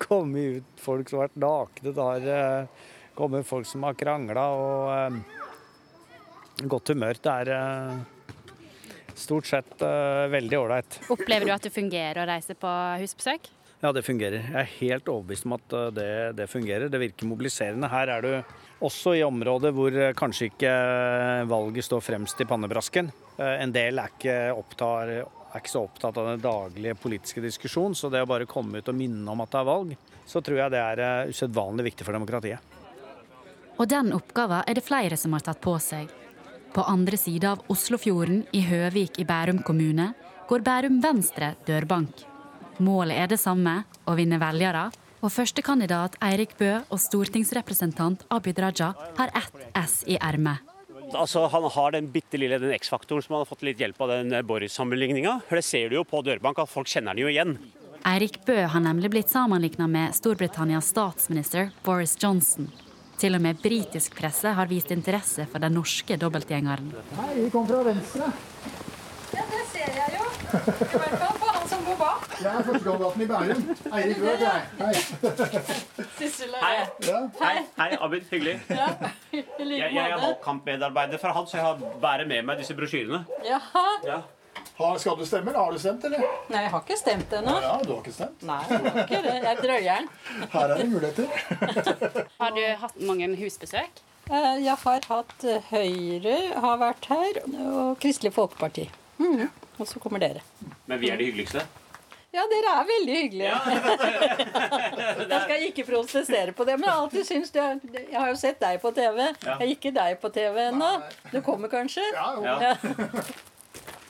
kommet 0.02 0.60
ut 0.60 0.84
folk 0.84 1.10
som 1.10 1.22
har 1.22 1.30
vært 1.30 1.42
nakne. 1.46 1.96
Det 1.96 2.10
har 2.10 2.68
kommer 3.16 3.44
folk 3.44 3.68
som 3.68 3.84
har 3.88 3.96
krangla 3.98 4.46
og 4.54 4.92
eh, 4.94 6.68
godt 6.68 6.94
humør. 6.94 7.20
Det 7.22 7.36
er 7.44 7.52
eh, 7.56 9.14
stort 9.16 9.50
sett 9.50 9.82
eh, 9.86 10.26
veldig 10.34 10.60
ålreit. 10.60 11.00
Opplever 11.16 11.50
du 11.50 11.56
at 11.56 11.66
det 11.66 11.74
fungerer 11.76 12.22
å 12.22 12.28
reise 12.30 12.58
på 12.60 12.74
husbesøk? 13.02 13.50
Ja, 13.84 13.92
det 13.94 14.06
fungerer. 14.08 14.40
Jeg 14.40 14.62
er 14.62 14.76
helt 14.80 15.10
overbevist 15.12 15.46
om 15.46 15.58
at 15.58 15.74
det, 15.94 16.12
det, 16.40 16.48
fungerer. 16.50 16.88
Det 16.90 17.02
virker 17.02 17.28
mobiliserende. 17.30 17.90
Her 17.92 18.12
er 18.16 18.24
du 18.24 18.86
også 18.86 19.14
i 19.18 19.24
områder 19.26 19.76
hvor 19.76 19.98
kanskje 20.18 20.48
ikke 20.50 20.72
valget 21.52 21.86
står 21.86 22.02
fremst 22.02 22.40
i 22.42 22.48
pannebrasken. 22.50 23.12
En 23.38 23.76
del 23.76 24.00
er 24.02 24.16
ikke, 24.16 24.38
opptar, 24.58 25.12
er 25.20 25.60
ikke 25.60 25.74
så 25.76 25.84
opptatt 25.86 26.18
av 26.18 26.32
den 26.32 26.42
daglige 26.42 26.98
politiske 26.98 27.44
diskusjonen, 27.44 27.98
så 28.00 28.10
det 28.10 28.24
å 28.26 28.32
bare 28.32 28.50
komme 28.50 28.80
ut 28.80 28.90
og 28.90 28.98
minne 28.98 29.36
om 29.36 29.44
at 29.44 29.54
det 29.54 29.62
er 29.62 29.70
valg, 29.70 29.94
så 30.26 30.42
tror 30.42 30.64
jeg 30.64 30.74
det 30.74 30.82
er 30.82 31.36
usedvanlig 31.36 31.92
viktig 31.92 32.08
for 32.08 32.18
demokratiet. 32.18 32.75
Og 33.76 33.90
den 33.92 34.14
oppgaven 34.16 34.64
er 34.64 34.78
det 34.78 34.86
flere 34.86 35.18
som 35.20 35.34
har 35.36 35.44
tatt 35.44 35.60
på 35.64 35.76
seg. 35.84 36.12
På 36.76 36.84
andre 36.92 37.18
sida 37.20 37.54
av 37.56 37.64
Oslofjorden, 37.72 38.44
i 38.52 38.62
Høvik 38.68 39.20
i 39.20 39.26
Bærum 39.28 39.62
kommune, 39.64 40.14
går 40.50 40.64
Bærum 40.64 41.02
Venstre 41.04 41.54
dørbank. 41.68 42.26
Målet 42.84 43.20
er 43.24 43.32
det 43.32 43.40
samme, 43.40 43.84
å 44.06 44.16
vinne 44.18 44.40
velgere. 44.42 44.90
Og 45.24 45.32
førstekandidat 45.32 46.18
Eirik 46.24 46.58
Bø 46.60 46.72
og 46.84 47.00
stortingsrepresentant 47.02 48.26
Abid 48.30 48.60
Raja 48.62 48.92
har 49.18 49.32
ett 49.34 49.62
S 49.80 50.04
i 50.08 50.20
ermet. 50.20 50.60
Altså, 51.14 51.46
han 51.48 51.64
har 51.72 51.96
den 51.96 52.10
bitte 52.12 52.38
lille 52.38 52.60
den 52.60 52.74
X-faktoren 52.76 53.24
som 53.24 53.36
han 53.36 53.44
har 53.46 53.50
fått 53.50 53.64
litt 53.66 53.80
hjelp 53.82 54.00
av 54.02 54.12
den 54.12 54.36
Boris-sammenligninga. 54.46 55.40
Det 55.50 55.64
ser 55.64 55.90
du 55.90 56.00
jo 56.00 56.06
på 56.08 56.22
dørbank, 56.26 56.60
at 56.60 56.72
folk 56.72 56.90
kjenner 56.90 57.16
den 57.16 57.26
jo 57.26 57.32
igjen. 57.32 57.58
Eirik 58.06 58.42
Bø 58.46 58.58
har 58.70 58.84
nemlig 58.84 59.14
blitt 59.14 59.32
sammenligna 59.34 59.88
med 59.90 60.14
Storbritannias 60.18 60.92
statsminister 60.94 61.72
Boris 61.86 62.18
Johnson. 62.22 62.70
Til 63.20 63.38
og 63.38 63.42
med 63.42 63.62
britisk 63.64 64.16
presse 64.18 64.52
har 64.58 64.68
vist 64.68 64.92
interesse 64.92 65.46
for 65.52 65.64
den 65.64 65.76
norske 65.78 66.18
dobbeltgjengeren. 66.20 66.92
Hei, 67.20 67.32
vi 67.38 67.50
kom 67.54 67.68
fra 67.70 67.80
venstre. 67.88 68.28
Ja, 69.36 69.44
det 69.52 69.62
ser 69.72 69.96
jeg 69.96 70.18
jo. 70.18 70.26
I 70.56 71.00
hvert 71.00 71.16
fall 71.22 71.40
på 71.42 71.48
han 71.56 71.66
som 71.72 71.82
går 71.88 71.98
bak. 72.00 72.28
Jeg 72.44 72.52
er 72.52 72.68
førstekandidaten 72.68 73.24
i 73.24 73.28
Bærum. 73.32 73.64
Eirik 74.00 74.22
Rød, 74.24 74.44
jeg. 74.46 74.62
Hei. 74.80 76.06
Sissel 76.20 76.56
Hei. 76.62 76.76
Hei, 77.42 77.56
hei 77.80 77.90
Abid. 78.02 78.28
Hyggelig. 78.32 78.56
Ja, 78.70 78.88
Jeg, 79.34 79.92
jeg 79.96 80.12
er 80.12 80.22
valgkampmedarbeider 80.22 81.20
for 81.20 81.36
han, 81.36 81.48
så 81.48 81.58
jeg 81.58 81.66
har 81.66 82.00
bærer 82.04 82.28
med 82.30 82.46
meg 82.48 82.60
disse 82.62 82.76
brosjyrene. 82.78 83.24
Jaha. 83.48 83.86
Ja. 84.08 84.20
Skal 85.00 85.18
du 85.18 85.26
stemme, 85.26 85.52
eller 85.52 85.60
har 85.60 85.72
du 85.72 85.80
stemt, 85.80 86.04
eller? 86.04 86.26
Nei, 86.50 86.64
jeg 86.66 86.72
har 86.74 86.82
ikke 86.84 86.98
stemt 87.00 87.36
ennå. 87.38 87.54
Ja, 87.64 87.76
du 87.84 87.94
har 87.94 88.02
ikke 88.02 88.16
stemt? 88.16 88.42
Nei, 88.44 88.60
jeg 88.70 88.82
har 88.82 89.00
ikke 89.06 89.22
det. 89.24 89.36
Jeg 89.36 89.52
er 89.52 89.62
drøyeren. 89.62 90.10
Her 90.56 90.66
er 90.66 90.82
det 90.82 90.90
muligheter. 90.92 91.28
Har 92.42 92.52
du 92.58 92.62
hatt 92.82 93.00
mange 93.08 93.32
husbesøk? 93.40 94.04
Jeg 94.26 94.74
har 94.82 95.06
hatt 95.06 95.44
eh, 95.46 95.66
Høyre 95.70 96.38
har 96.58 96.80
vært 96.82 97.06
her, 97.12 97.38
og 97.62 98.00
Kristelig 98.02 98.32
Folkeparti. 98.34 98.88
Mm. 99.22 99.46
Og 99.78 99.88
så 99.88 100.02
kommer 100.02 100.24
dere. 100.24 100.42
Men 100.90 100.98
vi 101.00 101.12
er 101.14 101.22
de 101.22 101.28
hyggeligste. 101.30 101.62
Ja, 102.36 102.44
dere 102.52 102.72
er 102.82 102.88
veldig 102.90 103.18
hyggelige. 103.22 103.54
jeg 105.30 105.42
skal 105.46 105.68
ikke 105.70 105.86
protestere 105.88 106.56
på 106.58 106.66
det, 106.68 106.76
men 106.80 106.90
jeg 106.90 106.96
alltid 107.06 107.28
syns 107.30 107.54
du 107.54 107.62
er 107.64 107.78
Jeg 107.94 108.18
har 108.18 108.28
jo 108.34 108.40
sett 108.40 108.60
deg 108.60 108.82
på 108.84 108.92
TV. 108.98 109.22
Jeg 109.30 109.56
er 109.56 109.72
ikke 109.72 109.94
deg 109.96 110.18
på 110.20 110.34
TV 110.36 110.66
ennå. 110.66 110.90
Du 111.32 111.40
kommer 111.46 111.72
kanskje? 111.72 112.04
Ja. 112.18 112.74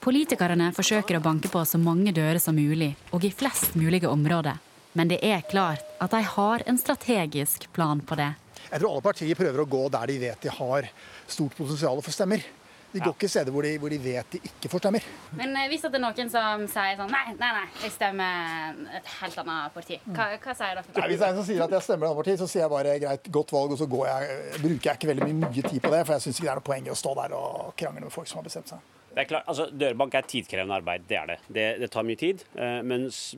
Politikerne 0.05 0.67
forsøker 0.69 1.17
å 1.17 1.19
banke 1.25 1.49
på 1.49 1.63
så 1.65 1.79
mange 1.81 2.11
dører 2.13 2.37
som 2.37 2.53
mulig, 2.53 2.91
og 3.09 3.23
i 3.25 3.31
flest 3.33 3.73
mulige 3.73 4.05
områder. 4.05 4.59
Men 4.93 5.09
det 5.09 5.17
er 5.25 5.41
klart 5.49 5.81
at 5.97 6.11
de 6.13 6.19
har 6.29 6.61
en 6.69 6.77
strategisk 6.77 7.65
plan 7.73 8.03
på 8.05 8.17
det. 8.19 8.27
Jeg 8.67 8.83
tror 8.83 8.91
alle 8.91 9.01
partier 9.07 9.39
prøver 9.39 9.63
å 9.63 9.65
gå 9.65 9.81
der 9.95 10.13
de 10.13 10.19
vet 10.27 10.45
de 10.45 10.53
har 10.59 10.87
stort 11.25 11.57
potensial 11.57 12.03
for 12.05 12.13
stemmer. 12.13 12.45
De 12.93 13.01
går 13.01 13.15
ikke 13.17 13.31
steder 13.33 13.51
hvor 13.51 13.65
de, 13.65 13.73
hvor 13.81 13.91
de 13.91 13.97
vet 13.99 14.37
de 14.37 14.43
ikke 14.45 14.69
får 14.71 14.83
stemmer. 14.83 15.07
Men 15.35 15.57
eh, 15.57 15.65
hvis 15.73 15.87
det 15.87 15.97
er 15.97 16.03
noen 16.05 16.29
som 16.31 16.67
sier 16.69 17.01
sånn 17.01 17.09
Nei, 17.11 17.23
nei, 17.41 17.49
nei, 17.57 17.65
jeg 17.81 17.95
stemmer 17.97 18.77
et 18.99 19.09
helt 19.23 19.41
annet 19.41 19.73
parti. 19.73 19.97
Hva, 20.05 20.27
hva 20.37 20.55
sier 20.55 20.83
dere? 20.83 20.99
Nei, 20.99 21.07
hvis 21.09 21.23
det 21.23 21.25
er 21.25 21.33
en 21.33 21.39
som 21.41 21.47
sier 21.49 21.65
at 21.65 21.73
jeg 21.79 21.87
stemmer 21.89 22.05
et 22.05 22.11
annet 22.13 22.21
parti, 22.21 22.37
så 22.43 22.51
sier 22.53 22.67
jeg 22.67 22.75
bare 22.77 22.97
greit, 23.01 23.31
godt 23.41 23.55
valg, 23.57 23.73
og 23.73 23.81
så 23.81 23.89
går 23.97 24.05
jeg, 24.11 24.41
bruker 24.61 24.91
jeg 24.91 25.01
ikke 25.01 25.11
veldig 25.15 25.31
mye, 25.31 25.39
mye 25.47 25.65
tid 25.65 25.81
på 25.81 25.95
det. 25.97 26.05
For 26.05 26.13
jeg 26.13 26.27
syns 26.27 26.37
ikke 26.37 26.51
det 26.51 26.53
er 26.53 26.61
noe 26.61 26.69
poeng 26.69 26.91
i 26.91 26.93
å 26.93 26.99
stå 27.01 27.17
der 27.23 27.39
og 27.41 27.73
krangle 27.81 28.05
med 28.05 28.13
folk 28.13 28.29
som 28.29 28.43
har 28.43 28.47
bestemt 28.47 28.71
seg. 28.71 28.94
Det 29.15 29.23
er 29.23 29.29
klart, 29.29 29.45
altså 29.47 29.69
Dørbank 29.71 30.13
er 30.19 30.25
tidkrevende 30.27 30.75
arbeid, 30.75 31.05
det 31.07 31.15
er 31.15 31.29
det. 31.29 31.37
Det, 31.47 31.65
det 31.79 31.87
tar 31.93 32.03
mye 32.03 32.19
tid. 32.19 32.43
eh, 32.59 32.81
Mens 32.83 33.29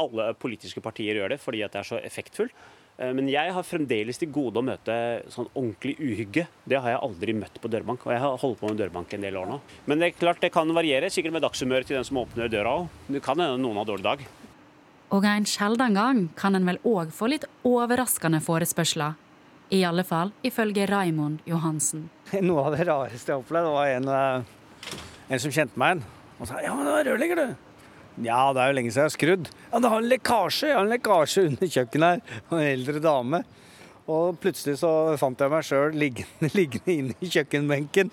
alle 0.00 0.30
politiske 0.40 0.80
partier 0.80 1.18
gjør 1.20 1.34
det 1.34 1.40
fordi 1.42 1.60
at 1.66 1.74
det 1.76 1.82
er 1.82 1.88
så 1.90 1.98
effektfullt. 2.00 2.54
Eh, 2.96 3.12
Men 3.12 3.28
jeg 3.28 3.52
har 3.52 3.66
fremdeles 3.68 4.16
til 4.16 4.30
gode 4.32 4.62
å 4.62 4.64
møte 4.64 4.96
sånn 5.28 5.50
ordentlig 5.52 5.98
uhygge. 6.00 6.46
Det 6.64 6.80
har 6.80 6.94
jeg 6.94 7.02
aldri 7.04 7.34
møtt 7.36 7.60
på 7.60 7.68
dørbank. 7.68 8.06
Og 8.08 8.14
jeg 8.16 8.22
har 8.24 8.38
holdt 8.40 8.62
på 8.62 8.70
med 8.72 8.80
dørbank 8.80 9.12
en 9.12 9.26
del 9.28 9.36
år 9.36 9.50
nå. 9.52 9.60
Men 9.84 10.00
det 10.00 10.08
er 10.08 10.16
klart 10.22 10.40
det 10.40 10.52
kan 10.56 10.72
variere, 10.72 11.12
sikkert 11.12 11.36
med 11.36 11.44
dagshumøret 11.44 11.84
til 11.92 11.98
den 12.00 12.08
som 12.08 12.22
åpner 12.24 12.48
døra 12.48 12.72
òg. 12.80 12.88
Det 13.12 13.20
kan 13.28 13.36
hende 13.44 13.60
noen 13.60 13.76
har 13.82 13.90
dårlig 13.92 14.08
dag. 14.08 14.24
Og 15.12 15.22
en 15.28 15.44
sjelden 15.46 15.94
gang 16.00 16.24
kan 16.34 16.56
en 16.56 16.64
vel 16.66 16.80
òg 16.88 17.12
få 17.14 17.28
litt 17.30 17.44
overraskende 17.62 18.40
forespørsler. 18.42 19.20
I 19.76 19.84
alle 19.84 20.02
fall 20.06 20.32
ifølge 20.46 20.88
Raimond 20.88 21.44
Johansen. 21.44 22.08
Noe 22.48 22.70
av 22.70 22.74
det 22.78 22.88
rareste 22.88 23.34
jeg 23.34 23.44
opplevde, 23.44 23.76
var 23.76 23.92
en, 23.92 24.08
eh, 24.08 25.02
en 25.28 25.42
som 25.42 25.54
kjente 25.54 25.80
meg 25.80 25.96
igjen. 25.96 26.04
Og 26.36 26.48
sa 26.48 26.60
'ja, 26.60 26.74
men 26.74 26.84
du 26.84 26.92
er 26.92 27.04
rørlegger, 27.04 27.36
du'. 27.36 27.56
Ja, 28.24 28.52
det 28.52 28.62
er 28.62 28.70
jo 28.70 28.76
lenge 28.78 28.90
siden 28.90 29.04
jeg 29.04 29.10
har 29.10 29.16
skrudd. 29.18 29.48
Ja, 29.72 29.78
det 29.78 29.90
har 29.92 29.98
en 30.00 30.08
lekkasje! 30.08 30.68
Jeg 30.68 30.76
har 30.76 30.84
en 30.86 30.92
lekkasje 30.94 31.46
under 31.50 31.68
kjøkkenet 31.68 32.08
her. 32.08 32.42
Og 32.48 32.58
en 32.58 32.70
eldre 32.72 33.00
dame. 33.04 33.44
Og 34.06 34.38
plutselig 34.38 34.78
så 34.78 34.90
fant 35.18 35.40
jeg 35.42 35.50
meg 35.50 35.66
sjøl 35.66 35.96
liggende, 35.98 36.50
liggende 36.58 36.94
inne 36.94 37.16
i 37.20 37.28
kjøkkenbenken. 37.28 38.12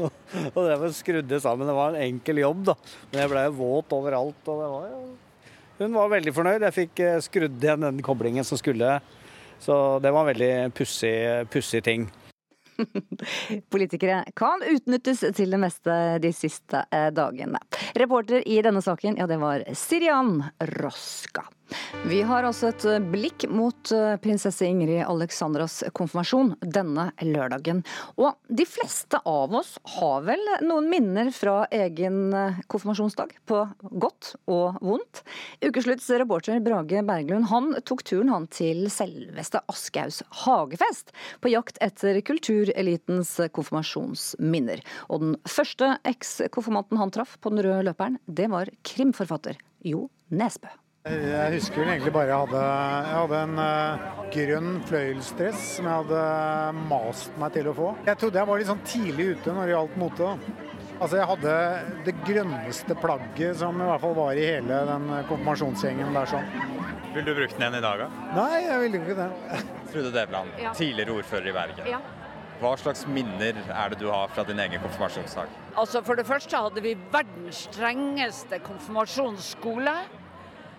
Og, 0.00 0.08
og 0.54 0.60
det 0.66 0.78
var 0.80 0.96
skrudde 0.96 1.40
sammen. 1.44 1.68
Det 1.68 1.76
var 1.76 1.94
en 1.94 2.06
enkel 2.08 2.40
jobb, 2.42 2.64
da. 2.70 2.76
Men 3.12 3.20
jeg 3.20 3.32
blei 3.34 3.44
våt 3.60 3.94
overalt. 3.94 4.40
Og 4.48 4.62
det 4.64 4.72
var, 4.72 4.88
ja. 4.90 5.52
Hun 5.78 5.98
var 6.00 6.10
veldig 6.16 6.34
fornøyd. 6.34 6.66
Jeg 6.66 6.78
fikk 6.80 7.04
eh, 7.04 7.20
skrudd 7.22 7.62
igjen 7.62 7.86
den 7.86 8.02
koblingen 8.06 8.46
som 8.46 8.58
skulle. 8.58 8.98
Så 9.62 9.76
det 10.02 10.10
var 10.10 10.24
en 10.24 10.32
veldig 10.32 10.52
pussig 10.74 11.84
ting. 11.86 12.08
Politikere 13.74 14.22
kan 14.36 14.62
utnyttes 14.70 15.24
til 15.36 15.54
det 15.54 15.60
meste 15.62 15.98
de 16.22 16.32
siste 16.34 16.84
eh, 16.90 17.10
dagene. 17.14 17.60
Reporter 17.98 18.44
i 18.48 18.60
denne 18.64 18.82
saken, 18.84 19.18
ja 19.20 19.28
det 19.30 19.40
var 19.42 19.66
Sirian 19.78 20.40
Roska. 20.80 21.46
Vi 22.04 22.20
har 22.22 22.44
altså 22.44 22.68
et 22.68 22.84
blikk 23.08 23.46
mot 23.48 23.90
eh, 23.94 24.16
prinsesse 24.20 24.66
Ingrid 24.68 25.00
Alexandras 25.06 25.78
konfirmasjon 25.96 26.52
denne 26.60 27.06
lørdagen. 27.24 27.80
Og 28.20 28.36
de 28.48 28.66
fleste 28.68 29.20
av 29.24 29.54
oss 29.56 29.74
har 29.96 30.26
vel 30.26 30.42
noen 30.66 30.90
minner 30.92 31.30
fra 31.34 31.62
egen 31.72 32.34
eh, 32.36 32.60
konfirmasjonsdag, 32.68 33.32
på 33.48 33.62
godt 34.04 34.34
og 34.50 34.78
vondt. 34.84 35.24
Ukeslutts 35.64 36.10
reporter 36.20 36.60
Brage 36.64 37.00
Berglund 37.08 37.48
han 37.52 37.72
tok 37.88 38.04
turen 38.04 38.32
han 38.32 38.48
til 38.52 38.86
selveste 38.92 39.64
Aschehougs 39.72 40.22
hagefest, 40.44 41.14
på 41.40 41.54
jakt 41.54 41.80
etter 41.84 42.20
kulturelitens 42.26 43.36
konfirmasjonsminner. 43.56 44.84
Og 45.08 45.24
den 45.24 45.36
første 45.48 45.94
eks-konfirmanten 46.04 47.00
han 47.00 47.14
traff 47.14 47.38
på 47.40 47.54
den 47.54 47.64
røde 47.64 47.88
løperen, 47.88 48.20
det 48.26 48.52
var 48.52 48.72
krimforfatter 48.84 49.60
Jo 49.84 50.08
Nesbø. 50.34 50.83
Jeg 51.04 51.52
husker 51.52 51.82
vel 51.82 51.90
egentlig 51.92 52.12
bare 52.14 52.30
jeg 52.30 52.44
hadde, 52.46 52.60
jeg 53.04 53.16
hadde 53.18 53.40
en 53.44 53.58
uh, 53.60 54.04
grønn 54.32 54.68
fløyelsdress 54.88 55.64
som 55.74 55.88
jeg 55.90 55.98
hadde 55.98 56.22
mast 56.88 57.34
meg 57.42 57.52
til 57.52 57.68
å 57.68 57.74
få. 57.76 57.88
Jeg 58.06 58.16
trodde 58.22 58.40
jeg 58.40 58.48
var 58.48 58.62
litt 58.62 58.70
sånn 58.70 58.80
tidlig 58.88 59.26
ute 59.34 59.52
når 59.52 59.68
det 59.68 59.74
gjaldt 59.74 59.98
mote. 60.00 60.30
Altså 60.94 61.18
Jeg 61.18 61.28
hadde 61.28 61.58
det 62.06 62.14
grønneste 62.24 62.96
plagget 63.02 63.60
som 63.60 63.84
i 63.84 63.90
hvert 63.90 64.04
fall 64.06 64.16
var 64.16 64.40
i 64.40 64.48
hele 64.48 64.80
den 64.94 65.06
konfirmasjonsgjengen 65.28 66.16
der 66.16 66.32
sånn. 66.32 66.48
Vil 67.12 67.28
du 67.28 67.34
bruke 67.36 67.52
den 67.52 67.66
igjen 67.66 67.78
i 67.82 67.84
dag, 67.84 68.06
da? 68.06 68.26
Nei, 68.40 68.64
jeg 68.64 68.80
ville 68.86 69.04
ikke 69.04 69.20
det. 69.20 69.28
Trude 69.92 70.16
Devland, 70.16 70.56
Ja. 70.64 70.72
tidligere 70.80 71.18
ordfører 71.20 71.52
i 71.52 71.56
Bergen. 71.60 71.92
Ja. 71.98 72.00
Hva 72.64 72.76
slags 72.80 73.04
minner 73.04 73.60
er 73.60 73.92
det 73.92 74.00
du 74.00 74.08
har 74.08 74.32
fra 74.32 74.48
din 74.48 74.56
egen 74.56 74.80
konfirmasjonsdag? 74.80 75.52
Altså 75.76 76.00
For 76.00 76.16
det 76.16 76.24
første 76.24 76.56
hadde 76.64 76.80
vi 76.80 76.96
verdens 77.12 77.66
strengeste 77.68 78.64
konfirmasjonsskole. 78.64 79.98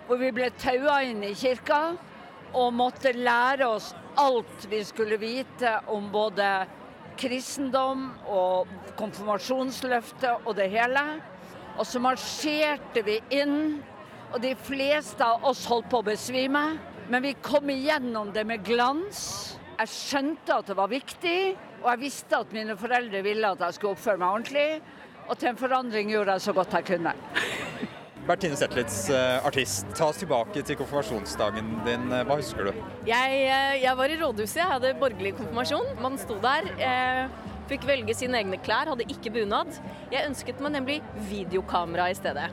Hvor 0.06 0.20
vi 0.22 0.32
ble 0.36 0.52
taua 0.62 1.00
inn 1.02 1.24
i 1.26 1.34
kirka 1.34 1.96
og 2.56 2.74
måtte 2.78 3.12
lære 3.18 3.66
oss 3.68 3.90
alt 4.22 4.68
vi 4.70 4.84
skulle 4.86 5.18
vite 5.18 5.72
om 5.92 6.12
både 6.14 6.50
kristendom 7.20 8.12
og 8.30 8.70
konfirmasjonsløftet 9.00 10.46
og 10.46 10.54
det 10.60 10.70
hele. 10.76 11.04
Og 11.76 11.88
så 11.90 12.00
marsjerte 12.04 13.04
vi 13.08 13.18
inn, 13.36 13.82
og 14.32 14.40
de 14.44 14.54
fleste 14.68 15.26
av 15.26 15.44
oss 15.50 15.66
holdt 15.70 15.90
på 15.92 16.04
å 16.04 16.08
besvime. 16.08 16.64
Men 17.10 17.26
vi 17.26 17.36
kom 17.42 17.70
igjennom 17.70 18.32
det 18.34 18.46
med 18.48 18.64
glans. 18.66 19.58
Jeg 19.76 19.92
skjønte 19.92 20.62
at 20.62 20.70
det 20.70 20.78
var 20.78 20.92
viktig, 20.92 21.40
og 21.82 21.90
jeg 21.92 22.04
visste 22.06 22.40
at 22.46 22.54
mine 22.56 22.78
foreldre 22.80 23.26
ville 23.26 23.52
at 23.52 23.68
jeg 23.68 23.78
skulle 23.78 23.98
oppføre 23.98 24.22
meg 24.22 24.38
ordentlig. 24.38 24.70
Og 25.26 25.38
til 25.38 25.52
en 25.52 25.60
forandring 25.60 26.14
gjorde 26.14 26.38
jeg 26.38 26.46
så 26.46 26.54
godt 26.54 26.78
jeg 26.78 26.92
kunne. 26.94 27.16
Bertine 28.28 28.56
Zetlitz, 28.58 29.10
eh, 29.10 29.46
artist. 29.46 29.86
Ta 29.96 30.08
oss 30.10 30.18
tilbake 30.18 30.64
til 30.66 30.78
konfirmasjonsdagen 30.80 31.68
din. 31.86 32.08
Eh, 32.12 32.24
Hva 32.26 32.38
husker 32.40 32.66
du? 32.72 32.72
Jeg, 33.06 33.36
eh, 33.46 33.84
jeg 33.84 33.98
var 33.98 34.10
i 34.10 34.18
rådhuset, 34.18 34.56
jeg 34.64 34.66
hadde 34.72 34.94
borgerlig 34.98 35.36
konfirmasjon. 35.38 35.92
Man 36.02 36.18
sto 36.18 36.40
der, 36.42 36.64
eh, 36.80 37.28
fikk 37.70 37.86
velge 37.86 38.16
sine 38.16 38.40
egne 38.42 38.58
klær, 38.58 38.88
hadde 38.90 39.06
ikke 39.06 39.32
bunad. 39.32 39.68
Jeg 40.12 40.26
ønsket 40.28 40.60
meg 40.60 40.72
nemlig 40.72 41.02
videokamera 41.30 42.10
i 42.10 42.14
stedet. 42.18 42.50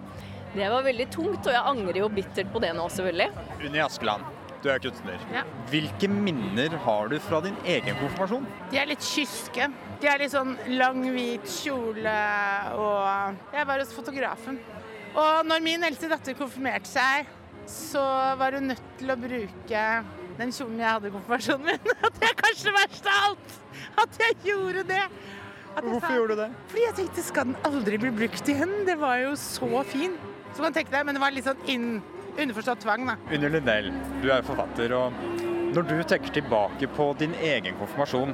Det 0.55 0.69
var 0.69 0.83
veldig 0.83 1.09
tungt, 1.11 1.47
og 1.47 1.53
jeg 1.53 1.63
angrer 1.65 1.97
jo 1.97 2.09
bittert 2.11 2.53
på 2.53 2.61
det 2.61 2.75
nå, 2.77 2.87
selvfølgelig. 2.91 3.31
Unni 3.65 3.79
Askeland, 3.81 4.23
du 4.63 4.69
er 4.69 4.79
kunstner. 4.79 5.19
Ja. 5.33 5.45
Hvilke 5.71 6.07
minner 6.07 6.77
har 6.85 7.09
du 7.09 7.19
fra 7.19 7.41
din 7.41 7.57
egen 7.65 7.97
konfirmasjon? 7.97 8.47
De 8.71 8.77
er 8.77 8.85
litt 8.93 9.01
kyske. 9.01 9.73
De 10.01 10.07
er 10.07 10.19
litt 10.19 10.33
sånn 10.33 10.59
lang, 10.69 11.03
hvit 11.03 11.45
kjole 11.47 12.13
og 12.77 13.37
Jeg 13.55 13.67
var 13.67 13.79
hos 13.79 13.93
fotografen. 13.95 14.61
Og 15.13 15.45
når 15.47 15.61
min 15.65 15.85
eldste 15.85 16.09
datter 16.11 16.37
konfirmerte 16.39 16.89
seg, 16.89 17.29
så 17.69 18.03
var 18.41 18.57
hun 18.57 18.71
nødt 18.73 18.83
til 18.99 19.13
å 19.13 19.17
bruke 19.21 19.83
den 20.39 20.53
kjolen 20.55 20.81
jeg 20.81 20.89
hadde 20.89 21.11
i 21.11 21.13
konfirmasjonen 21.15 21.67
min. 21.69 21.93
Og 22.07 22.17
det 22.19 22.31
er 22.31 22.39
kanskje 22.39 22.71
det 22.71 22.75
verste 22.79 23.13
av 23.13 23.27
alt! 23.31 23.59
At 24.03 24.19
jeg 24.23 24.37
gjorde 24.49 24.85
det. 24.89 25.03
Hvorfor 25.77 26.15
gjorde 26.17 26.35
du 26.37 26.41
det? 26.43 26.49
Fordi 26.71 26.85
jeg 26.87 26.95
tenkte 26.99 27.25
skal 27.25 27.49
den 27.51 27.59
aldri 27.69 27.99
bli 28.01 28.11
brukt 28.23 28.49
igjen? 28.53 28.73
Det 28.89 28.97
var 29.01 29.21
jo 29.23 29.35
så 29.41 29.69
fin. 29.89 30.17
Så 30.53 30.65
kan 30.65 30.75
tenke 30.77 30.93
deg, 30.93 31.05
Men 31.09 31.17
det 31.17 31.23
var 31.23 31.33
litt 31.33 31.47
sånn 31.49 31.63
inn, 31.73 31.87
underforstått 32.37 32.83
tvang, 32.85 33.07
da. 33.09 33.17
Unni 33.33 33.49
Lindell, 33.53 33.91
du 34.23 34.27
er 34.31 34.41
jo 34.41 34.49
forfatter. 34.51 34.93
og 34.97 35.13
Når 35.77 35.87
du 35.89 35.95
tenker 36.09 36.35
tilbake 36.41 36.89
på 36.97 37.11
din 37.21 37.37
egen 37.41 37.77
konfirmasjon, 37.81 38.33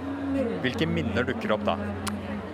hvilke 0.62 0.87
minner 0.91 1.26
dukker 1.26 1.55
opp 1.55 1.66
da? 1.66 1.76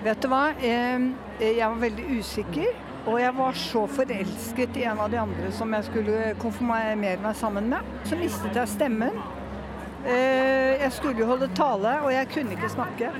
Vet 0.05 0.21
du 0.21 0.29
hva? 0.33 0.47
Eh, 0.61 1.07
Jeg 1.41 1.65
var 1.69 1.81
veldig 1.81 2.05
usikker. 2.19 2.73
Og 3.07 3.19
jeg 3.21 3.35
var 3.37 3.53
så 3.61 3.83
forelsket 3.91 4.77
i 4.81 4.85
en 4.89 5.01
av 5.05 5.11
de 5.13 5.19
andre 5.21 5.51
som 5.53 5.73
jeg 5.77 5.85
skulle 5.91 6.35
konfirmere 6.41 6.95
meg 7.21 7.37
sammen 7.37 7.67
med. 7.69 7.91
Så 8.09 8.17
mistet 8.17 8.57
jeg 8.57 8.71
stemmen. 8.73 9.19
Eh, 10.05 10.81
Jeg 10.85 10.93
skulle 10.93 11.19
jo 11.21 11.27
holde 11.27 11.49
tale, 11.57 11.93
og 12.05 12.11
jeg 12.13 12.29
kunne 12.33 12.53
ikke 12.57 12.69
snakke. 12.69 13.11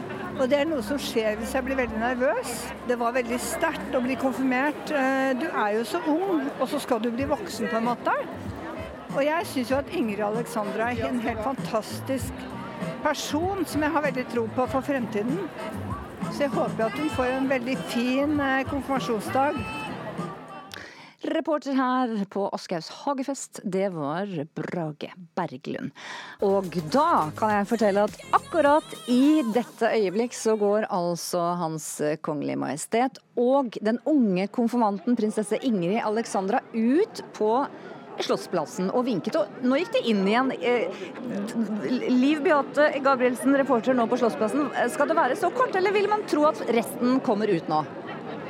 Og 0.41 0.49
det 0.51 0.59
er 0.59 0.67
noe 0.69 0.83
som 0.83 0.99
skjer 1.01 1.37
hvis 1.39 1.53
jeg 1.55 1.65
blir 1.65 1.77
veldig 1.79 2.01
nervøs. 2.01 2.55
Det 2.89 2.97
var 3.01 3.13
veldig 3.17 3.39
sterkt 3.41 3.95
å 3.97 4.03
bli 4.05 4.17
konfirmert. 4.21 4.91
Eh, 4.91 5.33
Du 5.41 5.47
er 5.49 5.77
jo 5.79 5.85
så 5.85 6.01
ung, 6.09 6.49
og 6.61 6.69
så 6.69 6.81
skal 6.81 7.01
du 7.01 7.11
bli 7.11 7.25
voksen 7.25 7.69
på 7.69 7.77
en 7.77 7.85
måte. 7.89 8.13
Og 9.15 9.23
jeg 9.25 9.47
syns 9.47 9.71
jo 9.71 9.77
at 9.77 9.93
Ingrid 9.95 10.21
Alexandra 10.27 10.91
er 10.93 11.09
en 11.09 11.21
helt 11.21 11.41
fantastisk 11.45 12.33
person 13.05 13.65
som 13.67 13.83
jeg 13.83 13.91
har 13.93 14.03
veldig 14.03 14.27
tro 14.33 14.47
på 14.57 14.67
for 14.69 14.81
fremtiden. 14.81 15.39
Så 16.33 16.47
jeg 16.47 16.55
håper 16.55 16.87
at 16.87 16.99
hun 16.99 17.11
får 17.17 17.33
en 17.37 17.51
veldig 17.51 17.77
fin 17.93 18.39
eh, 18.41 18.63
konfirmasjonsdag. 18.71 19.59
Reporter 21.25 21.73
her 21.73 22.11
på 22.29 22.43
Aschehougs 22.53 22.91
hagefest, 23.01 23.61
det 23.65 23.87
var 23.95 24.29
Brage 24.57 25.09
Berglund. 25.37 25.95
Og 26.45 26.69
da 26.93 27.31
kan 27.39 27.55
jeg 27.55 27.69
fortelle 27.71 28.05
at 28.05 28.19
akkurat 28.37 28.97
i 29.09 29.41
dette 29.55 29.89
øyeblikk 29.89 30.37
så 30.37 30.59
går 30.61 30.85
altså 30.93 31.41
Hans 31.61 31.89
Kongelige 32.21 32.61
Majestet 32.61 33.23
og 33.41 33.79
den 33.81 34.03
unge 34.05 34.51
konfirmanten 34.53 35.17
prinsesse 35.17 35.57
Ingrid 35.65 36.03
Alexandra 36.05 36.61
ut 36.75 37.25
på 37.39 37.55
Slottsplassen 38.23 38.91
og 38.95 39.07
vinket. 39.09 39.37
Og 39.41 39.67
nå 39.67 39.81
gikk 39.81 39.93
de 39.97 40.05
inn 40.13 40.23
igjen. 40.29 40.53
Eh, 40.61 41.05
Liv 42.13 42.43
Beate 42.45 42.91
Gabrielsen, 43.05 43.57
reporter 43.59 43.97
nå 43.97 44.07
på 44.11 44.21
Slottsplassen. 44.21 44.71
Skal 44.95 45.11
det 45.11 45.19
være 45.19 45.39
så 45.41 45.51
kort, 45.55 45.75
eller 45.75 45.95
vil 45.95 46.11
man 46.13 46.27
tro 46.31 46.47
at 46.51 46.63
resten 46.75 47.19
kommer 47.27 47.51
ut 47.51 47.71
nå? 47.71 47.83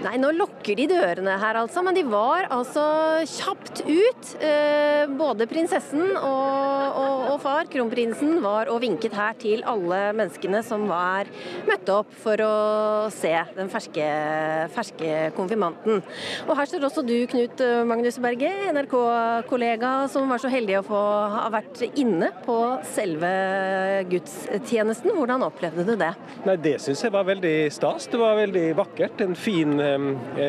Nei, 0.03 0.17
nå 0.21 0.33
lukker 0.35 0.77
de 0.79 0.87
dørene 0.91 1.37
her, 1.41 1.59
altså. 1.61 1.83
Men 1.85 1.97
de 1.97 2.03
var 2.09 2.49
altså 2.53 2.83
kjapt 3.31 3.85
ut. 3.87 4.33
Eh, 4.43 5.05
både 5.15 5.47
prinsessen 5.49 6.03
og, 6.17 6.99
og, 6.99 7.25
og 7.35 7.39
far, 7.43 7.69
kronprinsen, 7.71 8.39
var 8.45 8.71
og 8.73 8.83
vinket 8.83 9.15
her 9.17 9.37
til 9.41 9.63
alle 9.69 10.01
menneskene 10.17 10.61
som 10.67 10.87
var 10.91 11.31
møtt 11.69 11.91
opp 11.93 12.13
for 12.25 12.41
å 12.45 12.55
se 13.15 13.33
den 13.57 13.71
ferske, 13.73 14.09
ferske 14.75 15.31
konfirmanten. 15.37 16.03
Og 16.49 16.55
her 16.59 16.69
står 16.71 16.89
også 16.89 17.05
du, 17.07 17.17
Knut 17.31 17.63
Magnus 17.89 18.19
Berge, 18.23 18.51
NRK-kollega 18.75 19.95
som 20.13 20.29
var 20.33 20.43
så 20.43 20.51
heldig 20.53 20.81
å 20.81 20.85
få 20.87 21.03
ha 21.35 21.47
vært 21.53 21.85
inne 21.95 22.31
på 22.45 22.59
selve 22.95 23.31
gudstjenesten. 24.11 25.15
Hvordan 25.15 25.47
opplevde 25.47 25.87
du 25.87 25.95
det? 26.01 26.13
Nei, 26.49 26.57
Det 26.65 26.77
syns 26.83 27.05
jeg 27.05 27.13
var 27.15 27.27
veldig 27.29 27.57
stas. 27.75 28.09
Det 28.11 28.21
var 28.21 28.39
veldig 28.39 28.67
vakkert. 28.79 29.21
En 29.25 29.37
fin 29.39 29.77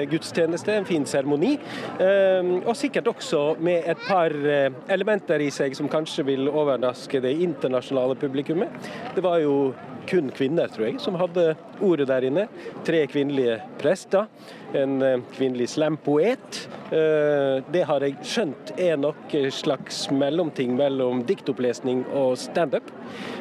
gudstjeneste, 0.10 0.74
en 0.76 0.88
fin 0.88 1.06
seremoni. 1.06 1.56
Eh, 2.00 2.52
og 2.66 2.76
sikkert 2.78 3.08
også 3.08 3.44
med 3.60 3.88
et 3.90 4.06
par 4.08 4.34
eh, 4.34 4.70
elementer 4.92 5.44
i 5.44 5.52
seg 5.54 5.76
som 5.78 5.90
kanskje 5.92 6.26
vil 6.30 6.50
overraske 6.50 7.22
det 7.24 7.36
internasjonale 7.46 8.18
publikummet. 8.20 8.90
Det 9.16 9.24
var 9.24 9.42
jo 9.44 9.74
kun 10.08 10.30
kvinner, 10.36 10.70
tror 10.72 10.88
jeg, 10.90 11.00
som 11.04 11.18
hadde 11.20 11.54
ordet 11.84 12.08
der 12.10 12.28
inne. 12.28 12.48
Tre 12.88 13.06
kvinnelige 13.12 13.60
prester. 13.82 14.28
En 14.76 14.98
eh, 15.06 15.22
kvinnelig 15.36 15.70
slampoet. 15.76 16.66
Eh, 16.92 17.64
Det 17.72 17.84
har 17.88 18.04
jeg 18.04 18.18
skjønt 18.26 18.74
er 18.82 18.98
nok 19.00 19.34
slags 19.54 20.06
mellomting 20.12 20.76
mellom 20.76 21.24
diktopplesning 21.28 22.04
og 22.14 22.36
standup. 22.38 22.92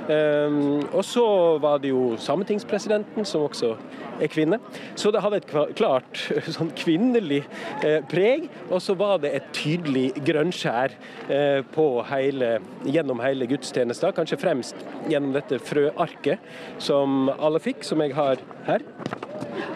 Eh, 0.08 0.60
Og 0.94 1.02
så 1.04 1.26
var 1.62 1.78
det 1.82 1.90
jo 1.90 2.16
sametingspresidenten, 2.20 3.24
som 3.26 3.48
også 3.48 3.74
er 4.20 4.30
kvinne. 4.30 4.60
Så 4.94 5.10
det 5.10 5.22
hadde 5.24 5.40
et 5.42 5.50
klart 5.74 6.20
sånn 6.56 6.70
kvinnelig 6.78 7.42
preg. 8.08 8.48
Og 8.70 8.80
så 8.82 8.94
var 8.96 9.18
det 9.18 9.32
et 9.34 9.48
tydelig 9.52 10.12
grønnskjær 10.24 10.94
hele, 12.10 12.50
gjennom 12.86 13.20
hele 13.24 13.48
gudstjenesta, 13.50 14.12
Kanskje 14.14 14.38
fremst 14.38 14.84
gjennom 15.10 15.34
dette 15.34 15.58
frøarket 15.58 16.38
som 16.78 17.28
alle 17.38 17.62
fikk, 17.62 17.84
som 17.86 18.02
jeg 18.04 18.16
har 18.16 18.42
her. 18.68 18.84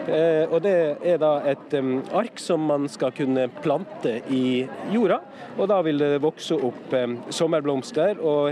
Eh, 0.09 0.45
og 0.49 0.61
Det 0.63 0.75
er 1.05 1.19
da 1.21 1.31
et 1.47 1.73
um, 1.77 1.99
ark 2.17 2.39
som 2.41 2.63
man 2.71 2.87
skal 2.91 3.13
kunne 3.15 3.47
plante 3.63 4.19
i 4.33 4.65
jorda. 4.93 5.19
Og 5.57 5.67
Da 5.69 5.81
vil 5.85 5.99
det 6.01 6.21
vokse 6.23 6.55
opp 6.55 6.93
um, 6.93 7.17
sommerblomster. 7.29 8.19
og 8.19 8.51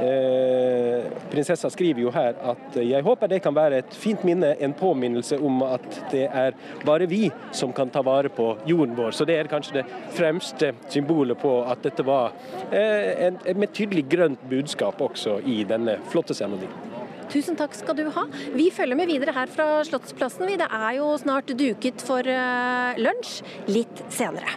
eh, 0.00 1.08
Prinsessa 1.32 1.70
skriver 1.70 2.02
jo 2.02 2.12
her 2.14 2.36
at 2.52 2.76
jeg 2.76 3.02
håper 3.04 3.28
det 3.28 3.42
kan 3.42 3.54
være 3.54 3.82
et 3.82 3.94
fint 3.94 4.24
minne, 4.24 4.54
en 4.60 4.74
påminnelse 4.74 5.38
om 5.38 5.62
at 5.66 5.86
det 6.12 6.26
er 6.28 6.56
bare 6.84 7.08
vi 7.08 7.28
som 7.52 7.72
kan 7.72 7.90
ta 7.90 8.02
vare 8.02 8.28
på 8.28 8.56
jorden 8.66 8.96
vår. 8.96 9.12
Så 9.16 9.24
det 9.24 9.38
er 9.38 9.50
kanskje 9.50 9.80
det 9.80 9.86
fremste 10.16 10.74
symbolet 10.88 11.38
på 11.38 11.60
at 11.64 11.82
dette 11.84 12.04
var 12.06 12.34
eh, 12.70 13.28
en, 13.28 13.40
med 13.56 13.72
tydelig 13.72 14.08
grønt 14.08 14.44
budskap 14.50 15.00
også 15.00 15.40
i 15.46 15.62
denne 15.68 15.98
flotte 16.12 16.36
seremonien. 16.36 16.97
Tusen 17.28 17.58
takk 17.60 17.74
skal 17.76 17.96
du 17.98 18.06
ha. 18.14 18.24
Vi 18.56 18.70
følger 18.72 18.96
med 18.96 19.10
videre 19.10 19.34
her 19.36 19.50
fra 19.52 19.82
Slottsplassen. 19.84 20.48
Det 20.48 20.64
er 20.64 20.92
jo 20.96 21.10
snart 21.20 21.52
duket 21.60 22.00
for 22.00 22.24
eh, 22.24 23.00
lunsj 23.00 23.42
litt 23.68 24.00
senere. 24.08 24.56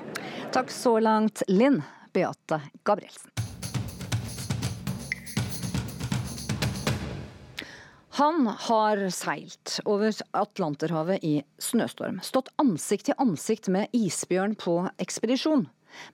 Takk 0.55 0.72
så 0.72 0.95
langt, 1.03 1.43
Linn 1.51 1.82
Beate 2.15 2.61
Gabrielsen. 2.88 3.28
Han 8.22 8.47
har 8.67 9.03
seilt 9.15 9.80
over 9.88 10.15
Atlanterhavet 10.36 11.24
i 11.24 11.38
snøstorm, 11.63 12.19
stått 12.24 12.51
ansikt 12.61 13.07
til 13.07 13.19
ansikt 13.24 13.72
med 13.72 13.91
isbjørn 13.95 14.55
på 14.59 14.76
ekspedisjon. 15.01 15.65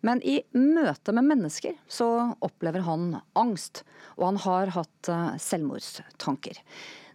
Men 0.06 0.22
i 0.24 0.40
møte 0.58 1.16
med 1.16 1.28
mennesker 1.30 1.76
så 1.88 2.10
opplever 2.44 2.86
han 2.88 3.18
angst, 3.38 3.84
og 4.18 4.32
han 4.32 4.40
har 4.46 4.74
hatt 4.78 5.12
eh, 5.12 5.36
selvmordstanker. 5.42 6.64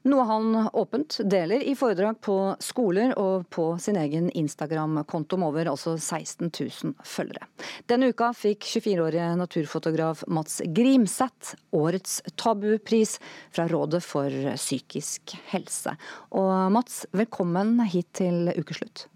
Noe 0.02 0.24
han 0.26 0.56
åpent 0.74 1.20
deler 1.30 1.62
i 1.62 1.76
foredrag 1.78 2.16
på 2.26 2.34
skoler 2.62 3.12
og 3.20 3.44
på 3.54 3.68
sin 3.78 3.98
egen 4.00 4.30
Instagram-konto 4.34 5.38
med 5.38 5.52
over 5.52 5.70
altså 5.70 5.94
16 5.94 6.50
000 6.50 7.06
følgere. 7.06 7.46
Denne 7.86 8.08
uka 8.10 8.32
fikk 8.34 8.66
24-årige 8.66 9.28
naturfotograf 9.38 10.24
Mats 10.26 10.58
Grimseth 10.74 11.54
årets 11.70 12.18
tabupris 12.34 13.18
fra 13.54 13.68
Rådet 13.70 14.02
for 14.02 14.34
psykisk 14.56 15.36
helse. 15.52 15.94
Og 16.34 16.50
Mats, 16.74 17.04
velkommen 17.14 17.78
hit 17.86 18.10
til 18.18 18.50
ukeslutt. 18.58 19.06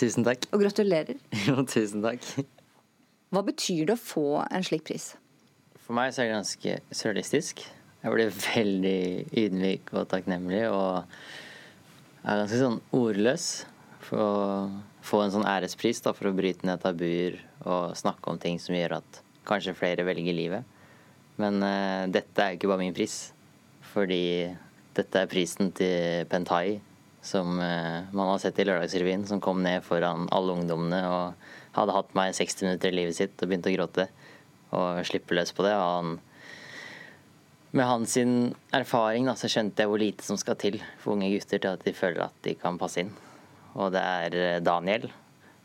Tusen 0.00 0.24
takk. 0.24 0.48
Og 0.54 0.64
gratulerer. 0.64 1.20
Jo, 1.50 1.60
tusen 1.68 2.00
takk. 2.06 2.24
Hva 3.30 3.44
betyr 3.46 3.86
det 3.86 3.94
å 3.94 4.02
få 4.02 4.24
en 4.42 4.64
slik 4.66 4.88
pris? 4.88 5.12
For 5.84 5.94
meg 5.94 6.10
så 6.10 6.24
er 6.24 6.30
det 6.30 6.38
ganske 6.40 6.72
surrealistisk. 6.90 7.62
Jeg 8.00 8.14
blir 8.14 8.32
veldig 8.34 9.02
ydmyk 9.38 9.92
og 9.94 10.08
takknemlig 10.10 10.64
og 10.66 11.04
er 12.24 12.40
ganske 12.42 12.58
sånn 12.58 12.80
ordløs 12.96 13.44
for 14.02 14.22
å 14.24 14.32
få 15.06 15.22
en 15.22 15.34
sånn 15.36 15.46
ærespris 15.46 16.02
da, 16.02 16.14
for 16.16 16.30
å 16.30 16.34
bryte 16.34 16.66
ned 16.66 16.82
tabuer 16.82 17.38
og 17.62 17.94
snakke 17.98 18.32
om 18.32 18.40
ting 18.42 18.58
som 18.58 18.74
gjør 18.74 18.98
at 18.98 19.22
kanskje 19.46 19.76
flere 19.78 20.06
velger 20.08 20.34
livet. 20.34 20.76
Men 21.40 21.62
uh, 21.62 22.10
dette 22.10 22.42
er 22.42 22.52
jo 22.52 22.60
ikke 22.60 22.72
bare 22.72 22.82
min 22.82 22.96
pris, 22.96 23.30
fordi 23.92 24.50
dette 24.96 25.22
er 25.22 25.30
prisen 25.30 25.70
til 25.76 26.26
Pentai, 26.30 26.80
som 27.22 27.54
uh, 27.62 28.10
man 28.10 28.32
har 28.32 28.42
sett 28.42 28.58
i 28.58 28.66
Lørdagsrevyen, 28.66 29.28
som 29.30 29.42
kom 29.44 29.62
ned 29.62 29.86
foran 29.86 30.26
alle 30.34 30.58
ungdommene 30.58 31.04
og 31.08 31.50
hadde 31.76 31.94
hatt 31.94 32.16
meg 32.18 32.34
60 32.36 32.66
minutter 32.66 32.90
i 32.90 32.98
livet 33.00 33.18
sitt 33.18 33.38
og 33.38 33.50
begynte 33.50 33.70
å 33.70 33.76
gråte 33.76 34.08
og 34.76 35.00
slippe 35.06 35.36
løs 35.36 35.52
på 35.54 35.64
det. 35.66 35.74
Og 35.74 35.94
han 35.96 36.18
med 37.70 37.86
hans 37.86 38.16
erfaring 38.74 39.28
da, 39.28 39.36
så 39.38 39.46
skjønte 39.50 39.84
jeg 39.84 39.90
hvor 39.90 40.02
lite 40.02 40.26
som 40.26 40.38
skal 40.40 40.56
til 40.58 40.80
for 40.98 41.14
unge 41.14 41.28
gutter 41.30 41.60
til 41.62 41.70
at 41.70 41.84
de 41.86 41.94
føler 41.94 42.24
at 42.24 42.34
de 42.42 42.56
kan 42.58 42.78
passe 42.80 43.04
inn. 43.04 43.12
Og 43.78 43.92
det 43.94 44.02
er 44.02 44.34
eh, 44.34 44.62
Daniel, 44.66 45.06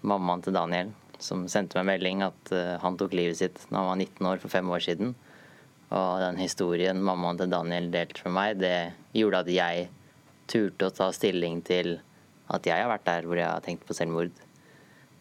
mammaen 0.06 0.44
til 0.46 0.54
Daniel, 0.54 0.92
som 1.18 1.48
sendte 1.50 1.80
meg 1.80 1.96
melding 1.96 2.22
at 2.28 2.54
eh, 2.54 2.76
han 2.84 3.00
tok 3.00 3.16
livet 3.18 3.40
sitt 3.40 3.58
da 3.72 3.80
han 3.80 3.90
var 3.90 3.98
19 3.98 4.30
år 4.30 4.44
for 4.44 4.54
fem 4.54 4.70
år 4.70 4.86
siden. 4.86 5.16
Og 5.96 6.22
den 6.22 6.38
historien 6.38 7.02
mammaen 7.02 7.42
til 7.42 7.50
Daniel 7.50 7.90
delte 7.94 8.28
med 8.28 8.38
meg, 8.38 8.62
det 8.62 8.78
gjorde 9.18 9.42
at 9.42 9.54
jeg 9.56 9.90
turte 10.52 10.92
å 10.92 10.94
ta 10.94 11.10
stilling 11.16 11.64
til 11.66 11.96
at 12.54 12.70
jeg 12.70 12.84
har 12.84 12.92
vært 12.92 13.10
der 13.10 13.26
hvor 13.26 13.42
jeg 13.42 13.50
har 13.50 13.66
tenkt 13.66 13.88
på 13.90 13.98
selvmord. 13.98 14.45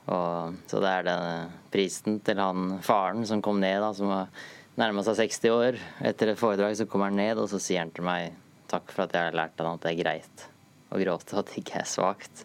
Og, 0.04 0.56
så 0.68 0.80
det 0.84 0.90
er 0.90 1.06
denne 1.06 1.36
prisen 1.72 2.18
til 2.24 2.40
han 2.40 2.78
faren 2.84 3.24
som 3.28 3.42
kom 3.44 3.60
ned, 3.62 3.78
da, 3.80 3.92
som 3.96 4.10
var 4.12 4.32
nærma 4.80 5.04
seg 5.06 5.22
60 5.22 5.54
år. 5.54 5.78
Etter 6.04 6.32
et 6.32 6.40
foredrag 6.40 6.76
så 6.76 6.86
kommer 6.90 7.08
han 7.10 7.20
ned, 7.20 7.40
og 7.40 7.48
så 7.50 7.60
sier 7.62 7.84
han 7.84 7.94
til 7.94 8.04
meg 8.06 8.34
takk 8.70 8.92
for 8.92 9.06
at 9.06 9.14
jeg 9.16 9.30
har 9.30 9.38
lært 9.38 9.60
han 9.60 9.78
at 9.78 9.84
det 9.84 9.94
er 9.94 10.02
greit 10.02 10.44
å 10.92 11.00
gråte, 11.00 11.34
og 11.34 11.40
at 11.40 11.52
det 11.52 11.62
ikke 11.62 11.80
er 11.80 11.88
svakt. 11.88 12.44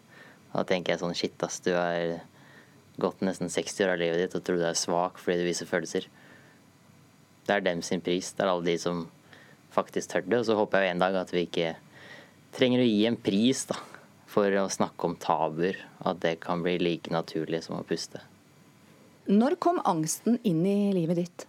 Da 0.50 0.64
tenker 0.66 0.94
jeg 0.94 1.02
sånn 1.02 1.16
shit, 1.18 1.36
ass, 1.44 1.60
du 1.62 1.72
har 1.74 2.20
gått 3.00 3.22
nesten 3.24 3.52
60 3.52 3.84
år 3.86 3.94
av 3.94 4.00
livet 4.02 4.24
ditt 4.24 4.34
og 4.36 4.44
tror 4.44 4.58
du 4.60 4.66
er 4.68 4.76
svak 4.76 5.20
fordi 5.20 5.40
du 5.40 5.48
viser 5.48 5.68
følelser. 5.68 6.08
Det 7.46 7.54
er 7.54 7.64
dem 7.64 7.80
sin 7.84 8.02
pris. 8.04 8.32
Det 8.34 8.44
er 8.44 8.50
alle 8.52 8.66
de 8.66 8.76
som 8.80 9.06
faktisk 9.74 10.10
tør 10.10 10.26
det. 10.26 10.40
Og 10.42 10.48
så 10.48 10.56
håper 10.58 10.84
jeg 10.84 10.94
en 10.94 11.02
dag 11.02 11.16
at 11.22 11.32
vi 11.34 11.46
ikke 11.46 11.72
trenger 12.56 12.82
å 12.82 12.88
gi 12.88 13.06
en 13.08 13.18
pris 13.20 13.62
da, 13.70 13.78
for 14.30 14.54
å 14.60 14.68
snakke 14.70 15.08
om 15.08 15.16
tabuer. 15.20 15.78
At 16.06 16.22
det 16.22 16.38
kan 16.44 16.62
bli 16.64 16.78
like 16.80 17.12
naturlig 17.12 17.64
som 17.66 17.80
å 17.80 17.86
puste. 17.86 18.22
Når 19.30 19.58
kom 19.62 19.78
angsten 19.86 20.40
inn 20.46 20.64
i 20.66 20.92
livet 20.94 21.20
ditt? 21.20 21.46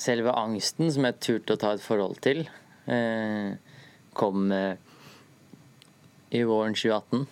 Selve 0.00 0.32
angsten 0.34 0.90
som 0.90 1.06
jeg 1.06 1.20
turte 1.22 1.54
å 1.54 1.60
ta 1.60 1.74
et 1.74 1.84
forhold 1.84 2.18
til, 2.24 2.46
eh, 2.90 3.54
kom 4.14 4.50
eh, 4.52 4.76
i 6.34 6.42
våren 6.42 6.74
2018. 6.74 7.26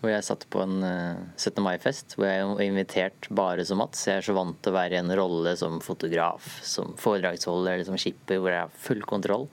Hvor 0.00 0.12
jeg 0.14 0.24
satt 0.24 0.46
på 0.48 0.62
en 0.62 0.76
17. 1.36 1.58
Eh, 1.58 1.64
mai-fest 1.66 2.14
hvor 2.16 2.28
jeg 2.28 2.46
var 2.46 2.62
invitert 2.64 3.26
bare 3.36 3.64
som 3.68 3.82
Mats. 3.82 4.06
Jeg 4.06 4.20
er 4.20 4.28
så 4.28 4.36
vant 4.36 4.56
til 4.62 4.72
å 4.72 4.78
være 4.78 4.96
i 4.96 5.02
en 5.02 5.16
rolle 5.18 5.56
som 5.60 5.80
fotograf, 5.84 6.60
som 6.64 6.94
foredragsholder 7.00 7.74
eller 7.74 7.88
som 7.88 7.98
skipper, 8.00 8.40
hvor 8.40 8.54
jeg 8.54 8.64
har 8.64 8.78
full 8.86 9.02
kontroll. 9.02 9.48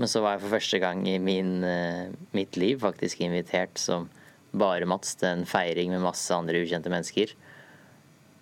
Men 0.00 0.08
så 0.08 0.22
var 0.24 0.36
jeg 0.36 0.46
for 0.46 0.54
første 0.56 0.78
gang 0.80 1.02
i 1.08 1.18
min, 1.20 1.60
eh, 1.64 2.08
mitt 2.32 2.56
liv 2.56 2.80
faktisk 2.80 3.20
invitert 3.20 3.76
som 3.78 4.08
bare 4.56 4.88
Mats 4.88 5.12
til 5.20 5.28
en 5.28 5.44
feiring 5.44 5.92
med 5.92 6.00
masse 6.00 6.32
andre 6.32 6.62
ukjente 6.64 6.88
mennesker. 6.88 7.34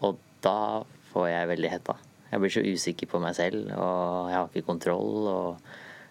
Og 0.06 0.20
da 0.44 0.84
får 1.10 1.26
jeg 1.32 1.50
veldig 1.50 1.72
hetta. 1.72 1.96
Jeg 2.30 2.40
blir 2.40 2.52
så 2.54 2.62
usikker 2.62 3.10
på 3.10 3.20
meg 3.20 3.34
selv, 3.34 3.72
og 3.74 4.30
jeg 4.30 4.36
har 4.38 4.48
ikke 4.52 4.68
kontroll. 4.68 5.26
Og 5.26 5.60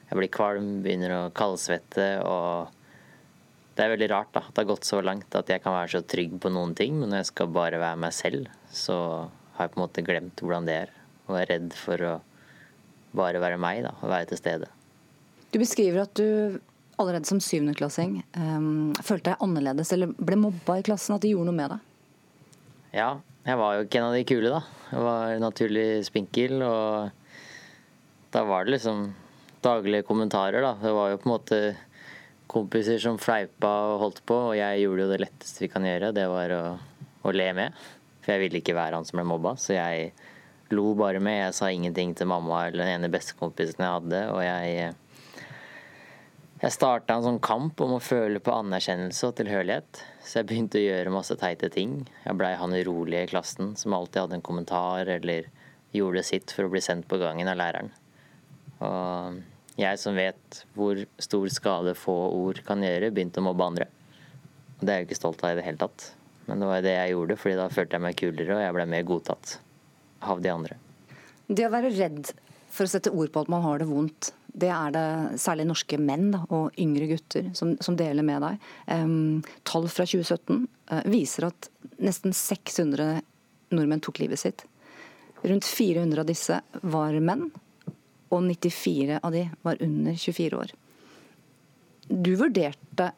jeg 0.10 0.20
blir 0.20 0.34
kvalm, 0.36 0.70
begynner 0.84 1.16
å 1.16 1.22
kaldsvette. 1.32 2.10
og 2.26 2.74
det 3.78 3.86
er 3.86 3.94
veldig 3.94 4.10
rart 4.10 4.32
da, 4.34 4.42
at 4.42 4.56
det 4.56 4.64
har 4.64 4.72
gått 4.74 4.88
så 4.90 5.04
langt 5.06 5.36
at 5.38 5.52
jeg 5.54 5.62
kan 5.62 5.76
være 5.76 5.92
så 5.94 6.02
trygg 6.02 6.40
på 6.42 6.50
noen 6.50 6.74
ting, 6.74 6.96
men 6.98 7.12
når 7.12 7.22
jeg 7.22 7.30
skal 7.30 7.52
bare 7.54 7.78
være 7.78 8.00
meg 8.02 8.16
selv, 8.18 8.48
så 8.74 9.30
har 9.54 9.68
jeg 9.68 9.76
på 9.76 9.78
en 9.78 9.84
måte 9.84 10.06
glemt 10.08 10.42
hvordan 10.42 10.66
det 10.66 10.80
er. 10.88 10.96
Og 11.30 11.38
er 11.38 11.52
redd 11.52 11.78
for 11.78 12.02
å 12.02 12.16
bare 13.14 13.40
være 13.44 13.62
meg 13.62 13.84
da, 13.86 13.94
og 14.02 14.10
være 14.10 14.32
til 14.32 14.42
stede. 14.42 14.72
Du 15.54 15.60
beskriver 15.62 16.04
at 16.04 16.18
du 16.18 16.60
allerede 16.98 17.30
som 17.30 17.40
syvendeklassing 17.44 18.20
um, 18.36 18.94
følte 19.06 19.32
deg 19.32 19.44
annerledes 19.46 19.94
eller 19.94 20.12
ble 20.18 20.40
mobba 20.42 20.80
i 20.80 20.86
klassen, 20.86 21.16
at 21.16 21.24
de 21.24 21.32
gjorde 21.34 21.52
noe 21.52 21.58
med 21.58 21.74
deg? 21.76 21.84
Ja, 22.98 23.10
jeg 23.46 23.60
var 23.60 23.76
jo 23.78 23.86
ikke 23.86 24.02
en 24.02 24.08
av 24.10 24.16
de 24.18 24.26
kule, 24.28 24.52
da. 24.52 24.62
Jeg 24.92 25.04
var 25.06 25.42
naturlig 25.44 25.88
spinkel, 26.08 26.62
og 26.66 27.12
da 28.34 28.44
var 28.48 28.66
det 28.66 28.78
liksom 28.78 29.12
daglige 29.64 30.08
kommentarer, 30.08 30.64
da. 30.64 30.74
Det 30.82 30.94
var 30.96 31.12
jo 31.14 31.20
på 31.22 31.30
en 31.30 31.36
måte 31.36 31.60
kompiser 32.48 33.00
som 33.04 33.20
fleipa 33.22 33.70
og 33.92 34.02
holdt 34.06 34.24
på, 34.28 34.40
og 34.50 34.58
jeg 34.58 34.82
gjorde 34.84 35.06
jo 35.06 35.12
det 35.12 35.22
letteste 35.26 35.66
vi 35.66 35.72
kan 35.72 35.86
gjøre, 35.86 36.14
det 36.16 36.26
var 36.32 36.56
å, 36.56 36.64
å 37.28 37.36
le 37.36 37.48
med. 37.56 37.86
For 38.24 38.34
jeg 38.34 38.44
ville 38.44 38.62
ikke 38.64 38.76
være 38.76 39.00
han 39.00 39.08
som 39.08 39.20
ble 39.20 39.28
mobba, 39.28 39.54
så 39.60 39.78
jeg 39.78 40.12
lo 40.76 40.90
bare 41.00 41.22
med. 41.24 41.38
Jeg 41.46 41.56
sa 41.56 41.70
ingenting 41.72 42.16
til 42.18 42.28
mamma 42.28 42.66
eller 42.68 42.84
den 42.84 42.96
ene 42.98 43.12
bestekompisen 43.12 43.84
jeg 43.84 43.94
hadde, 44.00 44.24
og 44.34 44.42
jeg 44.44 44.96
jeg 46.58 46.74
starta 46.74 47.14
en 47.14 47.26
sånn 47.26 47.40
kamp 47.44 47.82
om 47.86 47.92
å 47.98 48.02
føle 48.02 48.40
på 48.42 48.54
anerkjennelse 48.56 49.28
og 49.30 49.36
tilhørighet. 49.38 50.00
Så 50.26 50.40
jeg 50.40 50.48
begynte 50.50 50.80
å 50.80 50.86
gjøre 50.88 51.14
masse 51.14 51.38
teite 51.38 51.70
ting. 51.74 52.00
Jeg 52.24 52.40
blei 52.40 52.56
han 52.58 52.74
urolige 52.74 53.28
i 53.28 53.30
klassen 53.30 53.76
som 53.78 53.94
alltid 53.94 54.24
hadde 54.24 54.40
en 54.40 54.46
kommentar 54.48 55.12
eller 55.18 55.52
gjorde 55.94 56.24
sitt 56.26 56.54
for 56.56 56.66
å 56.66 56.72
bli 56.74 56.82
sendt 56.82 57.06
på 57.10 57.20
gangen 57.22 57.52
av 57.52 57.60
læreren. 57.60 57.92
Og 58.82 59.38
jeg 59.78 60.02
som 60.02 60.18
vet 60.18 60.64
hvor 60.74 61.04
stor 61.22 61.46
skade 61.54 61.94
få 61.98 62.16
ord 62.40 62.64
kan 62.66 62.82
gjøre, 62.82 63.12
begynte 63.14 63.44
å 63.44 63.46
mobbe 63.46 63.70
andre. 63.70 63.88
Det 64.82 64.90
er 64.90 65.02
jeg 65.02 65.10
ikke 65.12 65.20
stolt 65.22 65.46
av 65.46 65.54
i 65.54 65.60
det 65.60 65.66
hele 65.68 65.82
tatt. 65.82 66.10
Men 66.48 66.64
det 66.64 66.72
var 66.72 66.82
det 66.82 66.96
jeg 66.96 67.14
gjorde, 67.14 67.38
fordi 67.38 67.60
da 67.60 67.70
følte 67.70 67.98
jeg 67.98 68.06
meg 68.08 68.18
kulere, 68.18 68.56
og 68.56 68.64
jeg 68.64 68.76
ble 68.78 68.90
mer 68.90 69.06
godtatt 69.06 69.58
av 70.26 70.42
de 70.42 70.54
andre. 70.54 70.78
Det 71.48 71.68
å 71.68 71.74
være 71.74 71.94
redd 71.94 72.34
for 72.66 72.88
å 72.88 72.92
sette 72.92 73.14
ord 73.14 73.30
på 73.34 73.46
at 73.46 73.52
man 73.52 73.66
har 73.66 73.82
det 73.82 73.90
vondt, 73.90 74.32
det 74.58 74.70
er 74.74 74.94
det 74.96 75.08
særlig 75.42 75.68
norske 75.70 76.00
menn 76.02 76.32
da, 76.34 76.42
og 76.54 76.76
yngre 76.82 77.10
gutter 77.12 77.52
som, 77.58 77.76
som 77.84 77.98
deler 78.00 78.26
med 78.26 78.42
deg. 78.42 78.64
Um, 78.90 79.44
tall 79.68 79.86
fra 79.92 80.08
2017 80.08 80.66
uh, 80.66 81.04
viser 81.12 81.50
at 81.52 81.70
nesten 82.02 82.34
600 82.34 83.22
nordmenn 83.76 84.02
tok 84.04 84.24
livet 84.24 84.42
sitt. 84.42 84.66
Rundt 85.44 85.68
400 85.70 86.24
av 86.24 86.30
disse 86.30 86.60
var 86.82 87.20
menn, 87.22 87.48
og 88.34 88.44
94 88.44 89.22
av 89.22 89.36
de 89.36 89.46
var 89.64 89.80
under 89.84 90.18
24 90.18 90.58
år. 90.58 90.74
Du 92.08 92.34
vurderte 92.40 93.12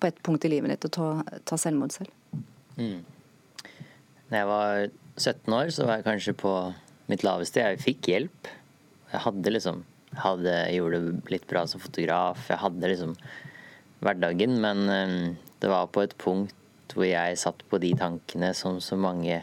på 0.00 0.08
et 0.08 0.22
punkt 0.24 0.44
i 0.46 0.52
livet 0.52 0.72
ditt 0.72 0.86
å 0.88 0.94
ta, 0.94 1.08
ta 1.44 1.58
selvmord 1.60 1.92
selv? 1.92 2.12
Mm. 2.78 3.02
Når 4.30 4.38
jeg 4.38 4.48
var 4.48 4.86
17 5.18 5.56
år, 5.56 5.72
så 5.74 5.86
var 5.88 5.98
jeg 5.98 6.06
kanskje 6.06 6.38
på 6.38 6.54
mitt 7.10 7.24
laveste. 7.26 7.60
Jeg 7.60 7.82
fikk 7.82 8.12
hjelp. 8.12 8.50
Jeg 9.10 9.24
hadde 9.26 9.52
liksom 9.52 9.82
hadde, 10.18 10.54
gjorde 10.74 11.00
det 11.04 11.34
litt 11.34 11.46
bra 11.50 11.66
som 11.70 11.82
fotograf. 11.82 12.48
Jeg 12.50 12.62
hadde 12.62 12.90
liksom 12.90 13.14
hverdagen, 14.00 14.56
men 14.62 14.82
um, 14.88 15.36
det 15.60 15.70
var 15.70 15.90
på 15.92 16.04
et 16.04 16.16
punkt 16.20 16.56
hvor 16.90 17.06
jeg 17.06 17.38
satt 17.38 17.62
på 17.70 17.78
de 17.78 17.92
tankene 17.94 18.50
som 18.56 18.80
så 18.82 18.96
mange 18.98 19.42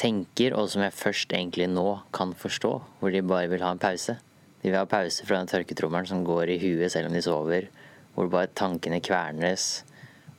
tenker, 0.00 0.54
og 0.56 0.70
som 0.72 0.84
jeg 0.86 0.96
først 0.96 1.34
egentlig 1.36 1.66
nå 1.68 2.00
kan 2.16 2.32
forstå, 2.38 2.72
hvor 3.00 3.12
de 3.12 3.20
bare 3.26 3.50
vil 3.52 3.64
ha 3.66 3.74
en 3.74 3.82
pause. 3.82 4.16
De 4.62 4.68
vil 4.70 4.78
ha 4.78 4.88
pause 4.88 5.26
fra 5.26 5.40
den 5.40 5.50
tørketrommelen 5.50 6.08
som 6.08 6.24
går 6.24 6.54
i 6.54 6.60
huet 6.62 6.92
selv 6.92 7.10
om 7.10 7.16
de 7.16 7.24
sover, 7.24 7.68
hvor 8.14 8.30
bare 8.32 8.52
tankene 8.56 9.02
kvernes. 9.04 9.82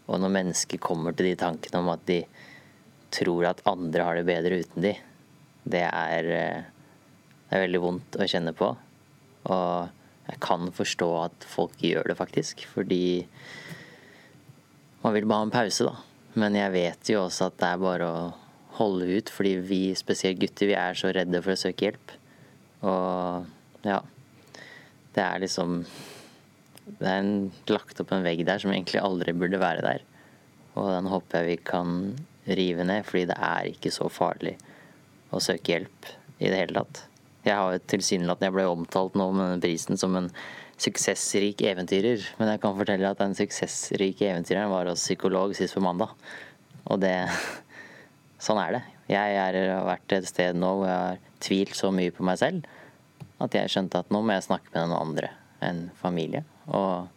Og 0.09 0.21
når 0.21 0.33
mennesker 0.39 0.81
kommer 0.81 1.15
til 1.15 1.29
de 1.29 1.37
tankene 1.39 1.81
om 1.81 1.91
at 1.93 2.03
de 2.09 2.23
tror 3.13 3.51
at 3.51 3.63
andre 3.69 4.05
har 4.07 4.17
det 4.17 4.27
bedre 4.27 4.61
uten 4.63 4.85
de, 4.85 4.93
det 5.71 5.83
er, 5.85 6.29
eh, 6.33 6.69
det 7.51 7.57
er 7.57 7.65
veldig 7.65 7.79
vondt 7.83 8.15
å 8.15 8.25
kjenne 8.31 8.53
på. 8.55 8.69
Og 9.51 10.29
jeg 10.29 10.39
kan 10.39 10.69
forstå 10.71 11.07
at 11.19 11.47
folk 11.51 11.81
gjør 11.83 12.07
det, 12.07 12.15
faktisk, 12.15 12.63
fordi 12.71 13.25
man 15.01 15.17
vil 15.17 15.27
bare 15.27 15.41
ha 15.41 15.47
en 15.49 15.51
pause, 15.51 15.89
da. 15.89 15.97
Men 16.39 16.55
jeg 16.55 16.71
vet 16.71 17.11
jo 17.11 17.25
også 17.25 17.49
at 17.49 17.57
det 17.59 17.73
er 17.73 17.83
bare 17.83 18.07
å 18.07 18.21
holde 18.77 19.09
ut, 19.17 19.33
fordi 19.35 19.57
vi, 19.67 19.81
spesielt 19.99 20.39
gutter, 20.39 20.69
vi 20.71 20.79
er 20.79 20.95
så 20.95 21.11
redde 21.11 21.43
for 21.43 21.57
å 21.57 21.59
søke 21.59 21.89
hjelp. 21.89 22.15
Og 22.87 23.83
ja. 23.83 23.99
Det 25.11 25.19
er 25.25 25.43
liksom 25.43 25.81
Det 26.85 27.03
er 27.03 27.19
en, 27.19 27.51
lagt 27.67 27.99
opp 27.99 28.15
en 28.15 28.23
vegg 28.23 28.45
der 28.47 28.63
som 28.63 28.71
egentlig 28.71 29.03
aldri 29.03 29.35
burde 29.35 29.59
være 29.59 29.83
der. 29.83 30.07
Og 30.79 30.87
den 30.87 31.11
håper 31.11 31.41
jeg 31.41 31.49
vi 31.49 31.61
kan 31.67 32.01
rive 32.47 32.87
ned, 32.87 33.03
fordi 33.03 33.27
det 33.27 33.37
er 33.43 33.73
ikke 33.75 33.91
så 33.91 34.07
farlig 34.07 34.55
å 35.35 35.43
søke 35.43 35.75
hjelp 35.75 36.13
i 36.39 36.47
det 36.47 36.57
hele 36.63 36.79
tatt. 36.79 37.10
Jeg 37.45 37.57
har 37.57 37.77
tilsynelatende 37.89 38.49
Jeg 38.49 38.55
ble 38.57 38.67
omtalt 38.69 39.15
nå 39.17 39.31
med 39.33 39.47
denne 39.47 39.63
prisen 39.63 39.97
som 39.97 40.17
en 40.19 40.29
suksessrik 40.81 41.61
eventyrer. 41.65 42.23
Men 42.39 42.53
jeg 42.53 42.61
kan 42.61 42.77
fortelle 42.77 43.09
at 43.09 43.21
den 43.21 43.37
suksessrike 43.37 44.29
eventyreren 44.29 44.71
var 44.73 44.89
hos 44.89 45.05
psykolog 45.05 45.55
sist 45.57 45.77
på 45.77 45.83
mandag. 45.85 46.13
Og 46.89 47.01
det 47.01 47.15
sånn 48.45 48.61
er 48.61 48.77
det. 48.77 48.83
Jeg 49.11 49.39
har 49.39 49.87
vært 49.87 50.15
et 50.15 50.29
sted 50.29 50.57
nå 50.57 50.75
hvor 50.79 50.87
jeg 50.89 51.01
har 51.09 51.25
tvilt 51.41 51.75
så 51.77 51.89
mye 51.93 52.13
på 52.15 52.25
meg 52.25 52.39
selv 52.41 52.69
at 53.41 53.55
jeg 53.57 53.71
skjønte 53.73 54.01
at 54.01 54.11
nå 54.13 54.21
må 54.21 54.35
jeg 54.35 54.45
snakke 54.45 54.69
med 54.73 54.83
noen 54.85 54.99
andre 54.99 55.31
enn 55.65 55.85
familie. 55.97 56.43
Og 56.69 57.07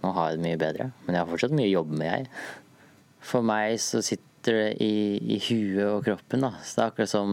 nå 0.00 0.12
har 0.16 0.30
jeg 0.30 0.38
det 0.38 0.46
mye 0.46 0.60
bedre. 0.60 0.88
Men 1.04 1.16
jeg 1.16 1.22
har 1.22 1.30
fortsatt 1.30 1.54
mye 1.56 1.68
å 1.68 1.76
jobbe 1.78 2.00
med, 2.00 2.10
jeg. 2.10 2.28
For 3.30 3.44
meg 3.44 3.76
så 3.82 4.02
sitter 4.04 4.29
det 4.46 4.74
i, 4.82 5.18
i 5.34 5.38
huet 5.42 5.86
og 5.86 6.04
kroppen. 6.06 6.44
da. 6.46 6.52
Så 6.64 6.76
det 6.76 6.84
er 6.84 6.92
akkurat 6.92 7.12
som 7.12 7.32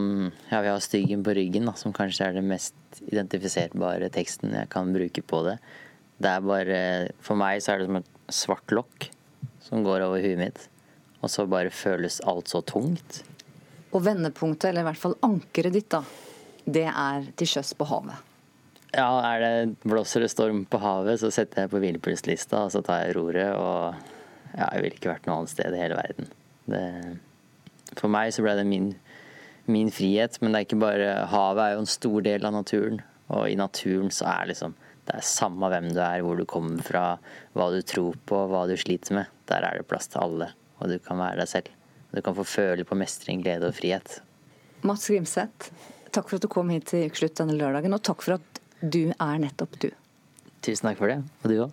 ja, 0.51 0.61
vi 0.61 0.71
har 0.71 0.83
styggen 0.83 1.25
på 1.25 1.35
ryggen, 1.37 1.67
da, 1.69 1.75
som 1.79 1.95
kanskje 1.95 2.27
er 2.27 2.37
den 2.37 2.49
mest 2.49 3.01
identifiserbare 3.07 4.09
teksten 4.13 4.55
jeg 4.55 4.71
kan 4.73 4.93
bruke 4.95 5.23
på 5.23 5.43
det. 5.47 5.57
Det 6.17 6.31
er 6.31 6.45
bare 6.45 6.79
For 7.21 7.37
meg 7.37 7.61
så 7.61 7.75
er 7.75 7.81
det 7.81 7.89
som 7.89 7.99
et 7.99 8.13
svart 8.33 8.73
lokk 8.73 9.09
som 9.63 9.83
går 9.85 10.05
over 10.05 10.23
huet 10.23 10.39
mitt. 10.39 10.63
Og 11.21 11.31
så 11.33 11.47
bare 11.49 11.73
føles 11.73 12.21
alt 12.29 12.49
så 12.51 12.61
tungt. 12.61 13.23
Og 13.95 14.03
vendepunktet, 14.05 14.69
eller 14.69 14.83
i 14.83 14.89
hvert 14.89 15.01
fall 15.01 15.17
ankeret 15.25 15.75
ditt, 15.75 15.89
da, 15.91 16.03
det 16.67 16.87
er 16.91 17.29
til 17.39 17.49
sjøs 17.49 17.73
på 17.77 17.87
havet. 17.89 18.23
Ja, 18.95 19.09
er 19.33 19.43
det 19.43 19.83
blåser 19.83 20.23
det 20.23 20.31
storm 20.31 20.63
på 20.69 20.79
havet, 20.79 21.19
så 21.21 21.31
setter 21.33 21.65
jeg 21.65 21.71
på 21.73 21.81
hvilepulslista, 21.83 22.65
og 22.65 22.73
så 22.73 22.81
tar 22.85 23.03
jeg 23.03 23.17
roret, 23.17 23.51
og 23.55 23.97
ja, 24.53 24.69
jeg 24.71 24.83
ville 24.83 24.99
ikke 24.99 25.11
vært 25.11 25.27
noe 25.27 25.41
annet 25.41 25.53
sted 25.53 25.75
i 25.75 25.81
hele 25.81 25.97
verden. 25.99 26.29
Det, 26.67 26.83
for 27.95 28.11
meg 28.11 28.33
så 28.35 28.43
ble 28.45 28.57
det 28.59 28.67
min, 28.67 28.91
min 29.71 29.91
frihet, 29.93 30.39
men 30.41 30.51
det 30.51 30.59
er 30.59 30.67
ikke 30.67 30.81
bare 30.83 31.13
Havet 31.31 31.63
er 31.63 31.77
jo 31.77 31.85
en 31.85 31.95
stor 31.95 32.27
del 32.27 32.47
av 32.47 32.55
naturen, 32.55 33.01
og 33.31 33.47
i 33.49 33.57
naturen 33.59 34.11
så 34.13 34.29
er 34.35 34.53
liksom 34.53 34.77
det 35.07 35.15
er 35.15 35.23
samme 35.23 35.69
hvem 35.71 35.93
du 35.95 36.01
er, 36.03 36.19
hvor 36.19 36.35
du 36.35 36.43
kommer 36.43 36.83
fra, 36.83 37.03
hva 37.55 37.69
du 37.71 37.79
tror 37.79 38.17
på, 38.27 38.41
hva 38.51 38.65
du 38.67 38.73
sliter 38.75 39.15
med. 39.15 39.29
Der 39.47 39.63
er 39.63 39.79
det 39.79 39.87
plass 39.87 40.11
til 40.11 40.19
alle 40.19 40.49
og 40.77 40.91
du 40.91 40.97
kan 41.03 41.19
være 41.19 41.41
deg 41.41 41.49
selv. 41.49 41.73
Du 42.13 42.21
kan 42.23 42.35
få 42.37 42.45
føle 42.47 42.85
på 42.87 42.97
mestring, 42.97 43.43
glede 43.45 43.69
og 43.69 43.77
frihet. 43.77 44.19
Mats 44.87 45.07
Grimseth, 45.09 45.71
takk 46.13 46.29
for 46.29 46.37
at 46.37 46.45
du 46.45 46.51
kom 46.51 46.71
hit 46.73 46.87
til 46.91 47.07
Ukeslutt 47.09 47.37
denne 47.39 47.57
lørdagen, 47.57 47.95
og 47.95 48.03
takk 48.05 48.23
for 48.25 48.37
at 48.37 48.61
du 48.81 49.09
er 49.11 49.41
nettopp 49.41 49.79
du. 49.81 49.89
Tusen 50.65 50.89
takk 50.89 50.99
for 50.99 51.11
det, 51.11 51.21
og 51.43 51.51
du 51.51 51.59
òg. 51.65 51.71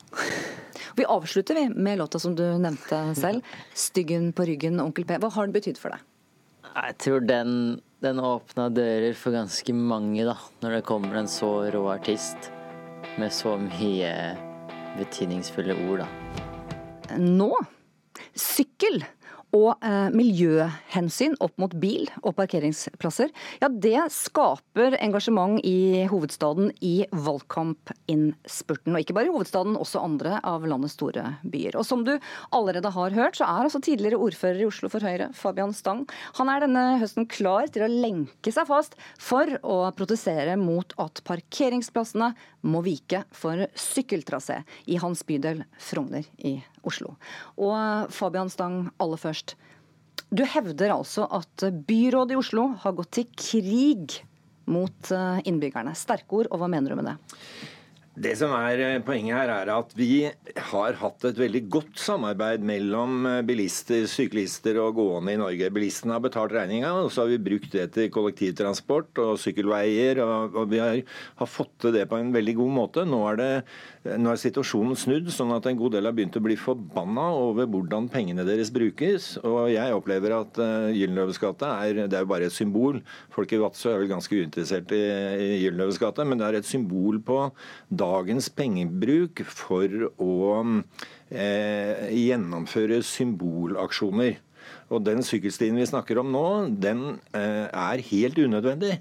Vi 0.94 1.06
avslutter 1.10 1.54
vi 1.58 1.68
med 1.68 1.98
låta 1.98 2.20
som 2.22 2.34
du 2.38 2.44
nevnte 2.58 2.98
selv, 3.18 3.42
'Styggen 3.74 4.32
på 4.32 4.46
ryggen', 4.46 4.80
Onkel 4.80 5.04
P. 5.04 5.18
Hva 5.18 5.30
har 5.32 5.46
den 5.46 5.54
betydd 5.54 5.78
for 5.78 5.90
deg? 5.90 6.00
Jeg 6.74 6.98
tror 6.98 7.20
den, 7.26 7.80
den 8.02 8.18
åpna 8.18 8.68
dører 8.70 9.14
for 9.14 9.34
ganske 9.34 9.74
mange, 9.74 10.24
da. 10.26 10.36
Når 10.62 10.76
det 10.76 10.86
kommer 10.86 11.18
en 11.18 11.30
så 11.30 11.70
rå 11.70 11.82
artist 11.90 12.50
med 13.18 13.30
så 13.34 13.56
mye 13.58 14.12
betydningsfulle 14.98 15.74
ord, 15.88 16.04
da. 16.04 17.18
Nå 17.18 17.50
sykkel 18.38 19.02
og 19.54 19.84
eh, 19.84 20.10
miljøhensyn 20.14 21.36
opp 21.44 21.54
mot 21.62 21.74
bil 21.80 22.08
og 22.22 22.34
parkeringsplasser, 22.38 23.30
ja 23.62 23.70
det 23.70 24.08
skaper 24.12 24.96
engasjement 24.98 25.60
i 25.66 26.04
hovedstaden 26.10 26.72
i 26.84 27.06
valgkampinnspurten. 27.12 28.94
Og 28.94 29.04
ikke 29.04 29.16
bare 29.16 29.30
i 29.30 29.34
hovedstaden, 29.34 29.78
også 29.78 30.02
andre 30.02 30.40
av 30.46 30.66
landets 30.68 30.96
store 30.98 31.36
byer. 31.50 31.78
Og 31.78 31.86
som 31.86 32.04
du 32.06 32.12
allerede 32.54 32.92
har 32.94 33.16
hørt, 33.16 33.38
så 33.38 33.46
er 33.46 33.66
altså 33.68 33.82
tidligere 33.84 34.20
ordfører 34.20 34.62
i 34.62 34.68
Oslo 34.68 34.90
for 34.92 35.04
Høyre, 35.04 35.30
Fabian 35.36 35.74
Stang, 35.76 36.04
han 36.38 36.50
er 36.50 36.64
denne 36.64 36.84
høsten 37.02 37.28
klar 37.30 37.70
til 37.72 37.86
å 37.86 37.90
lenke 37.90 38.52
seg 38.54 38.68
fast 38.68 38.98
for 39.20 39.48
å 39.62 39.78
protestere 39.96 40.56
mot 40.60 40.94
at 41.02 41.22
parkeringsplassene 41.26 42.32
må 42.66 42.82
vike 42.84 43.24
for 43.34 43.66
sykkeltrasé 43.78 44.62
i 44.90 45.00
hans 45.02 45.24
bydel 45.26 45.64
Frogner 45.78 46.26
i 46.38 46.58
Oslo. 46.88 47.14
Og 47.60 48.10
Fabian 48.14 48.52
Stang, 48.52 48.88
aller 49.02 49.20
først. 49.20 49.56
Du 50.34 50.44
hevder 50.48 50.94
altså 50.94 51.26
at 51.30 51.66
byrådet 51.86 52.34
i 52.34 52.38
Oslo 52.40 52.68
har 52.82 52.96
gått 52.96 53.12
til 53.18 53.28
krig 53.38 54.20
mot 54.70 55.12
eh, 55.12 55.40
innbyggerne. 55.48 55.94
Sterke 55.98 56.40
ord, 56.40 56.50
og 56.50 56.62
hva 56.62 56.70
mener 56.72 56.92
du 56.92 56.98
med 56.98 57.10
det? 57.12 57.16
Det 58.14 58.36
som 58.38 58.52
er 58.54 58.78
eh, 58.78 59.00
Poenget 59.02 59.34
her 59.34 59.50
er 59.50 59.70
at 59.74 59.90
vi 59.98 60.28
har 60.68 60.98
hatt 61.00 61.24
et 61.26 61.38
veldig 61.38 61.64
godt 61.66 61.98
samarbeid 61.98 62.62
mellom 62.62 63.24
eh, 63.26 63.40
bilister, 63.46 64.04
syklister 64.06 64.78
og 64.78 65.00
gående 65.00 65.32
i 65.34 65.40
Norge. 65.40 65.70
Bilistene 65.74 66.14
har 66.14 66.22
betalt 66.22 66.54
regninga, 66.54 66.92
og 67.02 67.10
så 67.10 67.24
har 67.24 67.32
vi 67.32 67.40
brukt 67.42 67.74
det 67.74 67.88
til 67.96 68.12
kollektivtransport 68.14 69.18
og 69.18 69.32
sykkelveier. 69.42 70.20
Og, 70.22 70.54
og 70.62 70.70
vi 70.70 70.78
har, 70.78 71.00
har, 71.40 71.50
fått 71.50 71.72
til 71.82 71.96
det 71.96 72.04
på 72.10 72.20
en 72.20 72.30
veldig 72.34 72.54
god 72.60 72.70
måte. 72.76 73.04
Nå 73.08 73.18
er, 73.32 73.40
det, 73.40 74.14
nå 74.22 74.30
er 74.30 74.42
situasjonen 74.44 74.94
snudd, 75.00 75.32
sånn 75.34 75.50
at 75.56 75.66
en 75.66 75.80
god 75.82 75.96
del 75.96 76.06
har 76.06 76.14
begynt 76.14 76.38
å 76.38 76.44
bli 76.46 76.58
forbanna 76.60 77.26
over 77.34 77.66
hvordan 77.66 78.06
pengene 78.14 78.46
deres 78.46 78.70
brukes. 78.74 79.32
Og 79.42 79.72
jeg 79.74 79.98
opplever 79.98 80.36
at 80.38 80.62
uh, 80.62 80.86
Gyldenløves 80.94 81.42
gate 81.42 81.72
er, 81.88 82.04
er 82.06 82.14
jo 82.20 82.30
bare 82.30 82.46
et 82.46 82.54
symbol. 82.54 83.02
Folk 83.34 83.58
i 83.58 83.62
Vadsø 83.64 83.90
er 83.90 84.04
vel 84.04 84.14
ganske 84.14 84.38
uinteressert 84.38 84.94
i, 84.94 85.02
i 85.02 85.50
Gyldenløves 85.64 85.98
gate, 85.98 86.30
men 86.30 86.38
det 86.38 86.46
er 86.52 86.62
et 86.62 86.70
symbol 86.70 87.18
på 87.26 87.42
dagens 88.04 88.50
pengebruk 88.52 89.42
for 89.48 90.10
å 90.20 90.34
eh, 91.32 92.10
gjennomføre 92.12 93.00
symbolaksjoner. 93.04 94.38
Og 94.92 95.04
Den 95.06 95.24
sykkelstien 95.24 95.76
vi 95.78 95.86
snakker 95.88 96.20
om 96.20 96.28
nå, 96.32 96.46
den 96.80 97.18
eh, 97.36 97.66
er 97.68 97.98
helt 98.10 98.38
unødvendig. 98.38 98.94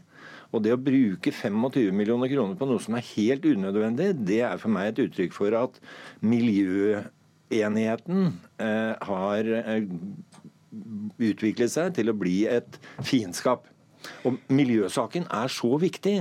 Og 0.53 0.61
det 0.61 0.73
å 0.75 0.81
bruke 0.81 1.31
25 1.33 1.89
millioner 1.97 2.29
kroner 2.29 2.55
på 2.59 2.67
noe 2.69 2.81
som 2.81 2.95
er 2.97 3.09
helt 3.15 3.45
unødvendig, 3.47 4.13
det 4.27 4.41
er 4.45 4.57
for 4.61 4.69
meg 4.73 4.85
et 4.91 5.01
uttrykk 5.07 5.33
for 5.33 5.49
at 5.57 5.73
miljøenigheten 6.21 8.19
eh, 8.61 8.93
har 9.09 9.41
eh, 9.63 9.83
utviklet 11.17 11.71
seg 11.73 11.87
til 11.97 12.09
å 12.09 12.17
bli 12.17 12.45
et 12.49 12.71
fiendskap. 13.01 13.61
Og 14.27 14.37
miljøsaken 14.51 15.25
er 15.31 15.47
så 15.51 15.77
viktig 15.79 16.17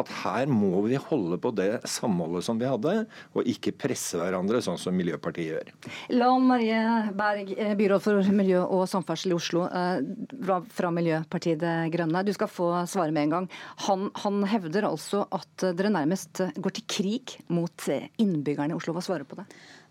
at 0.00 0.10
her 0.22 0.50
må 0.50 0.82
vi 0.86 0.98
holde 1.00 1.38
på 1.42 1.52
det 1.56 1.70
samholdet 1.88 2.44
som 2.46 2.60
vi 2.60 2.68
hadde, 2.68 2.94
og 3.34 3.50
ikke 3.50 3.74
presse 3.76 4.18
hverandre 4.20 4.62
sånn 4.64 4.80
som 4.80 4.96
Miljøpartiet 4.96 5.52
gjør. 5.52 5.72
Lan 6.16 6.46
Marie 6.48 6.80
Berg, 7.16 7.52
eh, 7.56 7.74
byråd 7.78 8.04
for 8.04 8.32
miljø 8.36 8.62
og 8.64 8.86
samferdsel 8.90 9.34
i 9.34 9.36
Oslo 9.36 9.66
eh, 9.68 10.00
fra 10.76 10.92
Miljøpartiet 10.94 11.60
De 11.62 11.74
Grønne. 11.92 12.24
Du 12.26 12.32
skal 12.36 12.50
få 12.50 12.70
svare 12.90 13.14
med 13.14 13.28
en 13.28 13.34
gang. 13.36 13.48
Han, 13.86 14.10
han 14.24 14.44
hevder 14.50 14.88
altså 14.90 15.24
at 15.34 15.68
dere 15.78 15.92
nærmest 15.92 16.44
går 16.56 16.76
til 16.76 16.86
krig 16.90 17.38
mot 17.52 17.88
innbyggerne 17.88 18.74
i 18.74 18.78
Oslo. 18.78 18.96
Hva 18.96 19.04
svarer 19.04 19.28
på 19.28 19.38
det? 19.40 19.46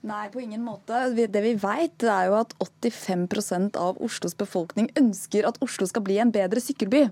Nei, 0.05 0.27
på 0.29 0.41
ingen 0.43 0.61
måte. 0.61 1.07
Det 1.15 1.41
vi 1.41 1.55
vet, 1.57 2.03
er 2.05 2.29
jo 2.29 2.37
at 2.37 2.53
85% 2.61 3.77
av 3.81 3.97
Oslos 4.05 4.37
befolkning 4.37 4.91
ønsker 4.99 5.47
at 5.49 5.57
Oslo 5.65 5.87
skal 5.89 6.05
bli 6.05 6.19
en 6.21 6.33
bedre 6.33 6.61
sykkelby. 6.61 7.07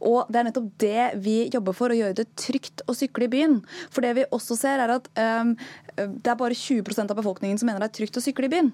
Og 0.00 0.26
Det 0.30 0.40
er 0.40 0.48
nettopp 0.48 0.70
det 0.82 1.06
vi 1.22 1.36
jobber 1.52 1.76
for, 1.76 1.92
å 1.92 1.98
gjøre 1.98 2.16
det 2.18 2.28
trygt 2.38 2.82
å 2.86 2.94
sykle 2.96 3.28
i 3.28 3.32
byen. 3.32 3.58
For 3.92 4.04
det 4.04 4.14
vi 4.18 4.26
også 4.34 4.56
ser 4.58 4.82
er 4.82 4.92
at 4.96 5.08
um, 5.16 5.54
det 5.96 6.30
er 6.30 6.38
bare 6.38 6.56
20% 6.56 7.12
av 7.12 7.18
befolkningen 7.18 7.58
som 7.60 7.70
mener 7.70 7.82
det 7.82 7.88
er 7.90 7.96
trygt 8.00 8.18
å 8.20 8.24
sykle 8.24 8.48
i 8.48 8.52
byen. 8.52 8.72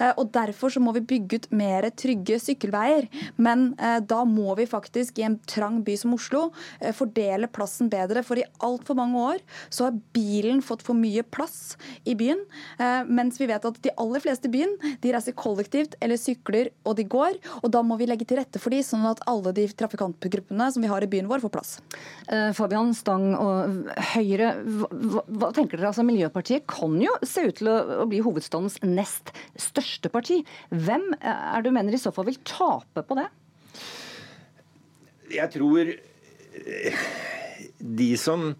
Uh, 0.00 0.12
og 0.12 0.30
Derfor 0.34 0.72
så 0.72 0.82
må 0.82 0.94
vi 0.96 1.04
bygge 1.14 1.38
ut 1.38 1.48
mer 1.54 1.86
trygge 1.94 2.38
sykkelveier. 2.42 3.08
Men 3.36 3.72
uh, 3.80 3.98
da 4.00 4.22
må 4.28 4.54
vi 4.58 4.68
faktisk 4.70 5.20
i 5.20 5.26
en 5.28 5.38
trang 5.50 5.80
by 5.84 5.96
som 6.00 6.14
Oslo 6.16 6.46
uh, 6.50 6.92
fordele 6.96 7.50
plassen 7.52 7.90
bedre. 7.92 8.24
For 8.26 8.40
i 8.40 8.46
altfor 8.64 8.98
mange 8.98 9.26
år 9.34 9.44
så 9.68 9.88
har 9.88 10.00
bilen 10.16 10.62
fått 10.64 10.84
for 10.86 10.96
mye 10.98 11.24
plass 11.34 11.76
i 12.08 12.14
byen. 12.18 12.40
Mens 13.08 13.38
vi 13.40 13.46
vet 13.48 13.64
at 13.66 13.78
de 13.82 13.92
aller 14.00 14.22
fleste 14.22 14.48
i 14.48 14.52
byen 14.52 14.72
de 15.02 15.12
reiser 15.12 15.34
kollektivt 15.36 15.96
eller 16.04 16.18
sykler 16.20 16.70
og 16.86 16.96
de 16.98 17.06
går. 17.08 17.38
Og 17.62 17.72
da 17.74 17.82
må 17.86 17.98
vi 18.00 18.08
legge 18.08 18.26
til 18.28 18.38
rette 18.40 18.60
for 18.62 18.74
de, 18.74 18.80
sånn 18.84 19.04
at 19.08 19.22
alle 19.30 19.52
de 19.56 19.66
trafikantene 19.72 20.03
trafikantgruppene 20.12 20.72
som 20.72 20.82
vi 20.82 20.88
har 20.88 21.02
i 21.02 21.08
byen 21.08 21.28
vår, 21.28 21.40
får 21.40 21.52
plass. 21.52 21.82
Eh, 22.28 22.52
Fabian 22.52 22.94
Stang 22.94 23.34
og 23.36 23.90
Høyre, 24.14 24.54
hva, 24.64 25.24
hva, 25.26 25.50
tenker 25.52 25.78
dere? 25.78 25.90
Altså, 25.90 26.04
Miljøpartiet 26.04 26.66
kan 26.66 26.96
jo 27.00 27.12
se 27.22 27.46
ut 27.48 27.58
til 27.58 27.70
å, 27.70 27.76
å 28.04 28.08
bli 28.10 28.22
hovedstadens 28.24 28.80
nest 28.82 29.32
største 29.56 30.10
parti. 30.12 30.42
Hvem 30.70 31.12
er 31.20 31.64
du 31.64 31.70
mener 31.74 31.94
i 31.94 32.00
så 32.00 32.12
fall 32.14 32.28
vil 32.28 32.40
tape 32.44 33.04
på 33.04 33.18
det? 33.18 33.28
Jeg 35.34 35.50
tror 35.54 35.90
eh, 35.90 37.04
de 37.78 38.10
som 38.20 38.52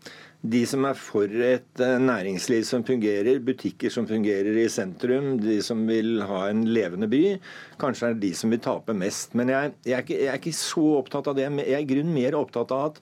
de 0.45 0.61
som 0.69 0.85
er 0.85 0.97
for 0.99 1.31
et 1.47 1.81
eh, 1.81 1.95
næringsliv 2.03 2.67
som 2.69 2.85
fungerer, 2.85 3.41
butikker 3.45 3.93
som 3.93 4.07
fungerer 4.09 4.59
i 4.61 4.67
sentrum, 4.69 5.39
de 5.41 5.57
som 5.65 5.81
vil 5.89 6.21
ha 6.29 6.43
en 6.51 6.65
levende 6.69 7.09
by, 7.09 7.23
kanskje 7.81 8.11
er 8.11 8.19
de 8.21 8.33
som 8.37 8.53
vil 8.53 8.61
tape 8.65 8.97
mest. 8.97 9.33
Men 9.39 9.53
jeg, 9.55 9.73
jeg, 9.87 9.95
er, 9.97 10.05
ikke, 10.05 10.19
jeg 10.21 10.33
er, 10.33 10.41
ikke, 10.43 10.57
så 10.59 10.85
opptatt 10.99 11.31
av 11.33 11.39
det. 11.39 11.49
Jeg 11.49 11.79
er 11.79 11.87
i 11.87 11.89
grunnen 11.89 12.13
mer 12.17 12.37
opptatt 12.37 12.75
av 12.77 12.91
at 12.91 13.01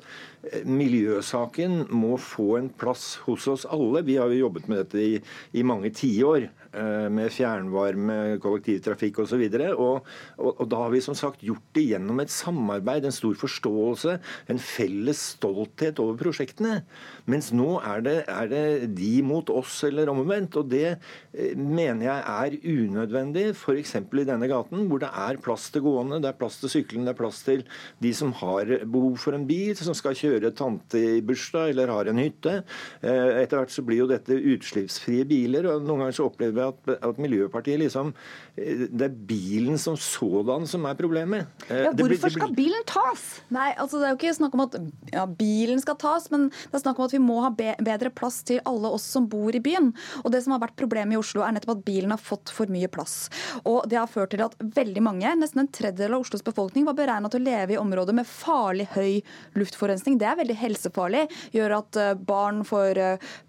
eh, 0.53 0.62
miljøsaken 0.70 1.88
må 1.90 2.14
få 2.22 2.57
en 2.61 2.70
plass 2.70 3.16
hos 3.26 3.49
oss 3.51 3.66
alle. 3.66 4.05
Vi 4.07 4.20
har 4.22 4.30
jo 4.30 4.45
jobbet 4.45 4.70
med 4.70 4.84
dette 4.84 5.03
i, 5.03 5.16
i 5.59 5.66
mange 5.66 5.90
tiår. 5.99 6.47
Eh, 6.73 7.09
med 7.12 7.29
fjernvarme, 7.29 8.39
kollektivtrafikk 8.41 9.18
osv. 9.27 9.43
Og, 9.75 10.07
og, 10.39 10.53
og, 10.55 10.62
da 10.73 10.79
har 10.81 10.93
vi 10.95 11.03
som 11.05 11.16
sagt 11.16 11.43
gjort 11.45 11.66
det 11.77 11.85
gjennom 11.91 12.23
et 12.23 12.33
samarbeid, 12.33 13.05
en 13.05 13.12
stor 13.12 13.37
forståelse, 13.37 14.14
en 14.49 14.61
felles 14.62 15.20
stolthet 15.35 16.01
over 16.01 16.16
prosjektene. 16.23 16.79
Mens 17.29 17.51
nå 17.53 17.77
er 17.85 18.07
det, 18.07 18.14
er 18.25 18.49
det 18.49 18.62
de 18.97 19.11
mot 19.27 19.53
oss 19.53 19.83
eller 19.85 20.09
omvendt. 20.14 20.57
Og 20.62 20.70
det 20.73 20.87
eh, 20.95 21.53
mener 21.59 22.07
jeg 22.07 22.25
er 22.33 22.57
unødvendig, 22.87 23.45
f.eks. 23.53 23.99
i 24.01 24.27
denne 24.33 24.49
gaten, 24.49 24.87
hvor 24.89 25.05
det 25.05 25.12
er 25.12 25.43
plass 25.45 25.68
til 25.75 25.85
gående, 25.85 26.23
det 26.25 26.33
er 26.33 26.41
plass 26.41 26.57
til 26.62 26.73
syklende, 26.73 27.11
det 27.11 27.12
er 27.12 27.20
plass 27.20 27.43
til 27.45 27.66
de 28.01 28.14
som 28.16 28.33
har 28.41 28.73
behov 28.87 29.20
for 29.20 29.37
en 29.37 29.45
bil, 29.49 29.75
som 29.77 29.93
skal 29.99 30.16
kjøre 30.16 30.55
tante 30.57 31.05
i 31.18 31.20
bursdag 31.20 31.75
eller 31.75 31.93
har 31.93 32.09
en 32.09 32.25
hytte. 32.25 32.62
Eh, 33.05 33.45
etter 33.45 33.61
hvert 33.61 33.77
så 33.77 33.85
blir 33.85 34.07
jo 34.07 34.11
dette 34.14 34.41
utslippsfrie 34.57 35.29
biler, 35.29 35.68
og 35.68 35.85
noen 35.85 36.07
ganger 36.07 36.16
så 36.16 36.31
opplever 36.33 36.62
vi 36.63 36.93
at, 36.93 36.97
at, 37.03 37.19
Miljøpartiet 37.23 37.79
liksom 37.83 38.15
Det 38.53 39.07
er 39.07 39.12
bilen 39.28 39.78
som 39.80 39.94
sådan 39.96 40.66
som 40.68 40.84
er 40.84 40.96
problemet. 40.98 41.48
Eh, 41.70 41.86
ja, 41.86 41.92
hvorfor 41.96 42.28
blir, 42.28 42.32
skal 42.34 42.50
bilen 42.53 42.82
tas? 42.84 43.22
Nei, 43.48 43.70
altså 43.80 43.96
Det 43.96 44.05
er 44.05 44.11
jo 44.12 44.18
ikke 44.18 44.34
snakk 44.36 44.57
om 44.59 44.62
at 44.66 44.74
ja, 45.09 45.22
bilen 45.24 45.80
skal 45.80 45.96
tas, 45.96 46.26
men 46.32 46.50
det 46.50 46.76
er 46.76 46.82
snakk 46.82 47.00
om 47.00 47.07
at 47.07 47.14
vi 47.14 47.20
må 47.22 47.38
ha 47.40 47.48
be 47.57 47.70
bedre 47.80 48.11
plass 48.12 48.42
til 48.44 48.61
alle 48.68 48.90
oss 48.92 49.07
som 49.09 49.24
bor 49.32 49.57
i 49.57 49.62
byen. 49.64 49.88
Og 50.20 50.34
Det 50.34 50.42
som 50.44 50.53
har 50.53 50.61
vært 50.66 50.76
problemet 50.76 51.16
i 51.16 51.20
Oslo, 51.20 51.40
er 51.46 51.57
nettopp 51.57 51.78
at 51.78 51.84
bilen 51.86 52.12
har 52.12 52.20
fått 52.20 52.53
for 52.53 52.68
mye 52.68 52.90
plass. 52.92 53.30
Og 53.64 53.88
Det 53.88 53.96
har 53.96 54.11
ført 54.11 54.34
til 54.36 54.44
at 54.44 54.59
veldig 54.61 55.00
mange, 55.00 55.32
nesten 55.40 55.64
en 55.64 55.72
tredjedel 55.72 56.18
av 56.18 56.26
Oslos 56.26 56.44
befolkning, 56.44 56.84
var 56.84 56.98
beregna 56.98 57.32
til 57.32 57.40
å 57.40 57.46
leve 57.48 57.78
i 57.78 57.80
områder 57.80 58.20
med 58.20 58.28
farlig 58.28 58.90
høy 58.92 59.22
luftforurensning. 59.57 60.20
Det 60.20 60.28
er 60.28 60.36
veldig 60.42 60.59
helsefarlig. 60.61 61.24
Gjør 61.57 61.78
at 61.78 61.96
eh, 61.96 62.12
barn 62.20 62.61
får 62.68 63.00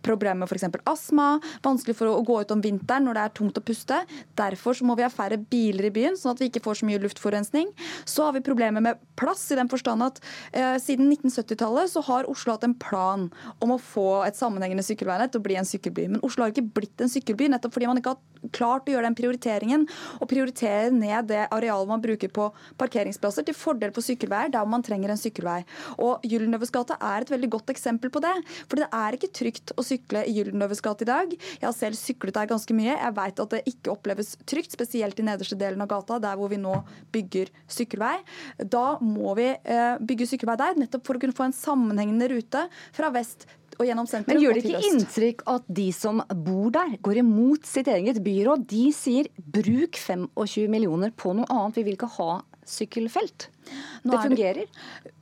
problemer 0.05 0.45
med 0.45 0.51
f.eks. 0.51 0.71
astma, 0.87 1.27
vanskelig 1.65 1.97
for 1.99 2.07
å 2.07 2.23
gå 2.23 2.39
ut 2.39 2.55
om 2.55 2.63
vinteren 2.63 3.09
når 3.09 3.19
det 3.19 3.27
er 3.27 3.37
tungt 3.41 3.59
å 3.59 3.65
puste. 3.67 3.99
Derfor 4.39 4.79
må 4.87 4.92
vi 4.99 5.05
ha 5.05 5.11
færre 5.11 5.39
biler 5.39 5.89
i 5.89 5.93
byen, 5.93 6.17
sånn 6.19 6.33
at 6.33 6.43
vi 6.43 6.49
ikke 6.51 6.63
får 6.65 6.81
så 6.81 6.89
mye 6.89 7.01
luftforurensning. 7.03 7.71
Så 8.09 8.27
har 8.27 8.35
vi 8.35 8.43
problemer 8.45 8.83
med 8.83 9.01
plass, 9.19 9.45
i 9.51 9.59
den 9.59 9.71
forstand 9.71 10.05
at 10.05 10.21
eh, 10.51 10.75
siden 10.81 11.11
1970-tallet 11.11 11.93
så 11.93 12.03
har 12.09 12.29
Oslo 12.31 12.55
hatt 12.55 12.67
en 12.67 12.77
plan 12.77 13.29
om 13.63 13.75
å 13.75 13.81
få 13.81 14.23
et 14.27 14.39
sammenhengende 14.39 14.85
sykkelveinett 14.85 15.35
og 15.37 15.45
bli 15.45 15.57
en 15.59 15.67
sykkelby. 15.67 16.09
Men 16.15 16.23
Oslo 16.25 16.45
har 16.45 16.53
ikke 16.53 16.69
blitt 16.81 17.03
en 17.03 17.11
sykkelby 17.11 17.49
nettopp 17.53 17.75
fordi 17.77 17.89
man 17.89 18.01
ikke 18.01 18.15
har 18.15 18.21
klart 18.55 18.87
å 18.87 18.95
gjøre 18.95 19.07
den 19.07 19.17
prioriteringen 19.17 19.85
og 20.19 20.29
prioritere 20.31 20.91
ned 20.93 21.29
det 21.31 21.45
arealet 21.53 21.89
man 21.89 22.03
bruker 22.03 22.31
på 22.33 22.49
parkeringsplasser 22.81 23.47
til 23.47 23.57
fordel 23.57 23.93
for 23.95 24.05
sykkelveier 24.05 24.51
der 24.53 24.67
man 24.69 24.83
trenger 24.85 25.13
en 25.13 25.19
sykkelvei. 25.19 25.61
Og 26.03 26.23
Gyldenløves 26.27 26.73
gate 26.73 26.97
er 26.99 27.23
et 27.23 27.33
veldig 27.33 27.51
godt 27.55 27.73
eksempel 27.73 28.11
på 28.13 28.21
det. 28.23 28.33
For 28.67 28.81
det 28.81 28.89
er 28.89 29.17
ikke 29.17 29.31
trygt 29.35 29.73
å 29.77 29.85
sykle 29.85 30.25
i 30.27 30.35
Gyldenløves 30.37 30.83
gate 30.83 31.05
i 31.05 31.09
dag. 31.09 31.33
Jeg 31.33 31.67
har 31.67 31.75
selv 31.77 31.99
syklet 31.99 32.37
der 32.37 32.51
ganske 32.51 32.77
mye. 32.77 32.93
Jeg 32.97 33.17
vet 33.19 33.43
at 33.45 33.55
det 33.55 33.63
ikke 33.73 33.93
oppleves 33.93 34.35
trygt, 34.49 34.73
spesielt 34.73 35.19
i 35.19 35.27
nederste 35.27 35.57
delen 35.59 35.83
av 35.83 35.91
gata, 35.91 36.19
der 36.23 36.37
hvor 36.39 36.51
vi 36.51 36.61
nå 36.61 36.75
bygger 37.13 37.51
sykkelvei. 37.71 38.15
Da 38.59 38.85
må 39.03 39.35
vi 39.39 39.49
eh, 39.53 39.99
bygge 40.03 40.29
sykkelvei 40.33 40.59
der, 40.59 40.79
nettopp 40.79 41.07
for 41.07 41.19
å 41.19 41.23
kunne 41.23 41.35
få 41.37 41.47
en 41.47 41.57
sammenhengende 41.57 42.31
rute 42.33 42.67
fra 42.95 43.11
vest 43.13 43.47
og 43.79 43.87
gjennom 43.87 44.09
sentrum. 44.09 44.35
Men 44.35 44.43
gjør 44.43 44.57
det 44.57 44.63
ikke 44.65 44.91
inntrykk 44.91 45.43
at 45.53 45.67
de 45.81 45.87
som 45.95 46.21
bor 46.45 46.71
der, 46.75 46.97
går 47.05 47.21
imot 47.23 47.67
sitt 47.69 47.89
eget 47.91 48.21
byråd? 48.25 48.67
De 48.69 48.85
sier 48.95 49.29
bruk 49.37 49.99
25 49.99 50.69
millioner 50.71 51.13
på 51.15 51.35
noe 51.37 51.49
annet, 51.49 51.79
vi 51.79 51.87
vil 51.87 51.97
ikke 51.97 52.11
ha 52.19 52.31
sykkelfelt. 52.67 53.49
det 54.03 54.23
fungerer 54.23 54.63
det 54.63 55.12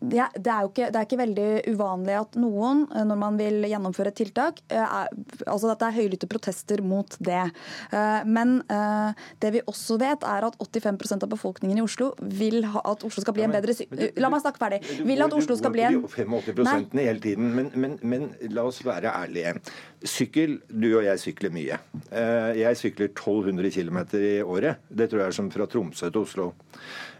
det, 0.00 0.20
er 0.24 0.64
ikke, 0.64 0.88
det 0.88 0.96
er, 0.96 1.04
ikke, 1.04 1.18
veldig 1.20 1.48
uvanlig 1.74 2.14
at 2.16 2.36
noen, 2.40 2.86
eh, 2.88 3.04
når 3.04 3.18
man 3.20 3.36
vil 3.36 3.66
gjennomføre 3.68 4.12
et 4.12 4.18
tiltak, 4.22 4.62
eh, 4.72 4.80
er, 4.80 5.10
altså 5.44 5.68
at 5.74 5.82
det 5.82 5.88
er 5.90 5.96
høylytte 5.98 6.28
protester 6.30 6.80
mot 6.80 7.16
det. 7.20 7.42
Eh, 7.92 8.22
men 8.24 8.58
det 9.40 9.50
vi 9.54 9.62
også 9.68 9.98
vet, 10.00 10.24
er 10.26 10.46
at 10.46 10.56
85% 10.60 11.26
av 11.26 11.30
befolkningen 11.32 11.78
i 11.78 11.84
Oslo 11.84 12.10
vil 12.20 12.64
ha 12.72 12.82
at 12.92 13.04
Oslo 13.06 13.22
skal 13.24 13.36
bli 13.36 13.44
en 13.44 13.52
bedre 13.52 13.74
La 14.20 14.30
meg 14.32 14.42
snakke 14.42 14.60
ferdig. 14.60 14.80
Vil 15.06 15.22
at 15.24 15.34
Oslo 15.36 15.56
skal 15.58 15.74
bli 15.74 15.84
en 15.86 16.00
85 16.08 16.96
hele 16.96 17.22
tiden, 17.22 17.50
men, 17.56 17.70
men, 17.74 17.96
men 18.02 18.28
la 18.54 18.64
oss 18.68 18.80
være 18.86 19.12
ærlige. 19.12 19.54
Sykkel, 20.00 20.58
du 20.68 20.88
og 20.94 21.04
jeg 21.04 21.22
sykler 21.22 21.54
mye. 21.54 21.80
Jeg 22.56 22.80
sykler 22.80 23.10
1200 23.12 23.72
km 23.74 24.00
i 24.20 24.36
året. 24.42 24.86
Det 24.88 25.10
tror 25.10 25.24
jeg 25.24 25.32
er 25.32 25.38
som 25.40 25.50
fra 25.52 25.68
Tromsø 25.70 26.08
til 26.08 26.22
Oslo. 26.24 26.52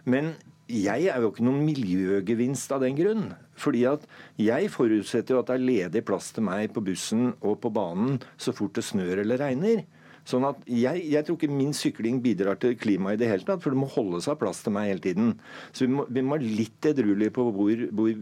Men 0.08 0.32
jeg 0.70 1.08
er 1.10 1.22
jo 1.22 1.30
ikke 1.32 1.44
noen 1.46 1.64
miljøgevinst 1.66 2.72
av 2.74 2.84
den 2.84 2.96
grunn. 2.98 3.24
Fordi 3.60 3.84
at 3.90 4.06
jeg 4.40 4.70
forutsetter 4.72 5.34
jo 5.34 5.42
at 5.42 5.50
det 5.50 5.56
er 5.58 5.66
ledig 5.66 6.04
plass 6.06 6.30
til 6.36 6.46
meg 6.46 6.70
på 6.74 6.84
bussen 6.86 7.32
og 7.40 7.58
på 7.64 7.72
banen 7.74 8.20
så 8.40 8.54
fort 8.56 8.78
det 8.78 8.86
snør 8.86 9.24
eller 9.24 9.42
regner. 9.42 9.82
Sånn 10.28 10.44
at 10.46 10.60
jeg, 10.68 11.02
jeg, 11.10 11.24
tror 11.26 11.38
ikke 11.38 11.52
min 11.52 11.72
sykling 11.76 12.20
bidrar 12.24 12.58
til 12.60 12.76
klimaet 12.78 13.18
i 13.18 13.22
det 13.22 13.30
hele 13.30 13.46
tatt, 13.46 13.62
for 13.64 13.72
det 13.72 13.80
må 13.80 13.88
holde 13.90 14.20
seg 14.24 14.38
plass 14.40 14.62
til 14.64 14.74
meg 14.76 14.90
hele 14.90 15.04
tiden. 15.04 15.32
Så 15.72 15.86
vi 15.86 15.94
må, 15.96 16.36
være 16.36 16.54
litt 16.60 16.90
edruelige 16.90 17.34
på 17.36 17.46
hvor, 17.56 17.84
hvor, 17.96 18.12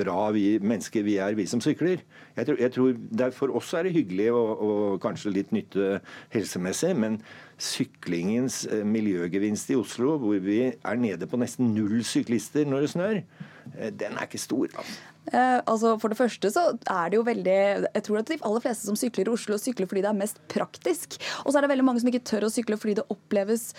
bra 0.00 0.30
vi 0.36 0.44
mennesker 0.62 1.04
vi 1.06 1.18
er, 1.20 1.36
vi 1.38 1.48
som 1.50 1.62
sykler. 1.64 2.04
Jeg 2.38 2.48
tror, 2.48 2.60
jeg 2.62 2.74
tror 2.76 3.30
For 3.36 3.52
oss 3.56 3.72
er 3.74 3.86
det 3.86 3.94
hyggelig 3.94 4.30
og, 4.32 4.62
og 4.64 5.00
kanskje 5.02 5.34
litt 5.34 5.52
nytte 5.54 6.00
helsemessig, 6.32 6.94
men 6.96 7.20
syklingens 7.60 8.64
eh, 8.70 8.84
miljøgevinst 8.86 9.70
i 9.74 9.78
Oslo, 9.78 10.16
hvor 10.20 10.40
vi 10.42 10.60
er 10.72 11.00
nede 11.00 11.28
på 11.28 11.40
nesten 11.40 11.74
null 11.76 12.00
syklister 12.06 12.68
når 12.68 12.86
det 12.86 12.92
snør, 12.94 13.22
eh, 13.76 13.90
den 13.92 14.16
er 14.16 14.28
ikke 14.28 14.40
stor. 14.40 14.70
altså. 14.72 15.00
Eh, 15.30 15.58
altså 15.70 15.94
For 16.02 16.10
det 16.10 16.18
første 16.18 16.50
så 16.50 16.64
er 16.90 17.10
det 17.10 17.18
jo 17.18 17.24
veldig 17.26 17.58
Jeg 17.86 18.02
tror 18.06 18.20
at 18.20 18.30
de 18.30 18.38
aller 18.46 18.64
fleste 18.64 18.88
som 18.88 18.98
sykler 18.98 19.28
i 19.28 19.34
Oslo, 19.34 19.58
sykler 19.60 19.88
fordi 19.90 20.02
det 20.04 20.10
er 20.10 20.18
mest 20.18 20.40
praktisk. 20.50 21.18
Og 21.44 21.52
så 21.52 21.58
er 21.58 21.66
det 21.66 21.72
veldig 21.72 21.86
mange 21.86 22.02
som 22.02 22.10
ikke 22.10 22.24
tør 22.26 22.48
å 22.48 22.52
sykle 22.52 22.78
fordi 22.80 22.96
det 22.98 23.06
oppleves 23.12 23.70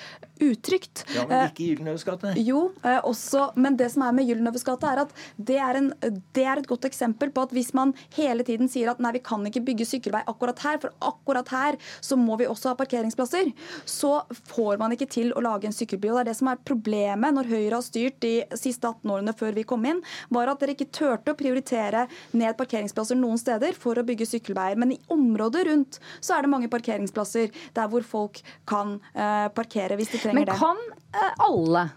utrygt. 0.42 1.04
Ja, 1.16 1.26
Men 1.28 1.50
ikke 1.50 1.68
Gyldenløves 1.68 2.06
gate? 2.08 2.34
Jo, 2.42 2.64
også, 3.08 3.52
men 3.60 3.78
det 3.80 3.92
som 3.94 4.06
er 4.06 4.16
med 4.16 4.30
Gyldenløves 4.30 4.66
gate, 4.68 4.90
er 4.90 5.04
at 5.04 5.14
det 5.38 5.58
er, 5.62 5.80
en, 5.80 5.90
det 6.36 6.46
er, 6.46 6.62
et 6.62 6.70
godt 6.70 6.88
eksempel 6.88 7.32
på 7.34 7.46
at 7.46 7.54
hvis 7.56 7.72
man 7.78 7.94
hele 8.16 8.46
tiden 8.48 8.70
sier 8.72 8.92
at 8.92 9.02
nei, 9.04 9.14
vi 9.18 9.24
kan 9.26 9.44
ikke 9.48 9.64
bygge 9.68 9.88
sykkelvei 9.90 10.24
akkurat 10.30 10.62
her, 10.66 10.80
for 10.82 10.96
akkurat 11.12 11.52
her 11.54 11.78
så 12.02 12.18
må 12.20 12.38
vi 12.40 12.50
også 12.50 12.72
ha 12.72 12.80
parkeringsplasser, 12.80 13.52
så 13.90 14.14
får 14.52 14.82
man 14.82 14.96
ikke 14.96 15.10
til 15.12 15.32
å 15.36 15.44
lage 15.44 15.70
en 15.70 15.76
sykkelby. 15.76 16.12
Og 16.12 16.20
det 16.20 16.24
er 16.26 16.32
det 16.32 16.38
som 16.40 16.52
er 16.52 16.62
problemet 16.68 17.38
når 17.38 17.52
Høyre 17.52 17.78
har 17.78 17.86
styrt 17.86 18.20
de 18.24 18.34
siste 18.60 18.88
18 18.88 19.16
årene 19.16 19.36
før 19.38 19.58
vi 19.58 19.68
kom 19.68 19.86
inn, 19.88 20.02
var 20.34 20.52
at 20.52 20.62
dere 20.62 20.76
ikke 20.76 20.92
turte 20.94 21.34
å 21.34 21.41
prioritere 21.42 22.06
ned 22.38 22.58
parkeringsplasser 22.60 23.20
noen 23.20 23.42
steder 23.42 23.78
for 23.78 24.00
å 24.00 24.06
bygge 24.08 24.30
sykkelveier. 24.30 24.80
Men 24.80 24.96
i 24.96 25.02
området 25.12 25.66
rundt 25.68 26.02
så 26.20 26.38
er 26.38 26.46
det 26.46 26.54
mange 26.54 26.72
parkeringsplasser 26.72 27.52
der 27.76 27.92
hvor 27.92 28.06
folk 28.08 28.42
kan 28.70 29.00
eh, 29.12 29.48
parkere 29.56 30.00
hvis 30.00 30.14
de 30.14 30.22
trenger 30.22 30.52
det. 30.52 30.58
Men 30.58 30.62
kan 30.62 30.84
eh, 31.18 31.48
alle 31.50 31.88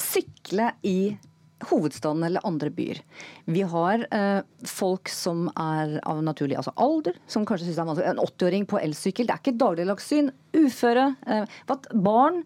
sykle 0.00 0.72
i 0.86 0.98
hovedstaden 1.70 2.24
eller 2.24 2.44
andre 2.46 2.70
byer. 2.70 3.00
Vi 3.44 3.62
har 3.62 4.06
eh, 4.14 4.40
folk 4.68 5.08
som 5.08 5.46
er 5.56 5.96
av 6.04 6.20
naturlig 6.24 6.58
altså 6.60 6.74
alder, 6.76 7.16
som 7.30 7.46
kanskje 7.48 7.68
syns 7.68 7.78
det 7.78 7.84
er 7.84 7.90
vanskelig. 7.90 8.12
En 8.12 8.24
80-åring 8.26 8.68
på 8.68 8.80
elsykkel, 8.82 9.28
det 9.28 9.36
er 9.36 9.42
ikke 9.42 9.56
dagligdags 9.62 10.10
syn. 10.10 10.30
Uføre. 10.56 11.08
Eh, 11.26 11.56
barn. 11.94 12.42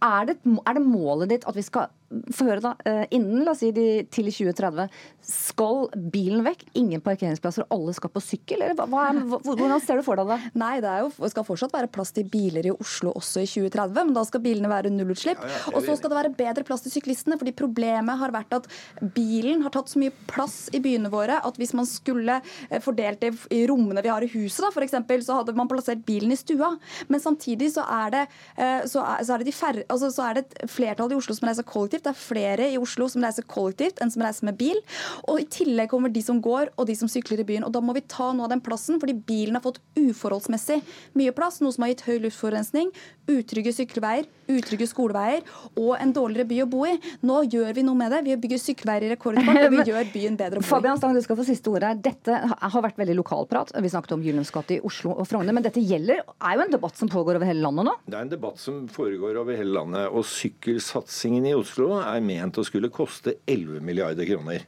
Er 0.00 0.30
det, 0.30 0.38
er 0.42 0.76
det 0.78 0.82
målet 0.82 1.34
ditt 1.34 1.46
at 1.48 1.56
vi 1.58 1.64
skal 1.64 1.90
få 2.10 2.46
høre 2.48 2.62
da, 2.64 2.74
eh, 2.84 3.04
Innen 3.14 3.44
la 3.46 3.52
oss 3.52 3.60
si 3.62 3.70
de, 3.74 4.02
til 4.10 4.26
2030, 4.30 4.88
skal 5.30 5.84
bilen 6.10 6.42
vekk? 6.42 6.64
Ingen 6.80 7.02
parkeringsplasser, 7.04 7.66
alle 7.70 7.94
skal 7.94 8.10
på 8.10 8.22
sykkel? 8.24 8.64
Eller 8.64 8.74
hva 8.78 8.88
hva, 8.90 9.38
hvordan 9.44 9.82
ser 9.84 10.00
du 10.00 10.04
for 10.06 10.18
deg 10.18 10.30
det? 10.32 10.38
Nei, 10.62 10.72
det 10.82 10.94
jo, 11.04 11.10
skal 11.30 11.46
fortsatt 11.46 11.74
være 11.76 11.90
plass 11.92 12.10
til 12.16 12.26
biler 12.30 12.66
i 12.66 12.74
Oslo 12.74 13.14
også 13.18 13.44
i 13.44 13.48
2030, 13.50 14.08
men 14.08 14.16
da 14.16 14.24
skal 14.26 14.42
bilene 14.42 14.70
være 14.72 14.92
nullutslipp. 14.94 15.42
Ja, 15.44 15.52
ja, 15.54 15.74
og 15.74 15.86
så 15.86 15.96
skal 15.98 16.12
det 16.12 16.18
være 16.18 16.32
bedre 16.40 16.66
plass 16.66 16.84
til 16.86 16.94
syklistene, 16.96 17.38
fordi 17.40 17.54
problemet 17.56 18.18
har 18.20 18.34
vært 18.34 18.58
at 18.58 18.68
bilen 19.14 19.62
har 19.66 19.74
tatt 19.74 19.92
så 19.92 20.02
mye 20.02 20.14
plass 20.30 20.64
i 20.74 20.82
byene 20.82 21.12
våre 21.12 21.38
at 21.46 21.60
hvis 21.60 21.74
man 21.78 21.86
skulle 21.88 22.40
eh, 22.40 22.82
fordelt 22.82 23.22
det 23.22 23.32
i 23.54 23.62
rommene 23.70 24.02
vi 24.02 24.10
har 24.10 24.26
i 24.26 24.32
huset, 24.34 24.64
da, 24.66 24.72
f.eks., 24.74 24.98
så 25.26 25.38
hadde 25.38 25.54
man 25.58 25.70
plassert 25.70 26.02
bilen 26.06 26.34
i 26.34 26.38
stua. 26.38 26.72
Men 27.10 27.22
samtidig 27.22 27.70
så 27.76 27.84
er 27.86 28.14
det, 28.16 28.26
eh, 28.56 28.82
så 28.90 29.04
er, 29.04 29.22
så 29.26 29.36
er 29.36 29.42
det, 29.42 29.50
de 29.50 29.54
færre, 29.54 29.86
altså, 29.86 30.10
så 30.14 30.26
er 30.26 30.38
det 30.38 30.46
et 30.48 30.70
flertall 30.70 31.12
i 31.12 31.18
Oslo 31.18 31.36
som 31.36 31.48
reiser 31.48 31.66
kollektivt 31.68 31.99
kollektivt. 32.00 32.04
Det 32.04 32.10
er 32.10 32.12
flere 32.12 32.72
i 32.72 32.78
Oslo 32.78 33.08
som 33.08 33.22
reiser 33.22 33.46
kollektivt 33.46 34.00
enn 34.00 34.10
som 34.10 34.22
reiser 34.22 34.44
med 34.44 34.58
bil. 34.58 34.80
Og 35.28 35.40
I 35.40 35.46
tillegg 35.46 35.90
kommer 35.90 36.10
de 36.10 36.22
som 36.22 36.40
går 36.40 36.72
og 36.76 36.86
de 36.86 36.94
som 36.96 37.08
sykler 37.08 37.40
i 37.40 37.44
byen. 37.44 37.64
Og 37.64 37.72
Da 37.72 37.80
må 37.80 37.94
vi 37.94 38.00
ta 38.00 38.32
noe 38.32 38.44
av 38.44 38.50
den 38.50 38.60
plassen, 38.60 39.00
fordi 39.00 39.14
bilen 39.14 39.54
har 39.54 39.62
fått 39.62 39.80
uforholdsmessig 39.96 40.82
mye 41.14 41.32
plass. 41.32 41.60
Noe 41.60 41.72
som 41.72 41.84
har 41.84 41.94
gitt 41.94 42.06
høy 42.06 42.18
luftforurensning, 42.20 42.90
utrygge 43.28 43.72
sykkelveier, 43.72 44.26
utrygge 44.58 44.88
skoleveier 44.90 45.44
og 45.80 45.92
en 45.98 46.14
dårligere 46.16 46.48
by 46.50 46.60
å 46.64 46.68
bo 46.70 46.84
i. 46.88 46.94
Nå 47.26 47.42
gjør 47.50 47.74
vi 47.76 47.84
noe 47.86 47.98
med 47.98 48.14
det. 48.14 48.22
Vi 48.26 48.38
bygger 48.44 48.62
sykkelveier 48.62 49.06
i 49.06 49.12
rekordfart, 49.14 49.60
og 49.66 49.76
vi 49.76 49.84
gjør 49.90 50.10
byen 50.14 50.38
bedre 50.40 50.60
å 50.60 50.64
bo 50.64 50.66
i. 50.66 50.70
Fabian 50.70 51.00
Stang, 51.00 51.16
du 51.16 51.24
skal 51.24 51.38
få 51.40 51.46
siste 51.48 51.72
ord 51.72 51.86
her. 51.86 52.00
Dette 52.00 52.40
har 52.46 52.84
vært 52.84 53.00
veldig 53.00 53.16
lokalprat. 53.20 53.74
Vi 53.76 53.92
snakket 53.92 54.16
om 54.16 54.24
Gyllens 54.24 54.52
gate 54.54 54.78
i 54.78 54.82
Oslo 54.86 55.14
og 55.14 55.28
Frogner, 55.30 55.56
men 55.56 55.66
dette 55.66 55.82
gjelder, 55.82 56.24
er 56.24 56.58
jo 56.58 56.66
en 56.66 56.74
debatt 56.74 57.00
som 57.00 57.10
pågår 57.12 57.40
over 57.40 57.50
hele 57.50 57.64
landet 57.64 57.88
nå? 57.90 57.96
Det 58.06 58.18
er 58.18 58.26
en 58.26 58.34
debatt 58.34 58.60
som 58.62 58.82
foregår 58.90 59.40
over 59.40 59.58
hele 59.58 59.74
landet. 59.76 60.10
Og 60.10 60.26
sykkelsatsingen 60.28 61.48
i 61.50 61.56
Oslo 61.58 61.96
er 62.00 62.20
ment 62.24 62.60
å 62.60 62.66
skulle 62.66 62.92
koste 62.92 63.38
11 63.46 63.80
milliarder 63.86 64.28
kroner. 64.28 64.66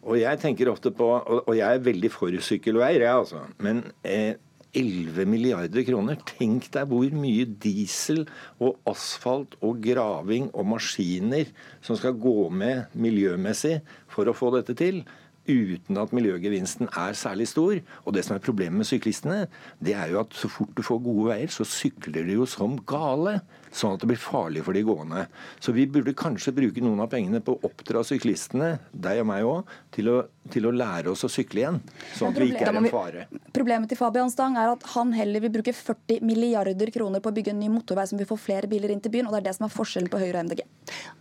Og 0.00 0.16
jeg 0.16 0.40
tenker 0.40 0.70
ofte 0.72 0.92
på, 0.96 1.06
og 1.44 1.50
jeg 1.56 1.66
er 1.68 1.82
veldig 1.84 2.10
for 2.12 2.32
sykkelveier, 2.44 3.04
jeg 3.04 3.12
altså, 3.12 3.42
men 3.60 3.82
eh, 4.06 4.38
11 4.76 5.26
milliarder 5.28 5.84
kroner. 5.86 6.18
Tenk 6.36 6.68
deg 6.74 6.90
hvor 6.90 7.16
mye 7.16 7.46
diesel 7.62 8.24
og 8.62 8.78
asfalt 8.90 9.56
og 9.64 9.80
graving 9.84 10.50
og 10.54 10.68
maskiner 10.74 11.50
som 11.84 11.98
skal 11.98 12.18
gå 12.20 12.48
med 12.54 12.92
miljømessig 12.94 13.80
for 14.10 14.30
å 14.30 14.36
få 14.36 14.52
dette 14.56 14.76
til 14.78 15.02
uten 15.50 15.98
at 15.98 16.12
miljøgevinsten 16.14 16.90
er 16.96 17.16
særlig 17.18 17.48
stor. 17.50 17.80
Og 18.04 18.14
det 18.14 18.24
som 18.26 18.36
er 18.36 18.44
problemet 18.44 18.82
med 18.82 18.88
syklistene, 18.88 19.46
det 19.82 19.96
er 19.98 20.12
jo 20.12 20.20
at 20.22 20.36
så 20.36 20.50
fort 20.52 20.74
du 20.76 20.84
får 20.86 21.02
gode 21.04 21.30
veier, 21.32 21.50
så 21.50 21.66
sykler 21.66 22.28
de 22.28 22.38
jo 22.38 22.46
som 22.48 22.78
gale. 22.86 23.40
Sånn 23.70 23.94
at 23.94 24.02
det 24.02 24.08
blir 24.10 24.18
farlig 24.18 24.64
for 24.66 24.74
de 24.74 24.82
gående. 24.82 25.24
Så 25.62 25.72
vi 25.76 25.86
burde 25.90 26.14
kanskje 26.18 26.52
bruke 26.56 26.82
noen 26.82 27.02
av 27.04 27.10
pengene 27.12 27.38
på 27.44 27.54
å 27.54 27.68
oppdra 27.68 28.02
syklistene, 28.06 28.72
deg 28.90 29.22
og 29.22 29.28
meg 29.30 29.46
òg, 29.46 29.70
til, 29.94 30.10
til, 30.50 30.66
å 30.66 30.72
lære 30.74 31.12
oss 31.12 31.22
å 31.26 31.30
sykle 31.30 31.62
igjen. 31.62 31.78
Sånn 32.16 32.34
at 32.34 32.40
vi 32.42 32.48
ikke 32.50 32.66
er 32.66 32.80
en 32.80 32.88
fare. 32.90 33.26
Problemet 33.54 33.92
til 33.92 34.00
Fabian 34.00 34.32
Stang 34.32 34.58
er 34.58 34.72
at 34.72 34.86
han 34.96 35.14
heller 35.14 35.44
vil 35.44 35.54
bruke 35.54 35.74
40 35.76 36.26
milliarder 36.26 36.90
kroner 36.94 37.22
på 37.22 37.30
å 37.30 37.36
bygge 37.36 37.54
en 37.54 37.62
ny 37.62 37.70
motorvei 37.70 38.08
som 38.10 38.18
vil 38.18 38.28
få 38.28 38.38
flere 38.40 38.70
biler 38.70 38.90
inn 38.90 39.02
til 39.04 39.14
byen, 39.14 39.30
og 39.30 39.36
det 39.36 39.42
er 39.44 39.48
det 39.50 39.56
som 39.58 39.68
er 39.68 39.74
forskjellen 39.74 40.10
på 40.10 40.22
Høyre 40.22 40.42
og 40.42 40.50
MDG. 40.50 40.64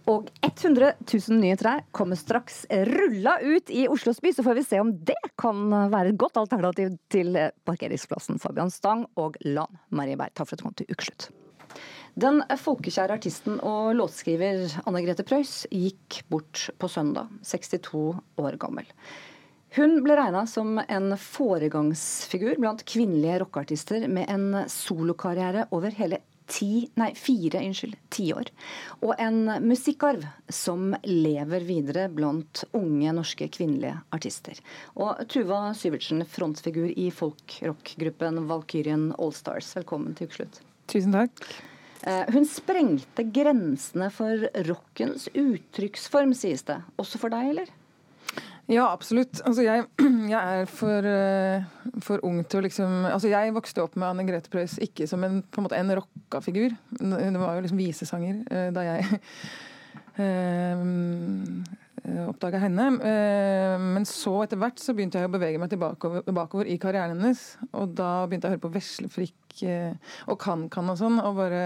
Og 0.09 0.31
100 0.41 0.93
000 1.05 1.41
nye 1.43 1.57
trær 1.59 1.83
kommer 1.93 2.17
straks 2.17 2.63
rulla 2.89 3.37
ut 3.43 3.69
i 3.69 3.85
Oslos 3.91 4.21
by, 4.23 4.33
så 4.33 4.45
får 4.45 4.57
vi 4.57 4.65
se 4.71 4.81
om 4.81 4.95
det 5.05 5.19
kan 5.39 5.69
være 5.93 6.15
et 6.15 6.21
godt 6.21 6.41
alternativ 6.41 6.97
til 7.13 7.37
parkeringsplassen 7.69 8.41
Fabian 8.41 8.73
Stang 8.73 9.05
og 9.21 9.37
Lan 9.45 9.83
Marie 9.93 10.17
Berg. 10.17 10.33
Takk 10.33 10.49
for 10.49 10.57
at 10.57 10.63
du 10.63 10.69
kom 10.69 10.79
til 10.79 10.89
Ukeslutt. 10.89 11.29
Den 12.19 12.41
folkekjære 12.57 13.15
artisten 13.15 13.59
og 13.63 13.93
låtskriver 13.95 14.73
Anne 14.89 15.01
Grete 15.05 15.23
Preus 15.23 15.61
gikk 15.71 16.23
bort 16.27 16.65
på 16.81 16.89
søndag, 16.91 17.29
62 17.47 18.17
år 18.41 18.57
gammel. 18.59 18.89
Hun 19.77 19.99
ble 20.03 20.17
regna 20.17 20.41
som 20.49 20.81
en 20.81 21.13
foregangsfigur 21.21 22.57
blant 22.59 22.83
kvinnelige 22.89 23.37
rockeartister 23.45 24.07
med 24.11 24.27
en 24.33 24.65
solokarriere 24.73 25.67
over 25.77 25.95
hele 25.95 26.19
ti, 26.49 26.89
nei, 26.99 27.13
fire 27.15 27.61
unnskyld, 27.69 27.95
tiår. 28.11 28.51
Og 29.05 29.13
en 29.21 29.39
musikkarv 29.63 30.25
som 30.51 30.91
lever 31.05 31.63
videre 31.69 32.09
blant 32.11 32.65
unge 32.73 33.15
norske 33.15 33.47
kvinnelige 33.53 33.95
artister. 34.17 34.59
Og 34.97 35.23
Tuva 35.31 35.69
Syvertsen, 35.77 36.25
frontfigur 36.27 36.89
i 36.89 37.11
folkrockgruppen 37.15 38.43
Valkyrien 38.49 39.11
Allstars, 39.15 39.71
velkommen 39.77 40.17
til 40.17 40.27
ukeslutt. 40.27 40.65
Tusen 40.89 41.13
takk. 41.15 41.45
Eh, 42.07 42.31
hun 42.31 42.45
sprengte 42.47 43.25
grensene 43.35 44.07
for 44.13 44.47
rockens 44.69 45.27
uttrykksform, 45.33 46.33
sies 46.37 46.63
det. 46.67 46.79
Også 47.01 47.19
for 47.19 47.33
deg, 47.33 47.51
eller? 47.53 47.71
Ja, 48.69 48.85
absolutt. 48.93 49.41
Altså, 49.49 49.65
jeg, 49.65 49.87
jeg 50.33 50.39
er 50.61 50.69
for, 50.69 51.07
uh, 51.09 51.95
for, 52.05 52.21
ung 52.27 52.43
til 52.45 52.61
å 52.61 52.65
liksom 52.67 53.07
Altså, 53.09 53.31
jeg 53.31 53.55
vokste 53.55 53.81
opp 53.81 53.97
med 53.97 54.11
Anne 54.11 54.27
Grete 54.27 54.51
Preus 54.53 54.77
ikke 54.83 55.07
som 55.09 55.25
en, 55.25 55.41
på 55.41 55.59
en 55.59 55.65
måte 55.65 55.79
en 55.79 55.95
rocka 55.97 56.43
figur. 56.45 56.75
Hun 57.01 57.41
var 57.41 57.57
jo 57.57 57.65
liksom 57.65 57.81
visesanger 57.81 58.43
uh, 58.45 58.69
da 58.75 58.85
jeg 58.93 59.01
oppdaga 62.27 62.61
henne. 62.63 62.85
men 63.83 64.05
så 64.07 64.33
etter 64.43 64.59
hvert 64.61 64.79
så 64.81 64.93
begynte 64.95 65.21
jeg 65.21 65.29
å 65.29 65.33
bevege 65.33 65.59
meg 65.61 65.71
tilbake 65.71 66.23
bakover 66.35 66.69
i 66.69 66.77
karrieren 66.81 67.17
hennes. 67.17 67.41
Og 67.71 67.95
da 67.97 68.25
begynte 68.25 68.47
jeg 68.47 68.53
å 68.53 68.57
høre 68.57 68.65
på 68.67 68.73
veslefrikk 68.73 69.63
og 70.29 70.39
Kan-Kan 70.41 70.93
og 70.93 70.99
sånn. 70.99 71.19
og 71.23 71.37
bare 71.39 71.63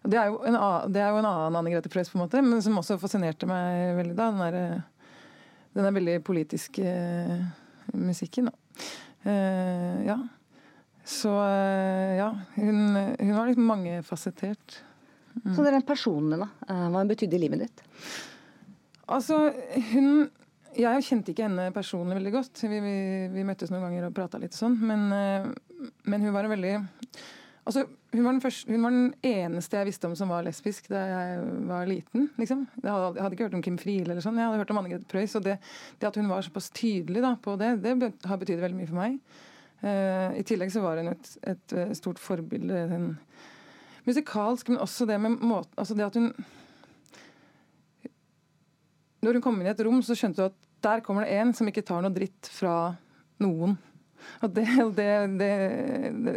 det 0.00 0.16
er, 0.16 0.32
en, 0.32 0.56
det 0.92 1.02
er 1.02 1.12
jo 1.12 1.20
en 1.20 1.28
annen 1.28 1.58
Anne 1.60 1.72
Grete 1.74 1.90
Preus, 1.92 2.08
på 2.08 2.16
en 2.16 2.24
måte, 2.24 2.40
men 2.44 2.62
som 2.64 2.78
også 2.80 2.96
fascinerte 3.00 3.48
meg 3.48 3.98
veldig 3.98 4.16
da. 4.16 4.28
den 4.32 4.40
der, 4.40 4.84
den 5.76 5.88
er 5.88 5.96
veldig 5.96 6.14
politiske 6.24 6.84
uh, 6.84 7.42
musikken, 7.92 8.48
da. 8.48 8.86
Uh, 9.26 9.98
ja. 10.06 10.16
Så 11.04 11.34
uh, 11.34 12.16
ja. 12.16 12.30
Hun, 12.56 12.96
hun 12.96 13.34
var 13.36 13.50
liksom 13.50 13.68
mangefasettert. 13.68 14.80
Mm. 15.42 15.52
Så 15.52 15.66
det 15.66 15.74
er 15.74 15.86
personlig, 15.86 16.40
da. 16.40 16.48
Hva 16.64 17.02
hun 17.02 17.12
betydde 17.12 17.36
i 17.36 17.44
livet 17.44 17.66
ditt? 17.66 17.84
Altså, 19.10 19.50
hun 19.92 20.28
Jeg 20.76 21.02
kjente 21.02 21.32
ikke 21.32 21.48
henne 21.48 21.72
personlig 21.74 22.14
veldig 22.20 22.32
godt. 22.36 22.62
Vi, 22.62 22.78
vi, 22.78 22.96
vi 23.32 23.44
møttes 23.44 23.72
noen 23.72 23.88
ganger 23.88 24.06
og 24.06 24.14
prata 24.14 24.38
litt 24.38 24.54
sånn. 24.54 24.76
Men, 24.86 25.08
men 26.06 26.22
hun 26.22 26.34
var 26.36 26.46
en 26.46 26.52
veldig 26.54 26.74
Altså, 27.70 27.84
hun 28.12 28.24
var, 28.24 28.38
første, 28.42 28.72
hun 28.72 28.82
var, 28.82 28.94
den 28.94 29.10
eneste 29.22 29.76
jeg 29.76 29.86
visste 29.90 30.08
om 30.08 30.14
som 30.18 30.30
var 30.32 30.42
lesbisk 30.42 30.88
da 30.90 31.02
jeg 31.06 31.42
var 31.68 31.86
liten. 31.86 32.30
liksom. 32.40 32.64
Jeg 32.80 32.90
hadde, 32.90 33.10
jeg 33.14 33.22
hadde 33.22 33.36
ikke 33.36 33.46
hørt 33.46 33.56
om 33.58 33.62
Kim 33.62 33.76
Friele 33.78 34.14
eller 34.14 34.24
sånn, 34.24 34.40
jeg 34.40 34.48
hadde 34.48 34.62
hørt 34.62 34.72
om 34.72 34.80
Anne 34.80 34.92
Grete 34.94 35.10
Preus. 35.10 35.36
Og 35.38 35.44
det, 35.44 35.58
det, 36.00 36.08
at 36.08 36.18
hun 36.18 36.30
var 36.32 36.46
såpass 36.46 36.70
tydelig 36.74 37.22
da, 37.22 37.34
på 37.38 37.54
det, 37.60 37.74
det 37.84 37.94
har 38.26 38.40
betydd 38.40 38.64
veldig 38.64 38.78
mye 38.78 38.90
for 38.90 38.98
meg. 38.98 39.20
Uh, 39.84 40.34
I 40.40 40.44
tillegg 40.48 40.72
så 40.72 40.82
var 40.84 40.98
hun 41.00 41.12
et, 41.12 41.30
et, 41.52 41.76
et 41.84 41.94
stort 42.00 42.18
forbilde. 42.20 42.80
Musikalsk, 44.08 44.72
men 44.72 44.82
også 44.82 45.06
det 45.06 45.20
med 45.20 45.38
måten 45.44 45.76
Altså 45.78 45.94
det 45.94 46.08
at 46.08 46.16
hun 46.16 46.32
Når 49.20 49.36
hun 49.36 49.44
kom 49.44 49.60
inn 49.60 49.68
i 49.68 49.72
et 49.72 49.84
rom, 49.84 50.00
så 50.04 50.16
skjønte 50.16 50.42
hun 50.42 50.52
at 50.52 50.58
der 50.80 51.02
kommer 51.04 51.26
det 51.26 51.36
en 51.36 51.52
som 51.56 51.68
ikke 51.68 51.84
tar 51.84 52.00
noe 52.04 52.14
dritt 52.14 52.48
fra 52.52 52.94
noen. 53.40 53.76
Og 54.44 54.52
det, 54.56 54.66
det, 54.96 55.08
det, 55.40 55.50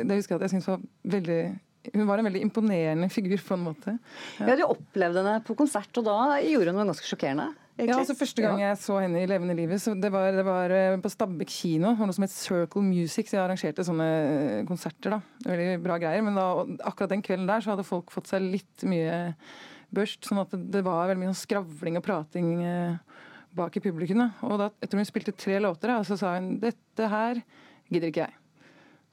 det 0.04 0.18
husker 0.18 0.36
jeg 0.36 0.40
at 0.40 0.48
jeg 0.48 0.56
syntes 0.56 0.72
var 0.72 0.84
veldig 1.16 1.44
hun 1.92 2.06
var 2.08 2.22
en 2.22 2.28
veldig 2.30 2.40
imponerende 2.46 3.10
figur, 3.12 3.42
på 3.44 3.58
en 3.58 3.66
måte. 3.66 3.98
Ja, 4.40 4.54
ja 4.54 4.56
Du 4.56 4.64
opplevde 4.70 5.20
henne 5.20 5.42
på 5.44 5.56
konsert, 5.60 5.92
og 6.00 6.06
da 6.08 6.38
gjorde 6.40 6.72
hun 6.72 6.80
noe 6.80 6.94
ganske 6.94 7.10
sjokkerende? 7.10 7.50
Egentlig. 7.74 7.90
Ja, 7.90 8.00
altså 8.04 8.14
Første 8.14 8.44
gang 8.44 8.60
jeg 8.62 8.78
så 8.78 9.00
henne 9.02 9.24
i 9.24 9.28
levende 9.30 9.56
livet, 9.58 9.82
så 9.82 9.96
det 9.98 10.12
var, 10.14 10.28
det 10.36 10.44
var 10.46 10.70
eh, 10.76 10.98
på 11.02 11.10
Stabekk 11.10 11.50
kino. 11.50 11.90
Det 11.90 12.04
var 12.04 12.10
noe 12.10 12.16
som 12.20 12.26
het 12.28 12.34
Circle 12.36 12.84
Music, 12.86 13.32
så 13.32 13.40
jeg 13.40 13.42
arrangerte 13.42 13.86
sånne 13.88 14.10
eh, 14.20 14.60
konserter. 14.70 15.16
da. 15.16 15.48
Veldig 15.48 15.80
bra 15.82 15.98
greier. 16.02 16.22
Men 16.26 16.38
da, 16.38 16.46
akkurat 16.86 17.16
den 17.16 17.26
kvelden 17.26 17.50
der 17.50 17.66
så 17.66 17.74
hadde 17.74 17.88
folk 17.88 18.14
fått 18.14 18.30
seg 18.30 18.46
litt 18.46 18.86
mye 18.86 19.34
børst. 19.94 20.22
Sånn 20.30 20.44
at 20.44 20.54
det 20.54 20.84
var 20.86 21.10
veldig 21.10 21.24
mye 21.24 21.32
sånn 21.32 21.42
skravling 21.42 21.98
og 21.98 22.06
prating 22.06 22.54
eh, 22.62 23.26
bak 23.58 23.82
i 23.82 23.84
publikum. 23.88 24.22
Da. 24.22 24.30
Og 24.46 24.62
da, 24.62 24.70
etter 24.78 25.02
hun 25.02 25.10
spilte 25.10 25.34
tre 25.34 25.58
låter, 25.64 25.96
da, 25.96 26.06
så 26.06 26.20
sa 26.20 26.38
hun 26.38 26.56
dette 26.62 27.10
her 27.10 27.42
gidder 27.90 28.14
ikke 28.14 28.28
jeg. 28.28 28.40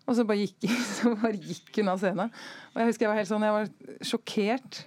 Og 0.04 0.16
så 0.18 0.28
bare 0.28 0.44
gikk, 0.44 0.68
så 0.98 1.16
bare 1.16 1.40
gikk 1.40 1.80
hun 1.80 1.94
av 1.94 2.04
scenen. 2.04 2.36
Og 2.74 2.84
jeg 2.84 2.92
husker 2.92 3.08
jeg 3.08 3.14
var 3.14 3.22
helt 3.22 3.32
sånn, 3.32 3.48
jeg 3.48 3.56
var 3.56 4.08
sjokkert. 4.12 4.84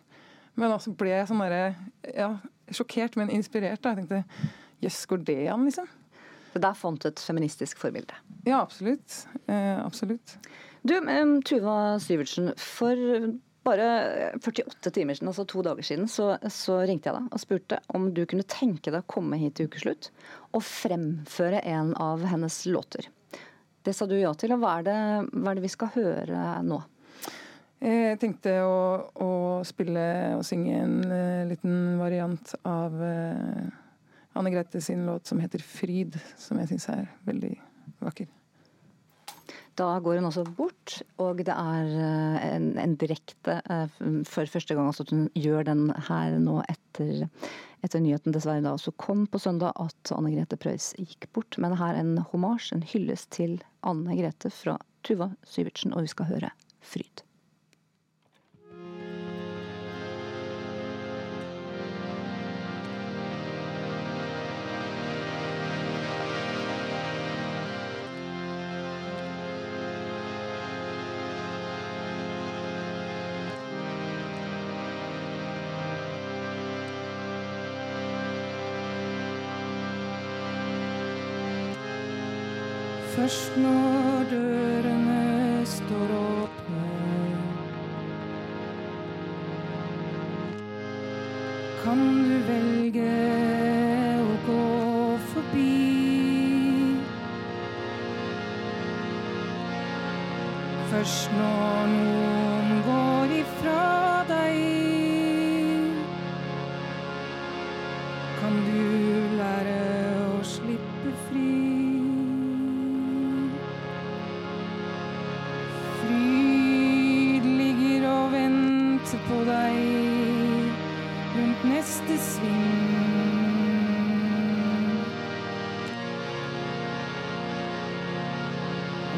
Men 0.62 0.76
også 0.76 0.94
ble 0.94 1.10
jeg 1.10 1.30
sånn 1.30 1.42
derre 1.42 1.72
ja, 2.14 2.36
Sjokkert, 2.74 3.18
men 3.20 3.32
inspirert. 3.34 3.82
da, 3.84 3.94
Jeg 3.94 4.04
tenkte 4.04 4.24
jøss, 4.84 5.06
går 5.10 5.24
det 5.28 5.40
an, 5.54 5.66
liksom? 5.68 5.88
Så 6.54 6.62
der 6.62 6.76
fant 6.78 7.02
du 7.02 7.08
et 7.10 7.24
feministisk 7.24 7.80
forbilde? 7.82 8.14
Ja, 8.46 8.60
absolutt. 8.62 9.24
Eh, 9.48 9.80
absolutt. 9.80 10.38
Du, 10.84 10.94
Tuva 11.48 11.98
Syvertsen. 12.04 12.52
For 12.60 13.00
bare 13.64 14.34
48 14.44 14.92
timer 14.92 15.16
siden, 15.16 15.32
altså 15.32 15.46
to 15.48 15.64
dager 15.64 15.86
siden, 15.88 16.08
så, 16.12 16.34
så, 16.52 16.82
ringte 16.84 17.10
jeg 17.10 17.18
deg 17.18 17.34
og 17.34 17.42
spurte 17.42 17.80
om 17.96 18.10
du 18.14 18.26
kunne 18.30 18.46
tenke 18.50 18.92
deg 18.92 19.02
å 19.02 19.12
komme 19.16 19.40
hit 19.40 19.56
til 19.58 19.70
ukeslutt 19.72 20.12
og 20.52 20.66
fremføre 20.68 21.64
en 21.64 21.94
av 21.96 22.26
hennes 22.28 22.60
låter. 22.70 23.08
Det 23.84 23.96
sa 23.96 24.08
du 24.08 24.16
ja 24.20 24.32
til, 24.40 24.54
og 24.56 24.64
hva 24.64 24.78
er 24.80 24.88
det, 24.88 24.98
hva 25.32 25.52
er 25.52 25.60
det 25.60 25.66
vi 25.66 25.72
skal 25.72 25.92
høre 25.96 26.44
nå? 26.68 26.80
Jeg 27.84 28.20
tenkte 28.22 28.54
å, 28.64 28.76
å, 29.20 29.32
spille 29.68 30.04
og 30.38 30.46
synge 30.48 30.78
en 30.86 31.00
uh, 31.04 31.44
liten 31.50 31.98
variant 32.00 32.54
av 32.64 32.96
uh, 32.96 33.66
Anne 34.40 34.54
Grete 34.54 34.80
sin 34.82 35.04
låt 35.08 35.28
som 35.28 35.42
heter 35.44 35.60
'Fryd', 35.60 36.16
som 36.40 36.62
jeg 36.62 36.72
syns 36.72 36.88
er 36.94 37.12
veldig 37.28 37.52
vakker. 38.06 38.30
Da 39.76 39.90
går 40.06 40.22
hun 40.22 40.30
også 40.30 40.46
bort, 40.56 41.02
og 41.18 41.42
det 41.44 41.54
er 41.54 41.92
en, 42.46 42.68
en 42.78 42.96
direkte 43.02 43.56
for 44.30 44.46
første 44.46 44.78
gang 44.78 44.92
at 44.92 45.10
hun 45.10 45.26
gjør 45.34 45.66
den 45.66 45.88
her 46.08 46.38
nå 46.38 46.60
etter 46.70 47.26
etter 47.84 48.00
nyheten 48.00 48.32
dessverre 48.32 48.64
da 48.64 48.78
også 48.78 48.94
kom 49.02 49.26
på 49.28 49.42
søndag 49.44 49.76
at 49.82 50.14
Anne 50.16 50.32
Grete 50.32 50.60
Preus 50.62 50.94
gikk 50.96 51.28
bort. 51.36 51.58
Men 51.60 51.76
her 51.82 52.00
en 52.00 52.16
homasj, 52.32 52.72
en 52.78 52.86
hyllest 52.94 53.34
til 53.36 53.58
Anne 53.84 54.16
Grete 54.22 54.54
fra 54.54 54.78
Tuva 55.04 55.34
Syvertsen, 55.44 55.92
og 55.92 56.08
vi 56.08 56.14
skal 56.16 56.32
høre 56.32 56.54
'Fryd'. 56.80 57.26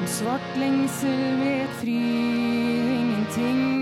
Svart 0.06 0.58
lengsel 0.58 1.40
vet 1.42 1.70
fri 1.82 1.98
ingenting. 3.00 3.75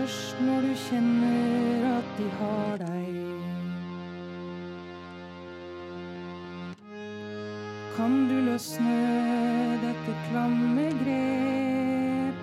Først 0.00 0.40
når 0.40 0.60
du 0.60 0.74
kjenner 0.88 1.98
at 1.98 2.04
de 2.18 2.26
har 2.38 2.76
deg. 2.80 3.16
Kan 7.96 8.14
du 8.30 8.36
løsne 8.46 8.96
dette 9.82 10.14
klamme 10.28 10.86
grep? 11.02 12.40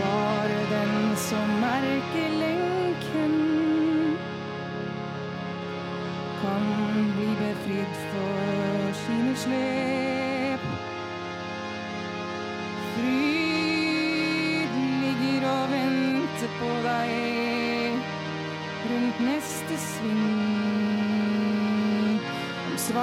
Bare 0.00 0.60
den 0.72 1.16
som 1.28 1.56
merker 1.66 2.45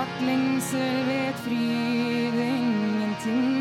Svart 0.03 0.21
lengsel 0.21 1.05
vet 1.07 1.37
fryd 1.45 2.35
ingenting. 2.35 3.55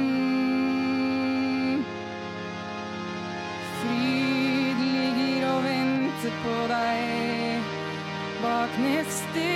Fryd 3.78 4.78
ligger 4.82 5.47
og 5.53 5.61
venter 5.68 6.34
på 6.43 6.57
deg 6.72 7.70
bak 8.43 8.74
neste 8.82 9.52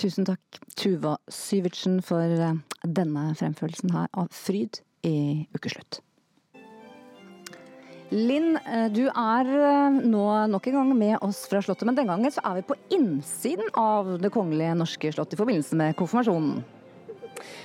Tusen 0.00 0.24
takk, 0.24 0.40
Tuva 0.80 1.18
Syvertsen, 1.28 1.98
for 2.00 2.24
eh, 2.24 2.54
denne 2.88 3.24
fremførelsen 3.36 3.92
her 3.92 4.06
av 4.16 4.30
Fryd 4.32 4.80
i 5.04 5.44
Ukeslutt. 5.52 5.98
Linn, 8.10 8.56
eh, 8.64 8.86
du 8.88 9.02
er 9.10 9.50
eh, 9.52 9.98
nå 10.00 10.24
nok 10.54 10.70
en 10.70 10.78
gang 10.78 10.94
med 10.96 11.18
oss 11.20 11.42
fra 11.50 11.60
Slottet, 11.60 11.84
men 11.84 11.98
den 11.98 12.08
gangen 12.08 12.32
så 12.32 12.40
er 12.48 12.56
vi 12.58 12.68
på 12.70 12.78
innsiden 12.96 13.68
av 13.76 14.14
Det 14.22 14.32
kongelige 14.32 14.78
norske 14.80 15.12
slott 15.12 15.36
i 15.36 15.40
forbindelse 15.42 15.76
med 15.76 15.98
konfirmasjonen. 16.00 16.62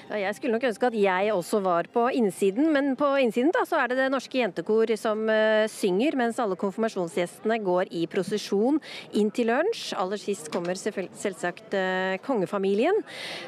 Jeg 0.06 0.36
skulle 0.38 0.54
nok 0.54 0.68
ønske 0.70 0.86
at 0.86 0.96
jeg 1.02 1.32
også 1.34 1.60
var 1.66 1.88
på 1.90 2.04
innsiden, 2.14 2.68
men 2.70 2.92
på 3.00 3.08
innsiden 3.24 3.50
da, 3.56 3.64
så 3.66 3.80
er 3.82 3.90
det 3.90 3.98
Det 3.98 4.12
Norske 4.14 4.38
Jentekor 4.38 4.92
som 5.02 5.24
eh, 5.34 5.66
synger, 5.72 6.14
mens 6.20 6.38
alle 6.42 6.58
konfirmasjonsgjestene 6.62 7.58
går 7.66 7.90
i 7.90 8.04
prosesjon 8.12 8.78
inn 9.18 9.32
til 9.34 9.50
lunsj. 9.50 9.96
Aller 9.98 10.22
sist 10.22 10.52
kommer 10.54 10.78
selvsagt 10.78 11.74
eh, 11.74 12.20
kongefamilien. 12.22 13.02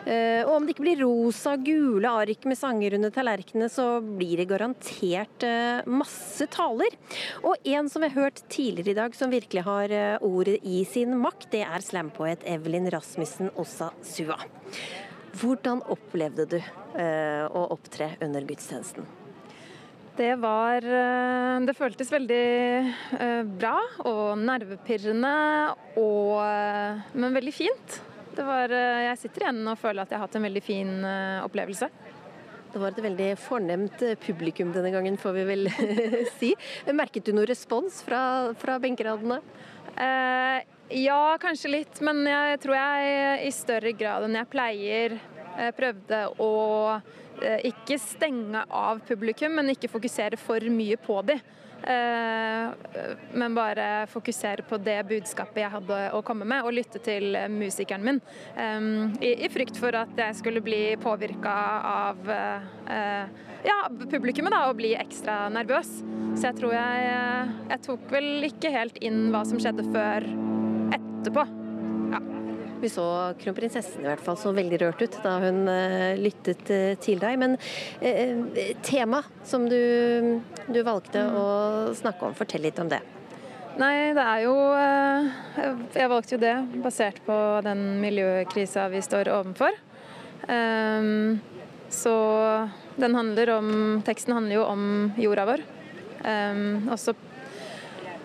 Eh, 0.10 0.41
og 0.47 0.55
om 0.55 0.66
det 0.66 0.74
ikke 0.74 0.88
blir 0.88 1.03
rosa, 1.05 1.53
gule 1.62 2.10
ark 2.26 2.49
med 2.49 2.58
sanger 2.58 2.97
under 2.97 3.14
tallerkenene, 3.14 3.70
så 3.70 3.99
blir 4.01 4.41
det 4.41 4.49
garantert 4.49 5.45
masse 5.86 6.49
taler. 6.58 6.97
Og 7.45 7.70
en 7.70 7.91
som 7.91 8.01
vi 8.01 8.10
har 8.10 8.26
hørt 8.26 8.41
tidligere 8.49 8.95
i 8.95 9.01
dag 9.03 9.18
som 9.18 9.30
virkelig 9.30 9.62
har 9.68 9.93
ordet 10.26 10.58
i 10.66 10.82
sin 10.89 11.14
makt, 11.22 11.51
det 11.53 11.68
er 11.68 11.86
slampoet 11.86 12.47
Evelyn 12.49 12.89
Rasmussen 12.89 13.53
Ossa 13.62 13.93
Sua. 14.01 14.41
Hvordan 15.38 15.83
opplevde 15.91 16.47
du 16.49 16.57
eh, 16.57 17.45
å 17.45 17.67
opptre 17.75 18.13
under 18.23 18.45
gudstjenesten? 18.47 19.05
Det 20.17 20.33
var 20.41 20.81
eh, 20.81 21.59
Det 21.67 21.75
føltes 21.77 22.09
veldig 22.09 22.45
eh, 23.19 23.41
bra 23.45 23.75
og 24.09 24.39
nervepirrende 24.41 25.33
og 26.01 26.39
eh, 26.41 27.03
Men 27.13 27.38
veldig 27.38 27.53
fint. 27.53 27.99
Det 28.38 28.45
var 28.45 28.69
Jeg 28.69 29.17
sitter 29.17 29.47
igjen 29.47 29.63
og 29.65 29.79
føler 29.81 30.03
at 30.03 30.11
jeg 30.13 30.19
har 30.19 30.27
hatt 30.27 30.35
en 30.38 30.45
veldig 30.45 30.61
fin 30.61 30.91
opplevelse. 31.41 31.88
Det 32.69 32.81
var 32.83 32.91
et 32.91 33.01
veldig 33.01 33.29
fornemt 33.41 34.03
publikum 34.21 34.69
denne 34.75 34.91
gangen, 34.93 35.17
får 35.17 35.33
vi 35.39 35.45
vel 35.47 35.69
si. 36.38 36.51
Merket 36.93 37.25
du 37.25 37.33
noe 37.33 37.49
respons 37.49 38.03
fra, 38.05 38.19
fra 38.61 38.77
benkeradene? 38.83 39.39
Eh, 39.97 40.76
ja, 40.89 41.38
kanskje 41.41 41.71
litt, 41.71 41.99
men 42.05 42.23
jeg 42.27 42.61
tror 42.63 42.77
jeg 42.77 43.47
i 43.47 43.51
større 43.55 43.91
grad 43.97 44.27
enn 44.27 44.39
jeg 44.39 44.51
pleier 44.51 45.17
eh, 45.17 45.71
prøvde 45.75 46.23
å 46.39 46.51
eh, 47.41 47.67
ikke 47.67 47.99
stenge 47.99 48.63
av 48.71 49.03
publikum, 49.07 49.57
men 49.59 49.73
ikke 49.73 49.91
fokusere 49.91 50.39
for 50.39 50.63
mye 50.71 50.95
på 51.01 51.19
de. 51.27 51.35
Eh, 51.88 52.95
men 53.38 53.57
bare 53.57 54.07
fokusere 54.11 54.63
på 54.69 54.79
det 54.79 55.01
budskapet 55.09 55.61
jeg 55.65 55.73
hadde 55.75 55.99
å 56.15 56.23
komme 56.25 56.47
med, 56.47 56.63
og 56.63 56.77
lytte 56.79 57.03
til 57.03 57.35
musikeren 57.51 58.07
min. 58.07 58.23
I, 59.19 59.51
frykt 59.51 59.79
for 59.81 59.95
at 59.99 60.15
jeg 60.17 60.39
skulle 60.39 60.63
bli 60.63 60.81
påvirka 61.03 61.55
av 61.91 62.31
ja, 63.67 63.79
publikummet 64.07 64.55
da, 64.55 64.65
og 64.71 64.79
bli 64.79 64.95
ekstra 64.97 65.45
nervøs. 65.51 65.99
Så 66.38 66.49
jeg 66.49 66.59
tror 66.59 66.77
jeg, 66.77 67.07
jeg 67.73 67.83
tok 67.89 68.11
vel 68.13 68.47
ikke 68.47 68.71
helt 68.73 69.01
inn 69.03 69.27
hva 69.33 69.43
som 69.47 69.59
skjedde 69.61 69.88
før 69.91 70.31
etterpå. 71.28 71.67
Vi 72.78 72.89
så 72.93 73.34
kronprinsessen 73.41 74.03
i 74.05 74.09
hvert 74.11 74.21
fall 74.21 74.38
så 74.38 74.51
veldig 74.53 74.78
rørt 74.84 75.01
ut 75.01 75.15
da 75.23 75.38
hun 75.41 75.63
eh, 75.71 76.13
lyttet 76.19 76.69
eh, 76.69 76.93
til 77.01 77.17
deg. 77.21 77.39
Men 77.41 77.55
eh, 78.05 78.75
tema 78.86 79.23
som 79.47 79.65
du, 79.69 80.38
du 80.69 80.78
valgte 80.86 81.23
å 81.25 81.45
snakke 81.97 82.28
om, 82.28 82.36
fortell 82.38 82.67
litt 82.67 82.78
om 82.84 82.91
det. 82.91 83.01
Nei, 83.78 84.13
det 84.17 84.23
er 84.23 84.43
jo 84.45 84.53
eh, 84.73 85.28
Jeg 85.97 86.09
valgte 86.09 86.36
jo 86.36 86.41
det 86.41 86.55
basert 86.86 87.19
på 87.25 87.38
den 87.65 87.84
miljøkrisa 88.03 88.88
vi 88.93 89.01
står 89.05 89.34
overfor. 89.34 89.78
Ehm, 90.53 91.39
så 91.89 92.13
den 92.97 93.17
handler 93.17 93.55
om 93.57 93.71
Teksten 94.05 94.38
handler 94.38 94.59
jo 94.59 94.67
om 94.69 94.86
jorda 95.17 95.49
vår. 95.49 95.65
Også 96.28 96.93
og 96.93 97.01
så 97.01 97.13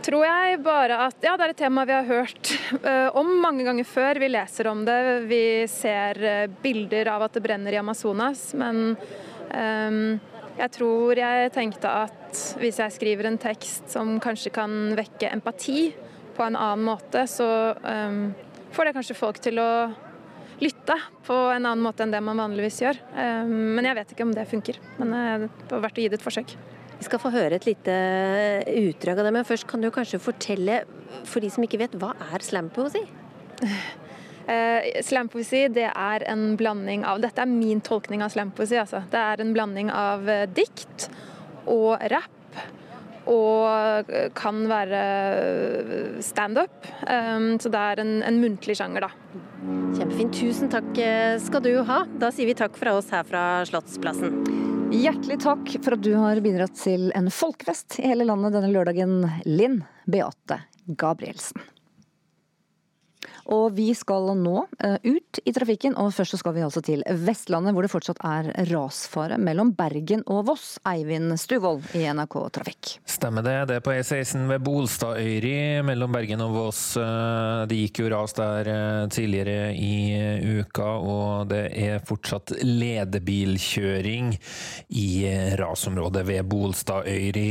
tror 0.02 0.26
jeg 0.26 0.60
bare 0.64 0.98
at 1.06 1.24
Ja, 1.24 1.36
det 1.38 1.46
er 1.46 1.54
et 1.54 1.60
tema 1.62 1.84
vi 1.88 1.94
har 1.94 2.08
hørt 2.08 2.52
eh, 2.80 3.08
om 3.18 3.28
mange 3.42 3.64
ganger 3.66 3.86
før. 3.88 4.20
Vi 4.22 4.30
leser 4.32 4.68
om 4.70 4.84
det. 4.86 4.98
Vi 5.30 5.44
ser 5.70 6.22
eh, 6.26 6.44
bilder 6.62 7.12
av 7.14 7.26
at 7.26 7.36
det 7.36 7.44
brenner 7.44 7.74
i 7.74 7.80
Amazonas. 7.80 8.50
Men 8.58 8.94
um, 8.94 10.20
jeg 10.58 10.74
tror 10.76 11.18
jeg 11.18 11.52
tenkte 11.54 11.90
at 12.04 12.44
hvis 12.60 12.80
jeg 12.82 12.96
skriver 12.96 13.28
en 13.28 13.40
tekst 13.40 13.92
som 13.92 14.16
kanskje 14.22 14.52
kan 14.54 14.94
vekke 14.98 15.32
empati 15.32 15.90
på 16.36 16.46
en 16.46 16.56
annen 16.56 16.86
måte, 16.86 17.26
så 17.28 17.48
um, 17.76 18.32
får 18.72 18.88
det 18.88 18.96
kanskje 18.96 19.18
folk 19.18 19.40
til 19.44 19.60
å 19.60 19.70
lytte 20.62 20.96
på 21.26 21.34
en 21.34 21.64
annen 21.64 21.82
måte 21.82 22.04
enn 22.04 22.12
det 22.14 22.20
man 22.24 22.40
vanligvis 22.40 22.82
gjør. 22.84 23.00
Um, 23.16 23.74
men 23.76 23.88
jeg 23.88 23.98
vet 23.98 24.14
ikke 24.14 24.28
om 24.28 24.36
det 24.36 24.50
funker. 24.50 24.78
Men 25.00 25.16
eh, 25.16 25.48
det 25.48 25.74
var 25.74 25.88
verdt 25.88 25.98
å 25.98 26.04
gi 26.04 26.12
det 26.12 26.20
et 26.20 26.26
forsøk. 26.30 26.54
Vi 27.02 27.08
skal 27.08 27.18
få 27.18 27.32
høre 27.34 27.56
et 27.58 27.64
lite 27.66 27.94
utdrag 28.78 29.18
av 29.18 29.26
det, 29.26 29.30
men 29.34 29.46
først 29.46 29.66
kan 29.66 29.82
du 29.82 29.88
kanskje 29.90 30.20
fortelle, 30.22 30.84
for 31.26 31.42
de 31.42 31.48
som 31.50 31.64
ikke 31.66 31.80
vet, 31.80 31.96
hva 31.98 32.12
er 32.30 32.44
slampoesi? 32.46 33.00
Uh, 34.46 34.86
slampoesi 35.08 35.64
det 35.74 35.88
er 35.90 36.24
en 36.30 36.52
blanding 36.58 37.02
av 37.02 37.18
Dette 37.24 37.42
er 37.42 37.50
min 37.50 37.82
tolkning 37.82 38.22
av 38.22 38.30
slampoesi. 38.30 38.78
Altså. 38.78 39.02
Det 39.10 39.18
er 39.18 39.42
en 39.42 39.50
blanding 39.56 39.90
av 39.90 40.30
eh, 40.30 40.46
dikt 40.46 41.08
og 41.66 41.98
rap. 42.12 42.62
Og 43.26 44.06
eh, 44.14 44.30
kan 44.38 44.62
være 44.70 45.02
eh, 45.02 46.20
standup. 46.22 46.86
Um, 47.02 47.56
så 47.58 47.70
det 47.70 47.82
er 47.82 48.02
en, 48.02 48.20
en 48.30 48.38
muntlig 48.42 48.78
sjanger, 48.78 49.08
da. 49.08 49.42
Kjempefint. 49.98 50.38
Tusen 50.38 50.70
takk 50.70 50.94
eh, 51.02 51.34
skal 51.42 51.66
du 51.66 51.72
ha. 51.90 52.04
Da 52.22 52.30
sier 52.30 52.50
vi 52.50 52.58
takk 52.62 52.78
fra 52.78 52.94
oss 52.98 53.10
her 53.10 53.26
fra 53.26 53.46
Slottsplassen. 53.66 54.70
Hjertelig 54.92 55.38
takk 55.40 55.70
for 55.80 55.96
at 55.96 56.02
du 56.04 56.10
har 56.20 56.36
bidratt 56.44 56.74
til 56.76 57.06
en 57.16 57.30
folkefest 57.32 57.96
i 58.02 58.10
hele 58.10 58.26
landet 58.28 58.52
denne 58.52 58.68
lørdagen, 58.74 59.22
Linn 59.48 59.78
Beate 60.04 60.58
Gabrielsen. 61.00 61.64
Og 63.50 63.72
vi 63.74 63.90
skal 63.96 64.30
nå 64.38 64.64
eh, 64.78 64.98
ut 65.02 65.40
i 65.44 65.52
trafikken, 65.54 65.96
og 65.98 66.12
først 66.14 66.36
så 66.36 66.40
skal 66.40 66.54
vi 66.56 66.62
altså 66.64 66.82
til 66.84 67.02
Vestlandet, 67.24 67.74
hvor 67.74 67.84
det 67.84 67.90
fortsatt 67.92 68.20
er 68.26 68.50
rasfare 68.70 69.38
mellom 69.42 69.72
Bergen 69.76 70.22
og 70.30 70.46
Voss. 70.52 70.76
Eivind 70.86 71.34
Stuvold 71.40 71.88
i 71.98 72.04
NRK 72.06 72.36
Trafikk. 72.54 72.92
Stemmer 73.08 73.44
det. 73.46 73.56
Det 73.70 73.78
er 73.78 73.84
på 73.84 73.94
E16 73.94 74.46
ved 74.50 74.62
Bolstadøyri 74.66 75.82
mellom 75.86 76.14
Bergen 76.14 76.44
og 76.44 76.54
Voss. 76.58 76.82
Eh, 77.00 77.64
Det 77.70 77.78
gikk 77.78 78.02
jo 78.02 78.12
ras 78.12 78.36
der 78.38 78.70
eh, 78.70 79.08
tidligere 79.12 79.72
i 79.74 80.60
uka, 80.62 80.88
og 81.02 81.50
det 81.50 81.64
er 81.78 82.02
fortsatt 82.06 82.54
ledebilkjøring 82.62 84.32
i 85.02 85.08
rasområdet 85.58 86.24
ved 86.28 86.46
Bolstadøyri. 86.50 87.50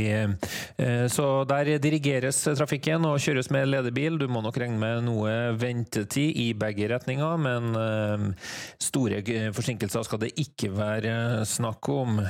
Så 1.12 1.26
der 1.48 1.70
dirigeres 1.82 2.38
trafikken 2.58 3.04
og 3.08 3.20
kjøres 3.22 3.50
med 3.54 3.68
ledebil. 3.70 4.18
Du 4.20 4.26
må 4.30 4.42
nok 4.44 4.58
regne 4.60 4.78
med 4.80 5.04
noe 5.06 5.32
venting 5.58 5.81
ventetid 5.82 6.36
i 6.36 6.48
begge 6.54 6.88
retninger, 6.92 7.36
men 7.42 7.74
eh, 7.76 8.48
store 8.82 9.22
forsinkelser 9.56 10.06
skal 10.06 10.22
det 10.22 10.32
ikke 10.40 10.72
være 10.74 11.44
snakk 11.48 11.88
om. 11.92 12.20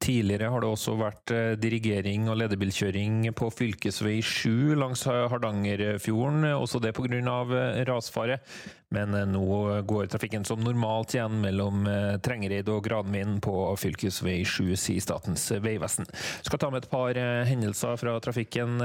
Tidligere 0.00 0.50
har 0.52 0.62
det 0.62 0.70
også 0.70 0.96
vært 0.98 1.34
dirigering 1.60 2.28
og 2.30 2.38
ledebilkjøring 2.40 3.30
på 3.36 3.50
fv. 3.52 3.74
7 4.22 4.76
langs 4.78 5.04
Hardangerfjorden, 5.08 6.44
også 6.54 6.80
det 6.82 6.94
pga. 6.96 7.20
rasfare. 7.88 8.38
Men 8.94 9.14
eh, 9.14 9.26
nå 9.28 9.82
går 9.88 10.06
trafikken 10.06 10.44
som 10.48 10.62
normalt 10.64 11.14
igjen 11.14 11.40
mellom 11.42 11.86
eh, 11.88 12.16
Trengereid 12.24 12.68
og 12.72 12.84
Granvin 12.86 13.36
på 13.44 13.54
fv. 13.76 14.08
7, 14.08 14.76
sier 14.80 15.04
Statens 15.04 15.44
vegvesen. 15.52 16.08
Skal 16.46 16.62
ta 16.62 16.70
med 16.72 16.84
et 16.84 16.90
par 16.92 17.18
eh, 17.18 17.44
hendelser 17.48 17.98
fra 18.00 18.16
trafikken 18.24 18.78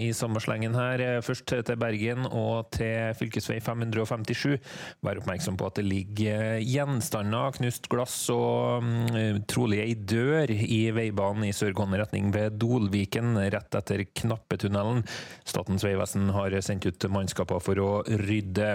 i 0.00 0.10
samme 0.16 0.40
slengen 0.42 0.76
her. 0.76 1.02
Først 1.24 1.48
til 1.48 1.78
Bergen 1.80 2.26
og 2.26 2.70
til 2.74 2.95
fv. 3.16 3.30
557. 3.60 4.56
Vær 5.04 5.20
oppmerksom 5.20 5.58
på 5.58 5.68
at 5.68 5.78
det 5.78 5.86
ligger 5.86 6.58
gjenstander, 6.62 7.54
knust 7.58 7.88
glass 7.92 8.16
og 8.32 8.84
mm, 8.84 9.42
trolig 9.50 9.82
ei 9.84 9.94
dør 9.96 10.52
i 10.52 10.80
veibanen 10.94 11.48
i 11.48 11.54
sørgående 11.56 12.00
retning 12.00 12.32
ved 12.34 12.58
Dolviken, 12.60 13.36
rett 13.52 13.78
etter 13.78 14.04
Knappetunnelen. 14.16 15.04
Statens 15.46 15.84
vegvesen 15.86 16.30
har 16.34 16.56
sendt 16.64 16.88
ut 16.88 17.08
mannskaper 17.12 17.62
for 17.62 17.82
å 17.82 17.90
rydde. 18.06 18.72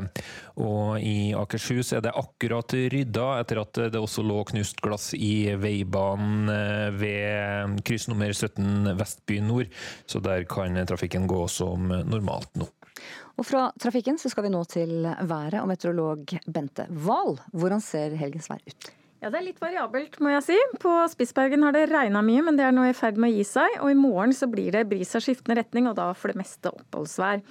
Og 0.61 1.01
i 1.01 1.31
Akershus 1.37 1.93
er 1.95 2.05
det 2.05 2.15
akkurat 2.17 2.75
rydda 2.93 3.27
etter 3.41 3.61
at 3.63 3.83
det 3.93 4.01
også 4.01 4.25
lå 4.25 4.41
knust 4.51 4.81
glass 4.83 5.11
i 5.17 5.51
veibanen 5.59 6.51
eh, 6.51 6.89
ved 6.95 7.81
kryss 7.87 8.07
nummer 8.11 8.31
17 8.33 8.93
Vestby 8.99 9.39
nord, 9.45 9.71
så 10.05 10.21
der 10.23 10.45
kan 10.49 10.77
trafikken 10.87 11.27
gå 11.29 11.45
som 11.51 11.89
normalt 11.89 12.51
nå. 12.59 12.69
Og 13.37 13.47
fra 13.47 13.67
trafikken 13.81 14.19
så 14.21 14.31
skal 14.31 14.47
vi 14.47 14.53
nå 14.53 14.63
til 14.69 15.05
været 15.05 15.59
og 15.61 15.69
meteorolog 15.71 16.25
Bente 16.47 16.87
Wahl. 17.05 17.39
Hvordan 17.53 17.83
ser 17.83 18.17
helgens 18.19 18.49
vær 18.51 18.61
ut? 18.67 18.91
Ja, 19.21 19.29
Det 19.29 19.37
er 19.37 19.43
litt 19.45 19.59
variabelt, 19.61 20.15
må 20.17 20.31
jeg 20.31 20.41
si. 20.47 20.55
På 20.81 20.95
Spitsbergen 21.05 21.61
har 21.61 21.75
det 21.75 21.83
regna 21.91 22.23
mye, 22.25 22.41
men 22.41 22.55
det 22.57 22.63
er 22.65 22.71
nå 22.73 22.87
i 22.89 22.93
ferd 22.97 23.19
med 23.21 23.29
å 23.29 23.35
gi 23.35 23.43
seg. 23.45 23.75
Og 23.85 23.91
i 23.91 23.97
morgen 23.97 24.31
så 24.33 24.47
blir 24.49 24.73
det 24.73 24.87
bris 24.89 25.11
av 25.13 25.21
skiftende 25.21 25.59
retning, 25.59 25.85
og 25.85 25.93
da 25.99 26.07
for 26.17 26.33
det 26.33 26.39
meste 26.39 26.71
oppholdsvær. 26.73 27.43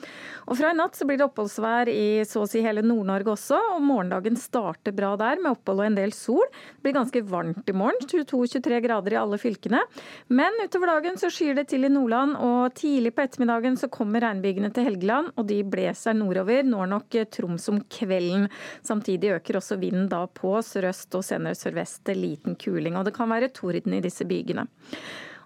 Og 0.51 0.59
fra 0.59 0.73
i 0.75 0.75
natt 0.75 0.99
så 0.99 1.07
blir 1.07 1.21
det 1.21 1.29
oppholdsvær 1.29 1.87
i 1.93 2.25
så 2.27 2.43
å 2.43 2.49
si 2.51 2.59
hele 2.65 2.83
Nord-Norge 2.83 3.31
også, 3.37 3.61
og 3.77 3.85
morgendagen 3.87 4.35
starter 4.35 4.97
bra 4.99 5.13
der 5.21 5.39
med 5.39 5.53
opphold 5.53 5.85
og 5.85 5.87
en 5.93 5.99
del 6.01 6.15
sol. 6.17 6.43
Det 6.51 6.89
blir 6.89 6.97
ganske 6.97 7.23
varmt 7.31 7.71
i 7.71 7.77
morgen, 7.79 8.03
22-23 8.03 8.83
grader 8.89 9.15
i 9.15 9.21
alle 9.23 9.39
fylkene. 9.39 9.85
Men 10.27 10.59
utover 10.65 10.91
dagen 10.97 11.23
så 11.23 11.31
skyer 11.31 11.61
det 11.61 11.69
til 11.71 11.87
i 11.87 11.93
Nordland, 11.95 12.35
og 12.35 12.75
tidlig 12.83 13.15
på 13.15 13.29
ettermiddagen 13.29 13.79
så 13.79 13.87
kommer 13.95 14.27
regnbygene 14.27 14.73
til 14.75 14.89
Helgeland, 14.91 15.31
og 15.39 15.47
de 15.47 15.61
blåser 15.63 16.19
nordover, 16.19 16.67
når 16.67 16.93
nok 16.97 17.21
Troms 17.31 17.71
om 17.71 17.79
kvelden. 17.95 18.51
Samtidig 18.83 19.37
øker 19.39 19.63
også 19.63 19.79
vinden 19.79 20.11
da 20.11 20.25
på 20.27 20.59
sørøst 20.67 21.15
og 21.15 21.23
senere 21.31 21.60
sørvest 21.61 22.09
liten 22.17 22.57
kuling. 22.61 22.97
Og 22.99 23.07
det 23.07 23.15
kan 23.17 23.31
være 23.31 23.53
torden 23.55 23.97
i 23.97 24.05
disse 24.05 24.27
bygene. 24.29 24.67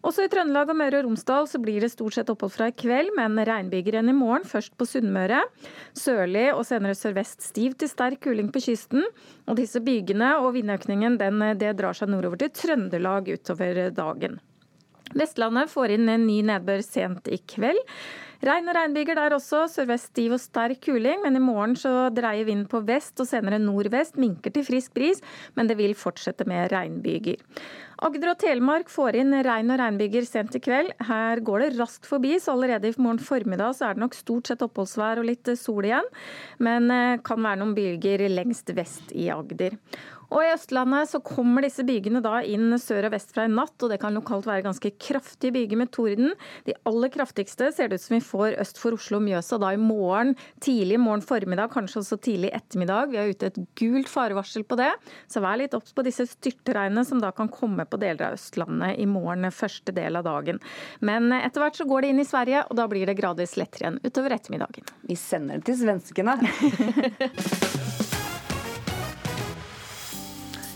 Også 0.04 0.26
i 0.26 0.28
Trøndelag 0.28 0.68
og 0.68 0.76
Møre 0.76 0.98
og 1.00 1.06
Romsdal 1.06 1.46
så 1.48 1.56
blir 1.62 1.80
det 1.80 1.88
stort 1.94 2.18
sett 2.18 2.28
opphold 2.28 2.52
fra 2.52 2.68
i 2.68 2.74
kveld, 2.76 3.14
men 3.16 3.40
regnbyger 3.40 3.96
igjen 3.96 4.12
i 4.12 4.16
morgen, 4.16 4.44
først 4.44 4.74
på 4.76 4.84
Sunnmøre. 4.88 5.40
Sørlig 5.96 6.50
og 6.52 6.66
senere 6.68 6.98
sørvest 6.98 7.46
stiv 7.46 7.78
til 7.80 7.88
sterk 7.88 8.20
kuling 8.26 8.52
på 8.52 8.60
kysten. 8.66 9.06
Og 9.48 9.56
disse 9.56 9.80
bygene 9.80 10.34
og 10.42 10.52
vindøkningen 10.58 11.16
den, 11.22 11.40
det 11.56 11.72
drar 11.80 11.96
seg 11.96 12.12
nordover 12.12 12.42
til 12.42 12.52
Trøndelag 12.52 13.32
utover 13.32 13.86
dagen. 13.96 14.42
Vestlandet 15.18 15.72
får 15.72 15.96
inn 15.96 16.10
en 16.12 16.26
ny 16.28 16.40
nedbør 16.46 16.84
sent 16.84 17.30
i 17.32 17.40
kveld. 17.54 17.80
Regn 18.44 18.68
og 18.68 18.76
regnbyger 18.76 19.16
der 19.16 19.32
også. 19.36 19.62
Sørvest 19.72 20.10
stiv 20.10 20.34
og 20.36 20.42
sterk 20.42 20.82
kuling, 20.84 21.22
men 21.22 21.38
i 21.38 21.42
morgen 21.42 21.76
så 21.80 22.10
dreier 22.12 22.44
vinden 22.44 22.68
på 22.68 22.82
vest 22.84 23.20
og 23.22 23.28
senere 23.30 23.60
nordvest. 23.62 24.18
Minker 24.20 24.52
til 24.52 24.66
frisk 24.66 24.92
bris, 24.96 25.22
men 25.56 25.70
det 25.70 25.78
vil 25.78 25.96
fortsette 25.96 26.44
med 26.48 26.72
regnbyger. 26.74 27.40
Agder 28.04 28.32
og 28.34 28.40
Telemark 28.42 28.90
får 28.92 29.16
inn 29.20 29.32
regn 29.46 29.70
og 29.72 29.78
regnbyger 29.80 30.26
sent 30.28 30.58
i 30.58 30.60
kveld. 30.60 30.90
Her 31.08 31.40
går 31.46 31.62
det 31.62 31.70
raskt 31.78 32.08
forbi, 32.10 32.34
så 32.42 32.52
allerede 32.52 32.90
i 32.90 32.96
morgen 32.98 33.22
formiddag 33.22 33.78
så 33.78 33.88
er 33.88 33.96
det 33.96 34.04
nok 34.04 34.18
stort 34.18 34.50
sett 34.50 34.64
oppholdsvær 34.66 35.22
og 35.22 35.28
litt 35.30 35.48
sol 35.56 35.88
igjen. 35.88 36.10
Men 36.60 36.90
eh, 36.92 37.22
kan 37.24 37.40
være 37.40 37.62
noen 37.62 37.76
byger 37.78 38.26
lengst 38.28 38.74
vest 38.76 39.14
i 39.16 39.30
Agder. 39.32 39.78
Og 40.34 40.42
I 40.42 40.50
Østlandet 40.50 41.12
så 41.12 41.20
kommer 41.22 41.62
disse 41.62 41.84
bygene 41.86 42.18
da 42.24 42.40
inn 42.42 42.74
sør 42.82 43.06
og 43.06 43.14
vest 43.14 43.30
fra 43.34 43.44
i 43.46 43.52
natt, 43.52 43.76
og 43.78 43.92
det 43.92 44.00
kan 44.02 44.16
lokalt 44.16 44.48
være 44.48 44.64
ganske 44.66 44.90
kraftige 44.98 45.54
byger 45.54 45.78
med 45.78 45.92
torden. 45.94 46.32
De 46.66 46.74
aller 46.88 47.12
kraftigste 47.14 47.70
ser 47.74 47.90
det 47.90 48.00
ut 48.00 48.04
som 48.04 48.16
vi 48.16 48.24
får 48.26 48.58
øst 48.64 48.80
for 48.82 48.98
Oslo 48.98 49.20
og 49.20 49.24
Mjøsa 49.28 49.60
da 49.62 49.70
i 49.76 49.78
morgen, 49.80 50.34
tidlig 50.64 50.98
morgen 50.98 51.22
formiddag, 51.22 51.70
kanskje 51.74 52.02
også 52.02 52.18
tidlig 52.26 52.50
ettermiddag. 52.56 53.12
Vi 53.12 53.20
har 53.20 53.30
ute 53.30 53.52
et 53.52 53.60
gult 53.78 54.10
farevarsel 54.10 54.66
på 54.66 54.78
det, 54.80 54.90
så 55.30 55.42
vær 55.44 55.60
litt 55.60 55.76
obs 55.78 55.94
på 55.94 56.06
disse 56.06 56.26
styrtregnene 56.32 57.06
som 57.06 57.22
da 57.22 57.30
kan 57.36 57.52
komme 57.52 57.86
på 57.86 58.00
deler 58.02 58.32
av 58.32 58.38
Østlandet 58.40 58.98
i 58.98 59.06
morgen 59.06 59.46
første 59.54 59.94
del 59.94 60.18
av 60.18 60.26
dagen. 60.26 60.58
Men 60.98 61.30
etter 61.36 61.62
hvert 61.62 61.78
så 61.78 61.86
går 61.86 62.02
det 62.02 62.10
inn 62.10 62.24
i 62.24 62.26
Sverige, 62.26 62.66
og 62.66 62.78
da 62.80 62.88
blir 62.90 63.06
det 63.06 63.18
gradvis 63.20 63.54
lettere 63.60 63.86
igjen 63.86 64.02
utover 64.02 64.34
ettermiddagen. 64.34 64.90
Vi 65.06 65.18
sender 65.20 65.62
det 65.62 65.70
til 65.70 65.80
svenskene. 65.84 66.40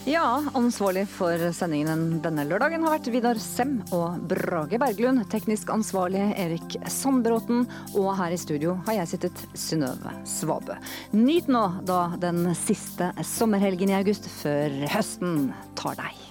Ja, 0.08 0.42
ansvarlig 0.56 1.02
for 1.12 1.42
sendingen 1.52 2.22
denne 2.24 2.46
lørdagen 2.48 2.80
har 2.86 2.94
vært 2.94 3.10
Vidar 3.12 3.36
Sem 3.42 3.74
og 3.92 4.22
Brage 4.30 4.78
Berglund. 4.80 5.20
Teknisk 5.28 5.68
ansvarlig 5.74 6.22
Erik 6.32 6.78
Sandbråten. 6.88 7.66
Og 7.92 8.08
her 8.16 8.32
i 8.32 8.40
studio 8.40 8.78
har 8.86 9.02
jeg 9.02 9.10
sittet 9.12 9.44
Synnøve 9.52 10.14
Svabø. 10.24 10.78
Nyt 11.12 11.52
nå 11.52 11.66
da 11.84 12.00
den 12.24 12.54
siste 12.56 13.10
sommerhelgen 13.34 13.92
i 13.92 13.98
august 14.00 14.32
før 14.38 14.80
høsten 14.96 15.50
tar 15.76 16.00
deg. 16.00 16.27